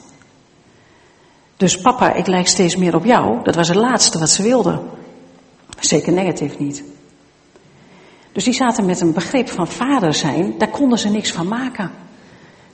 Dus 1.57 1.77
papa, 1.77 2.13
ik 2.13 2.27
lijk 2.27 2.47
steeds 2.47 2.75
meer 2.75 2.95
op 2.95 3.05
jou, 3.05 3.43
dat 3.43 3.55
was 3.55 3.67
het 3.67 3.77
laatste 3.77 4.19
wat 4.19 4.29
ze 4.29 4.43
wilden. 4.43 4.99
Zeker 5.86 6.13
negatief 6.13 6.59
niet. 6.59 6.84
Dus 8.32 8.43
die 8.43 8.53
zaten 8.53 8.86
met 8.86 9.01
een 9.01 9.13
begrip 9.13 9.49
van 9.49 9.67
vader 9.67 10.13
zijn, 10.13 10.57
daar 10.57 10.69
konden 10.69 10.99
ze 10.99 11.09
niks 11.09 11.32
van 11.32 11.47
maken. 11.47 11.91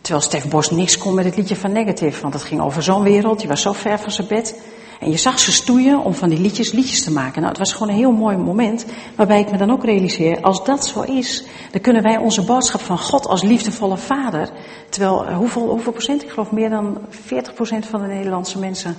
Terwijl 0.02 0.26
Stef 0.26 0.48
Bos 0.48 0.72
niks 0.72 0.98
kon 0.98 1.14
met 1.14 1.26
het 1.26 1.36
liedje 1.36 1.56
van 1.56 1.72
negatief, 1.72 2.22
want 2.22 2.34
het 2.34 2.44
ging 2.44 2.62
over 2.62 2.84
zo'n 2.84 3.04
wereld, 3.04 3.40
die 3.40 3.48
was 3.48 3.62
zo 3.62 3.74
ver 3.74 4.00
van 4.00 4.12
zijn 4.12 4.28
bed. 4.28 4.62
En 5.00 5.12
je 5.12 5.18
zag 5.18 5.40
ze 5.40 5.52
stoeien 5.52 6.00
om 6.00 6.14
van 6.14 6.30
die 6.30 6.40
liedjes 6.40 6.72
liedjes 6.72 7.04
te 7.04 7.12
maken. 7.12 7.36
Nou, 7.36 7.48
het 7.48 7.58
was 7.58 7.74
gewoon 7.74 7.90
een 7.90 8.00
heel 8.00 8.12
mooi 8.12 8.38
moment 8.38 8.86
waarbij 9.16 9.40
ik 9.40 9.52
me 9.52 9.58
dan 9.58 9.72
ook 9.72 9.84
realiseer, 9.84 10.42
als 10.42 10.64
dat 10.64 10.86
zo 10.86 11.02
is, 11.02 11.44
dan 11.72 11.82
kunnen 11.82 12.04
wij 12.04 12.18
onze 12.18 12.44
boodschap 12.44 12.82
van 12.82 12.98
God 12.98 13.28
als 13.28 13.44
liefdevolle 13.44 13.98
vader, 13.98 14.50
terwijl 14.90 15.26
eh, 15.26 15.38
hoeveel, 15.38 15.70
hoeveel 15.70 15.92
procent, 15.92 16.24
ik 16.24 16.30
geloof 16.30 16.52
meer 16.52 16.70
dan 16.70 16.98
40 17.10 17.54
procent 17.54 17.86
van 17.86 18.02
de 18.02 18.08
Nederlandse 18.08 18.60
mensen 18.60 18.98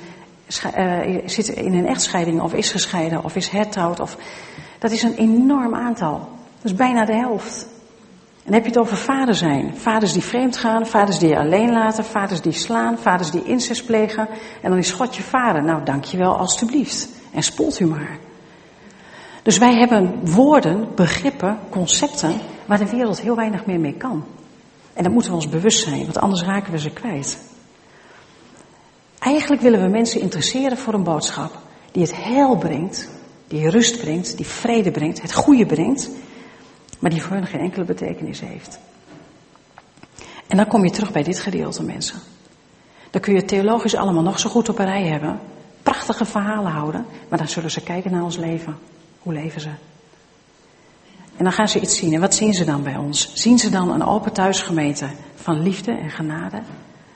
uh, 0.49 1.19
zit 1.27 1.49
in 1.49 1.75
een 1.75 1.87
echtscheiding 1.87 2.41
of 2.41 2.55
is 2.55 2.71
gescheiden 2.71 3.25
of 3.25 3.37
is 3.37 3.49
hertrouwd. 3.49 4.01
Of, 4.01 4.17
dat 4.79 4.91
is 4.91 5.03
een 5.03 5.15
enorm 5.15 5.75
aantal. 5.75 6.19
Dat 6.55 6.71
is 6.71 6.75
bijna 6.75 7.05
de 7.05 7.15
helft. 7.15 7.67
En 8.45 8.53
heb 8.53 8.63
je 8.63 8.69
het 8.69 8.79
over 8.79 8.97
vader 8.97 9.35
zijn. 9.35 9.77
Vaders 9.77 10.13
die 10.13 10.23
vreemd 10.23 10.57
gaan, 10.57 10.87
vaders 10.87 11.19
die 11.19 11.29
je 11.29 11.39
alleen 11.39 11.73
laten, 11.73 12.05
vaders 12.05 12.41
die 12.41 12.53
slaan, 12.53 12.99
vaders 12.99 13.31
die 13.31 13.45
incest 13.45 13.87
plegen. 13.87 14.29
En 14.63 14.71
dan 14.71 14.79
is 14.79 14.91
God 14.91 15.17
je 15.17 15.23
vader. 15.23 15.65
Nou, 15.65 15.85
dankjewel 15.85 16.37
alstublieft. 16.37 17.09
En 17.33 17.43
spoelt 17.43 17.81
u 17.81 17.87
maar. 17.87 18.19
Dus 19.43 19.59
wij 19.59 19.75
hebben 19.75 20.33
woorden, 20.33 20.89
begrippen, 20.95 21.59
concepten 21.71 22.41
waar 22.67 22.79
de 22.79 22.91
wereld 22.91 23.21
heel 23.21 23.37
weinig 23.37 23.67
meer 23.67 23.81
mee 23.81 23.95
kan. 23.95 24.25
En 24.93 25.03
dat 25.03 25.13
moeten 25.13 25.31
we 25.31 25.37
ons 25.37 25.49
bewust 25.49 25.85
zijn, 25.85 26.03
want 26.03 26.19
anders 26.19 26.43
raken 26.43 26.73
we 26.73 26.79
ze 26.79 26.91
kwijt. 26.91 27.39
Eigenlijk 29.19 29.63
willen 29.63 29.83
we 29.83 29.89
mensen 29.89 30.21
interesseren 30.21 30.79
voor 30.79 30.95
een 30.95 31.03
boodschap 31.03 31.59
die 31.93 32.03
het 32.03 32.17
heil 32.17 32.57
brengt, 32.57 33.09
die 33.49 33.71
rust 33.71 33.99
brengt, 33.99 34.37
die 34.37 34.47
vrede 34.47 34.91
brengt, 34.91 35.23
het 35.23 35.35
goede 35.35 35.67
brengt, 35.67 36.11
maar 36.99 37.11
die 37.11 37.23
voor 37.23 37.37
hen 37.37 37.47
geen 37.47 37.61
enkele 37.61 37.85
betekenis 37.85 38.41
heeft. 38.41 38.79
En 40.47 40.57
dan 40.57 40.67
kom 40.67 40.85
je 40.85 40.91
terug 40.91 41.13
bij 41.13 41.23
dit 41.23 41.39
gedeelte, 41.39 41.83
mensen. 41.83 42.19
Dan 43.11 43.21
kun 43.21 43.35
je 43.35 43.45
theologisch 43.45 43.95
allemaal 43.95 44.23
nog 44.23 44.39
zo 44.39 44.51
goed 44.51 44.69
op 44.69 44.79
een 44.79 44.85
rij 44.85 45.07
hebben, 45.07 45.41
prachtige 45.83 46.25
verhalen 46.25 46.73
houden, 46.73 47.07
maar 47.29 47.39
dan 47.39 47.49
zullen 47.49 47.71
ze 47.71 47.81
kijken 47.81 48.11
naar 48.11 48.23
ons 48.23 48.37
leven. 48.37 48.79
Hoe 49.19 49.33
leven 49.33 49.61
ze? 49.61 49.71
En 51.37 51.45
dan 51.45 51.53
gaan 51.53 51.69
ze 51.69 51.81
iets 51.81 51.97
zien. 51.97 52.15
En 52.15 52.21
wat 52.21 52.35
zien 52.35 52.55
ze 52.55 52.65
dan 52.65 52.83
bij 52.83 52.97
ons? 52.97 53.31
Zien 53.35 53.59
ze 53.59 53.71
dan 53.71 53.91
een 53.91 54.05
open 54.05 54.33
thuisgemeente 54.33 55.09
van 55.35 55.63
liefde 55.63 55.93
en 55.93 56.11
genade, 56.11 56.63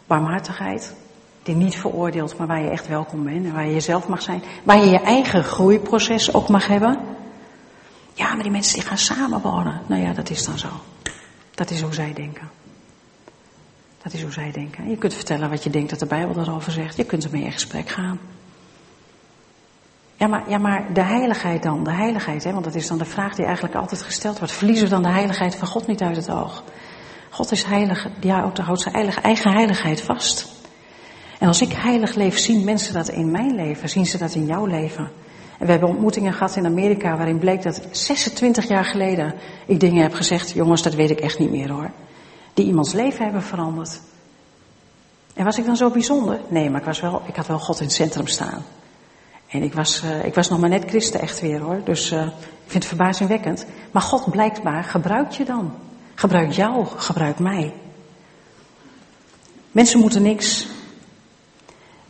barmhartigheid, 0.06 0.94
die 1.42 1.54
niet 1.54 1.76
veroordeelt, 1.76 2.38
maar 2.38 2.46
waar 2.46 2.62
je 2.62 2.70
echt 2.70 2.88
welkom 2.88 3.24
bent 3.24 3.46
en 3.46 3.52
waar 3.52 3.66
je 3.66 3.72
jezelf 3.72 4.08
mag 4.08 4.22
zijn. 4.22 4.42
Waar 4.62 4.78
je 4.78 4.90
je 4.90 5.00
eigen 5.00 5.44
groeiproces 5.44 6.34
ook 6.34 6.48
mag 6.48 6.66
hebben. 6.66 6.98
Ja, 8.14 8.34
maar 8.34 8.42
die 8.42 8.52
mensen 8.52 8.74
die 8.74 8.88
gaan 8.88 8.98
samenwonen. 8.98 9.80
Nou 9.86 10.02
ja, 10.02 10.12
dat 10.12 10.30
is 10.30 10.44
dan 10.44 10.58
zo. 10.58 10.68
Dat 11.54 11.70
is 11.70 11.80
hoe 11.80 11.94
zij 11.94 12.12
denken. 12.12 12.50
Dat 14.02 14.12
is 14.12 14.22
hoe 14.22 14.32
zij 14.32 14.50
denken. 14.50 14.88
Je 14.90 14.96
kunt 14.96 15.14
vertellen 15.14 15.50
wat 15.50 15.62
je 15.62 15.70
denkt 15.70 15.90
dat 15.90 15.98
de 15.98 16.06
Bijbel 16.06 16.34
daarover 16.34 16.72
zegt. 16.72 16.96
Je 16.96 17.04
kunt 17.04 17.24
ermee 17.24 17.42
in 17.42 17.52
gesprek 17.52 17.88
gaan. 17.88 18.18
Ja 20.16 20.26
maar, 20.26 20.50
ja, 20.50 20.58
maar 20.58 20.94
de 20.94 21.02
heiligheid 21.02 21.62
dan, 21.62 21.84
de 21.84 21.92
heiligheid, 21.92 22.44
hè, 22.44 22.52
want 22.52 22.64
dat 22.64 22.74
is 22.74 22.86
dan 22.86 22.98
de 22.98 23.04
vraag 23.04 23.34
die 23.34 23.44
eigenlijk 23.44 23.74
altijd 23.74 24.02
gesteld 24.02 24.38
wordt. 24.38 24.52
Verliezen 24.52 24.84
we 24.84 24.90
dan 24.90 25.02
de 25.02 25.08
heiligheid 25.08 25.54
van 25.54 25.68
God 25.68 25.86
niet 25.86 26.02
uit 26.02 26.16
het 26.16 26.30
oog? 26.30 26.62
God 27.30 27.50
is 27.50 27.64
heilig, 27.64 28.08
die 28.20 28.32
houdt 28.32 28.80
zijn 28.80 28.94
eigen 29.22 29.52
heiligheid 29.52 30.00
vast. 30.00 30.61
En 31.42 31.48
als 31.48 31.60
ik 31.60 31.72
heilig 31.72 32.14
leef, 32.14 32.38
zien 32.38 32.64
mensen 32.64 32.94
dat 32.94 33.08
in 33.08 33.30
mijn 33.30 33.54
leven, 33.54 33.88
zien 33.88 34.06
ze 34.06 34.18
dat 34.18 34.34
in 34.34 34.46
jouw 34.46 34.66
leven. 34.66 35.10
En 35.58 35.66
we 35.66 35.70
hebben 35.70 35.88
ontmoetingen 35.88 36.32
gehad 36.32 36.56
in 36.56 36.66
Amerika 36.66 37.16
waarin 37.16 37.38
bleek 37.38 37.62
dat 37.62 37.82
26 37.90 38.68
jaar 38.68 38.84
geleden 38.84 39.34
ik 39.66 39.80
dingen 39.80 40.02
heb 40.02 40.14
gezegd, 40.14 40.50
jongens, 40.50 40.82
dat 40.82 40.94
weet 40.94 41.10
ik 41.10 41.20
echt 41.20 41.38
niet 41.38 41.50
meer 41.50 41.70
hoor. 41.70 41.90
Die 42.54 42.66
iemands 42.66 42.92
leven 42.92 43.24
hebben 43.24 43.42
veranderd. 43.42 44.00
En 45.34 45.44
was 45.44 45.58
ik 45.58 45.64
dan 45.64 45.76
zo 45.76 45.90
bijzonder? 45.90 46.40
Nee, 46.48 46.70
maar 46.70 46.80
ik, 46.80 46.86
was 46.86 47.00
wel, 47.00 47.22
ik 47.26 47.36
had 47.36 47.46
wel 47.46 47.58
God 47.58 47.78
in 47.78 47.86
het 47.86 47.94
centrum 47.94 48.26
staan. 48.26 48.64
En 49.48 49.62
ik 49.62 49.74
was, 49.74 50.02
uh, 50.04 50.24
ik 50.24 50.34
was 50.34 50.48
nog 50.48 50.60
maar 50.60 50.68
net 50.68 50.84
christen 50.88 51.20
echt 51.20 51.40
weer 51.40 51.60
hoor. 51.60 51.80
Dus 51.84 52.12
uh, 52.12 52.22
ik 52.22 52.32
vind 52.66 52.84
het 52.84 52.86
verbazingwekkend. 52.86 53.66
Maar 53.90 54.02
God 54.02 54.30
blijkbaar 54.30 54.84
gebruikt 54.84 55.36
je 55.36 55.44
dan. 55.44 55.72
Gebruikt 56.14 56.54
jou, 56.54 56.86
gebruikt 56.86 57.38
mij. 57.38 57.72
Mensen 59.72 60.00
moeten 60.00 60.22
niks. 60.22 60.66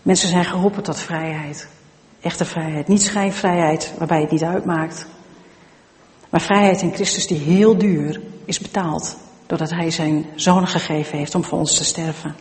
Mensen 0.02 0.28
zijn 0.28 0.44
geroepen 0.44 0.82
tot 0.82 0.98
vrijheid. 0.98 1.68
Echte 2.20 2.44
vrijheid. 2.44 2.88
Niet 2.88 3.02
schijnvrijheid 3.02 3.94
waarbij 3.98 4.20
het 4.20 4.30
niet 4.30 4.44
uitmaakt. 4.44 5.06
Maar 6.30 6.40
vrijheid 6.40 6.82
in 6.82 6.94
Christus 6.94 7.26
die 7.26 7.38
heel 7.38 7.78
duur 7.78 8.20
is 8.44 8.58
betaald. 8.58 9.16
Doordat 9.46 9.70
Hij 9.70 9.90
zijn 9.90 10.26
zoon 10.34 10.66
gegeven 10.66 11.18
heeft 11.18 11.34
om 11.34 11.44
voor 11.44 11.58
ons 11.58 11.76
te 11.76 11.84
sterven. 11.84 12.34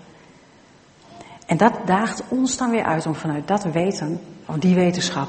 En 1.45 1.57
dat 1.57 1.74
daagt 1.86 2.24
ons 2.28 2.57
dan 2.57 2.70
weer 2.70 2.84
uit 2.84 3.05
om 3.05 3.16
vanuit 3.16 3.47
dat 3.47 3.64
weten, 3.64 4.22
of 4.45 4.55
die 4.55 4.76
wetenschap, 4.76 5.28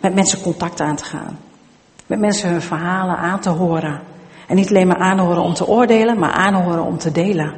met 0.00 0.14
mensen 0.14 0.40
contact 0.40 0.80
aan 0.80 0.96
te 0.96 1.04
gaan. 1.04 1.38
Met 2.06 2.18
mensen 2.18 2.50
hun 2.50 2.62
verhalen 2.62 3.16
aan 3.16 3.40
te 3.40 3.50
horen. 3.50 4.00
En 4.46 4.56
niet 4.56 4.68
alleen 4.68 4.86
maar 4.86 4.98
aanhoren 4.98 5.42
om 5.42 5.54
te 5.54 5.66
oordelen, 5.66 6.18
maar 6.18 6.32
aanhoren 6.32 6.84
om 6.84 6.98
te 6.98 7.12
delen. 7.12 7.54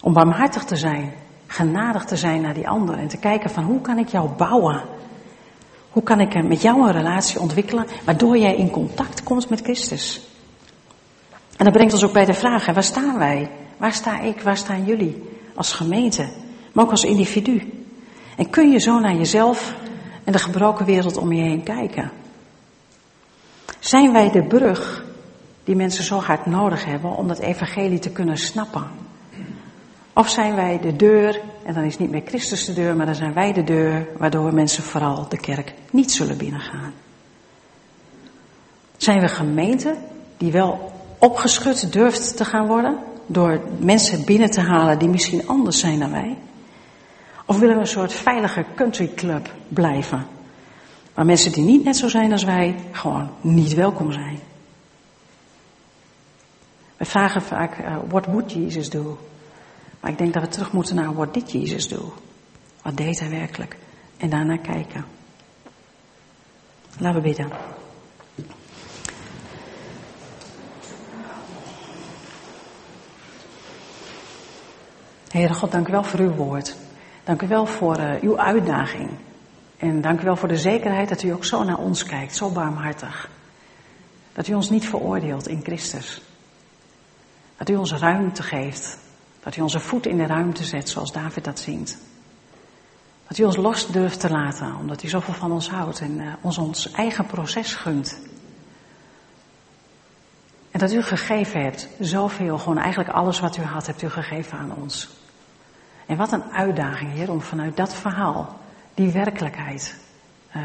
Om 0.00 0.12
barmhartig 0.12 0.64
te 0.64 0.76
zijn 0.76 1.12
genadig 1.54 2.04
te 2.04 2.16
zijn 2.16 2.40
naar 2.40 2.54
die 2.54 2.68
ander 2.68 2.98
en 2.98 3.08
te 3.08 3.16
kijken 3.16 3.50
van 3.50 3.64
hoe 3.64 3.80
kan 3.80 3.98
ik 3.98 4.08
jou 4.08 4.28
bouwen? 4.28 4.82
Hoe 5.90 6.02
kan 6.02 6.20
ik 6.20 6.44
met 6.44 6.62
jou 6.62 6.86
een 6.86 6.92
relatie 6.92 7.40
ontwikkelen 7.40 7.86
waardoor 8.04 8.38
jij 8.38 8.56
in 8.56 8.70
contact 8.70 9.22
komt 9.22 9.48
met 9.48 9.60
Christus? 9.60 10.28
En 11.56 11.64
dat 11.64 11.72
brengt 11.72 11.92
ons 11.92 12.04
ook 12.04 12.12
bij 12.12 12.24
de 12.24 12.34
vraag, 12.34 12.66
waar 12.66 12.82
staan 12.82 13.18
wij? 13.18 13.50
Waar 13.76 13.92
sta 13.92 14.20
ik, 14.20 14.40
waar 14.40 14.56
staan 14.56 14.84
jullie 14.84 15.22
als 15.54 15.72
gemeente, 15.72 16.28
maar 16.72 16.84
ook 16.84 16.90
als 16.90 17.04
individu? 17.04 17.84
En 18.36 18.50
kun 18.50 18.70
je 18.70 18.78
zo 18.78 18.98
naar 18.98 19.14
jezelf 19.14 19.74
en 20.24 20.32
de 20.32 20.38
gebroken 20.38 20.86
wereld 20.86 21.16
om 21.16 21.32
je 21.32 21.42
heen 21.42 21.62
kijken? 21.62 22.10
Zijn 23.78 24.12
wij 24.12 24.30
de 24.30 24.42
brug 24.42 25.04
die 25.64 25.76
mensen 25.76 26.04
zo 26.04 26.18
hard 26.18 26.46
nodig 26.46 26.84
hebben 26.84 27.16
om 27.16 27.28
dat 27.28 27.38
evangelie 27.38 27.98
te 27.98 28.10
kunnen 28.10 28.36
snappen? 28.36 29.03
Of 30.14 30.28
zijn 30.28 30.54
wij 30.54 30.80
de 30.80 30.96
deur, 30.96 31.40
en 31.62 31.74
dan 31.74 31.84
is 31.84 31.98
niet 31.98 32.10
meer 32.10 32.22
Christus 32.24 32.64
de 32.64 32.72
deur, 32.72 32.96
maar 32.96 33.06
dan 33.06 33.14
zijn 33.14 33.32
wij 33.32 33.52
de 33.52 33.64
deur 33.64 34.06
waardoor 34.18 34.54
mensen 34.54 34.82
vooral 34.82 35.28
de 35.28 35.40
kerk 35.40 35.74
niet 35.90 36.12
zullen 36.12 36.36
binnengaan. 36.36 36.92
Zijn 38.96 39.20
we 39.20 39.28
gemeente 39.28 39.96
die 40.36 40.52
wel 40.52 40.92
opgeschud 41.18 41.92
durft 41.92 42.36
te 42.36 42.44
gaan 42.44 42.66
worden 42.66 42.98
door 43.26 43.60
mensen 43.78 44.24
binnen 44.24 44.50
te 44.50 44.60
halen 44.60 44.98
die 44.98 45.08
misschien 45.08 45.48
anders 45.48 45.78
zijn 45.78 45.98
dan 45.98 46.10
wij? 46.10 46.36
Of 47.46 47.58
willen 47.58 47.74
we 47.74 47.80
een 47.80 47.86
soort 47.86 48.12
veilige 48.12 48.64
country 48.74 49.10
club 49.14 49.50
blijven? 49.68 50.26
Waar 51.14 51.26
mensen 51.26 51.52
die 51.52 51.64
niet 51.64 51.84
net 51.84 51.96
zo 51.96 52.08
zijn 52.08 52.32
als 52.32 52.44
wij, 52.44 52.74
gewoon 52.92 53.30
niet 53.40 53.74
welkom 53.74 54.12
zijn. 54.12 54.38
We 56.96 57.04
vragen 57.04 57.42
vaak, 57.42 57.78
uh, 57.78 57.96
what 58.08 58.26
would 58.26 58.52
Jesus 58.52 58.90
do? 58.90 59.18
Maar 60.04 60.12
ik 60.12 60.18
denk 60.18 60.32
dat 60.34 60.42
we 60.42 60.48
terug 60.48 60.72
moeten 60.72 60.94
naar, 60.94 61.14
what 61.14 61.34
did 61.34 61.50
Jesus 61.50 61.88
do? 61.88 62.12
Wat 62.82 62.96
deed 62.96 63.20
hij 63.20 63.30
werkelijk? 63.30 63.76
En 64.16 64.30
daarna 64.30 64.56
kijken. 64.56 65.04
Laten 66.98 67.22
we 67.22 67.28
bidden. 67.28 67.50
Heere 75.28 75.54
God, 75.54 75.72
dank 75.72 75.88
u 75.88 75.92
wel 75.92 76.04
voor 76.04 76.20
uw 76.20 76.34
woord. 76.34 76.76
Dank 77.24 77.42
u 77.42 77.48
wel 77.48 77.66
voor 77.66 77.98
uh, 77.98 78.14
uw 78.20 78.38
uitdaging. 78.38 79.10
En 79.76 80.00
dank 80.00 80.20
u 80.20 80.24
wel 80.24 80.36
voor 80.36 80.48
de 80.48 80.58
zekerheid 80.58 81.08
dat 81.08 81.22
u 81.22 81.28
ook 81.28 81.44
zo 81.44 81.62
naar 81.62 81.78
ons 81.78 82.04
kijkt, 82.04 82.36
zo 82.36 82.50
barmhartig. 82.50 83.30
Dat 84.32 84.48
u 84.48 84.54
ons 84.54 84.70
niet 84.70 84.88
veroordeelt 84.88 85.48
in 85.48 85.60
Christus. 85.62 86.22
Dat 87.56 87.68
u 87.68 87.74
ons 87.74 87.92
ruimte 87.92 88.42
geeft. 88.42 89.02
Dat 89.44 89.56
u 89.56 89.60
onze 89.60 89.80
voet 89.80 90.06
in 90.06 90.16
de 90.16 90.26
ruimte 90.26 90.64
zet 90.64 90.88
zoals 90.88 91.12
David 91.12 91.44
dat 91.44 91.58
zingt. 91.58 91.98
Dat 93.28 93.38
u 93.38 93.44
ons 93.44 93.56
los 93.56 93.86
durft 93.86 94.20
te 94.20 94.30
laten, 94.30 94.76
omdat 94.76 95.02
u 95.02 95.08
zoveel 95.08 95.34
van 95.34 95.52
ons 95.52 95.70
houdt 95.70 96.00
en 96.00 96.20
uh, 96.20 96.32
ons 96.40 96.58
ons 96.58 96.90
eigen 96.90 97.26
proces 97.26 97.74
gunt. 97.74 98.20
En 100.70 100.78
dat 100.78 100.92
u 100.92 101.02
gegeven 101.02 101.62
hebt, 101.62 101.88
zoveel, 102.00 102.58
gewoon 102.58 102.78
eigenlijk 102.78 103.10
alles 103.10 103.40
wat 103.40 103.56
u 103.56 103.62
had, 103.62 103.86
hebt 103.86 104.02
u 104.02 104.10
gegeven 104.10 104.58
aan 104.58 104.74
ons. 104.74 105.08
En 106.06 106.16
wat 106.16 106.32
een 106.32 106.44
uitdaging, 106.52 107.12
Heer, 107.12 107.30
om 107.30 107.40
vanuit 107.40 107.76
dat 107.76 107.94
verhaal, 107.94 108.58
die 108.94 109.12
werkelijkheid, 109.12 109.98
uh, 110.56 110.62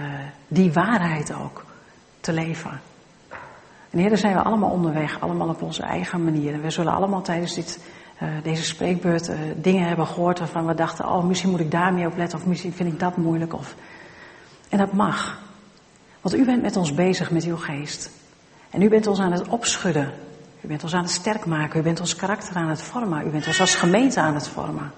die 0.48 0.74
waarheid 0.74 1.34
ook, 1.34 1.66
te 2.20 2.34
leven. 2.34 2.82
En 3.90 4.00
Heer, 4.00 4.10
daar 4.10 4.18
zijn 4.18 4.36
we 4.36 4.42
allemaal 4.42 4.70
onderweg, 4.70 5.22
allemaal 5.22 5.50
op 5.50 5.62
onze 5.62 5.84
eigen 5.84 6.24
manier. 6.24 6.54
En 6.54 6.62
we 6.62 6.70
zullen 6.70 6.94
allemaal 6.94 7.22
tijdens 7.22 7.54
dit, 7.54 7.80
deze 8.44 8.64
spreekbeurt 8.64 9.30
uh, 9.30 9.36
dingen 9.56 9.88
hebben 9.88 10.08
gehoord 10.08 10.40
waarvan 10.40 10.66
we 10.66 10.74
dachten, 10.74 11.06
oh, 11.06 11.24
misschien 11.24 11.50
moet 11.50 11.60
ik 11.60 11.72
daarmee 11.72 12.08
op 12.08 12.18
letten, 12.18 12.40
of 12.40 12.46
misschien 12.46 12.74
vind 12.74 12.94
ik 12.94 13.00
dat 13.00 13.18
moeilijk. 13.18 13.54
Of... 13.54 13.76
En 14.70 14.78
dat 14.78 14.94
mag. 14.94 15.42
Want 16.22 16.36
u 16.36 16.46
bent 16.46 16.62
met 16.62 16.76
ons 16.76 16.94
bezig 16.94 17.32
met 17.32 17.44
uw 17.44 17.58
geest. 17.58 18.12
En 18.70 18.82
u 18.82 18.90
bent 18.90 19.08
ons 19.08 19.20
aan 19.20 19.32
het 19.32 19.48
opschudden. 19.48 20.14
U 20.62 20.68
bent 20.68 20.84
ons 20.84 20.94
aan 20.94 21.04
het 21.04 21.12
sterk 21.12 21.46
maken. 21.46 21.80
U 21.80 21.84
bent 21.84 22.00
ons 22.00 22.16
karakter 22.16 22.56
aan 22.56 22.70
het 22.70 22.82
vormen. 22.82 23.28
U 23.28 23.30
bent 23.30 23.48
ons 23.48 23.60
als 23.60 23.76
gemeente 23.76 24.20
aan 24.20 24.34
het 24.34 24.48
vormen. 24.48 24.92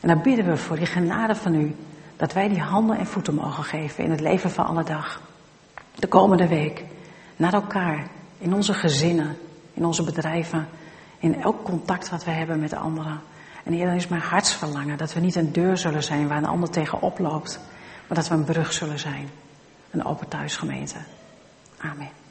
En 0.00 0.08
dan 0.08 0.22
bidden 0.22 0.46
we 0.46 0.56
voor 0.56 0.76
die 0.76 0.86
genade 0.86 1.34
van 1.34 1.54
u. 1.54 1.74
Dat 2.16 2.32
wij 2.32 2.48
die 2.48 2.60
handen 2.60 2.98
en 2.98 3.06
voeten 3.06 3.34
mogen 3.34 3.64
geven 3.64 4.04
in 4.04 4.10
het 4.10 4.20
leven 4.20 4.50
van 4.50 4.66
alle 4.66 4.84
dag. 4.84 5.20
De 5.94 6.06
komende 6.06 6.48
week. 6.48 6.84
Naar 7.36 7.52
elkaar. 7.52 8.06
In 8.38 8.54
onze 8.54 8.74
gezinnen. 8.74 9.36
In 9.74 9.84
onze 9.84 10.04
bedrijven. 10.04 10.68
In 11.24 11.42
elk 11.42 11.64
contact 11.64 12.08
wat 12.08 12.24
we 12.24 12.30
hebben 12.30 12.60
met 12.60 12.70
de 12.70 12.76
anderen. 12.76 13.20
En 13.64 13.72
Heer, 13.72 13.86
dan 13.86 13.94
is 13.94 14.08
mijn 14.08 14.22
hartsverlangen 14.22 14.98
dat 14.98 15.12
we 15.12 15.20
niet 15.20 15.34
een 15.34 15.52
deur 15.52 15.76
zullen 15.76 16.02
zijn 16.02 16.28
waar 16.28 16.36
een 16.36 16.44
ander 16.44 16.70
tegen 16.70 17.00
oploopt. 17.00 17.60
Maar 18.06 18.16
dat 18.16 18.28
we 18.28 18.34
een 18.34 18.44
brug 18.44 18.72
zullen 18.72 18.98
zijn. 18.98 19.28
Een 19.90 20.04
open 20.04 20.28
thuisgemeente. 20.28 20.96
Amen. 21.78 22.23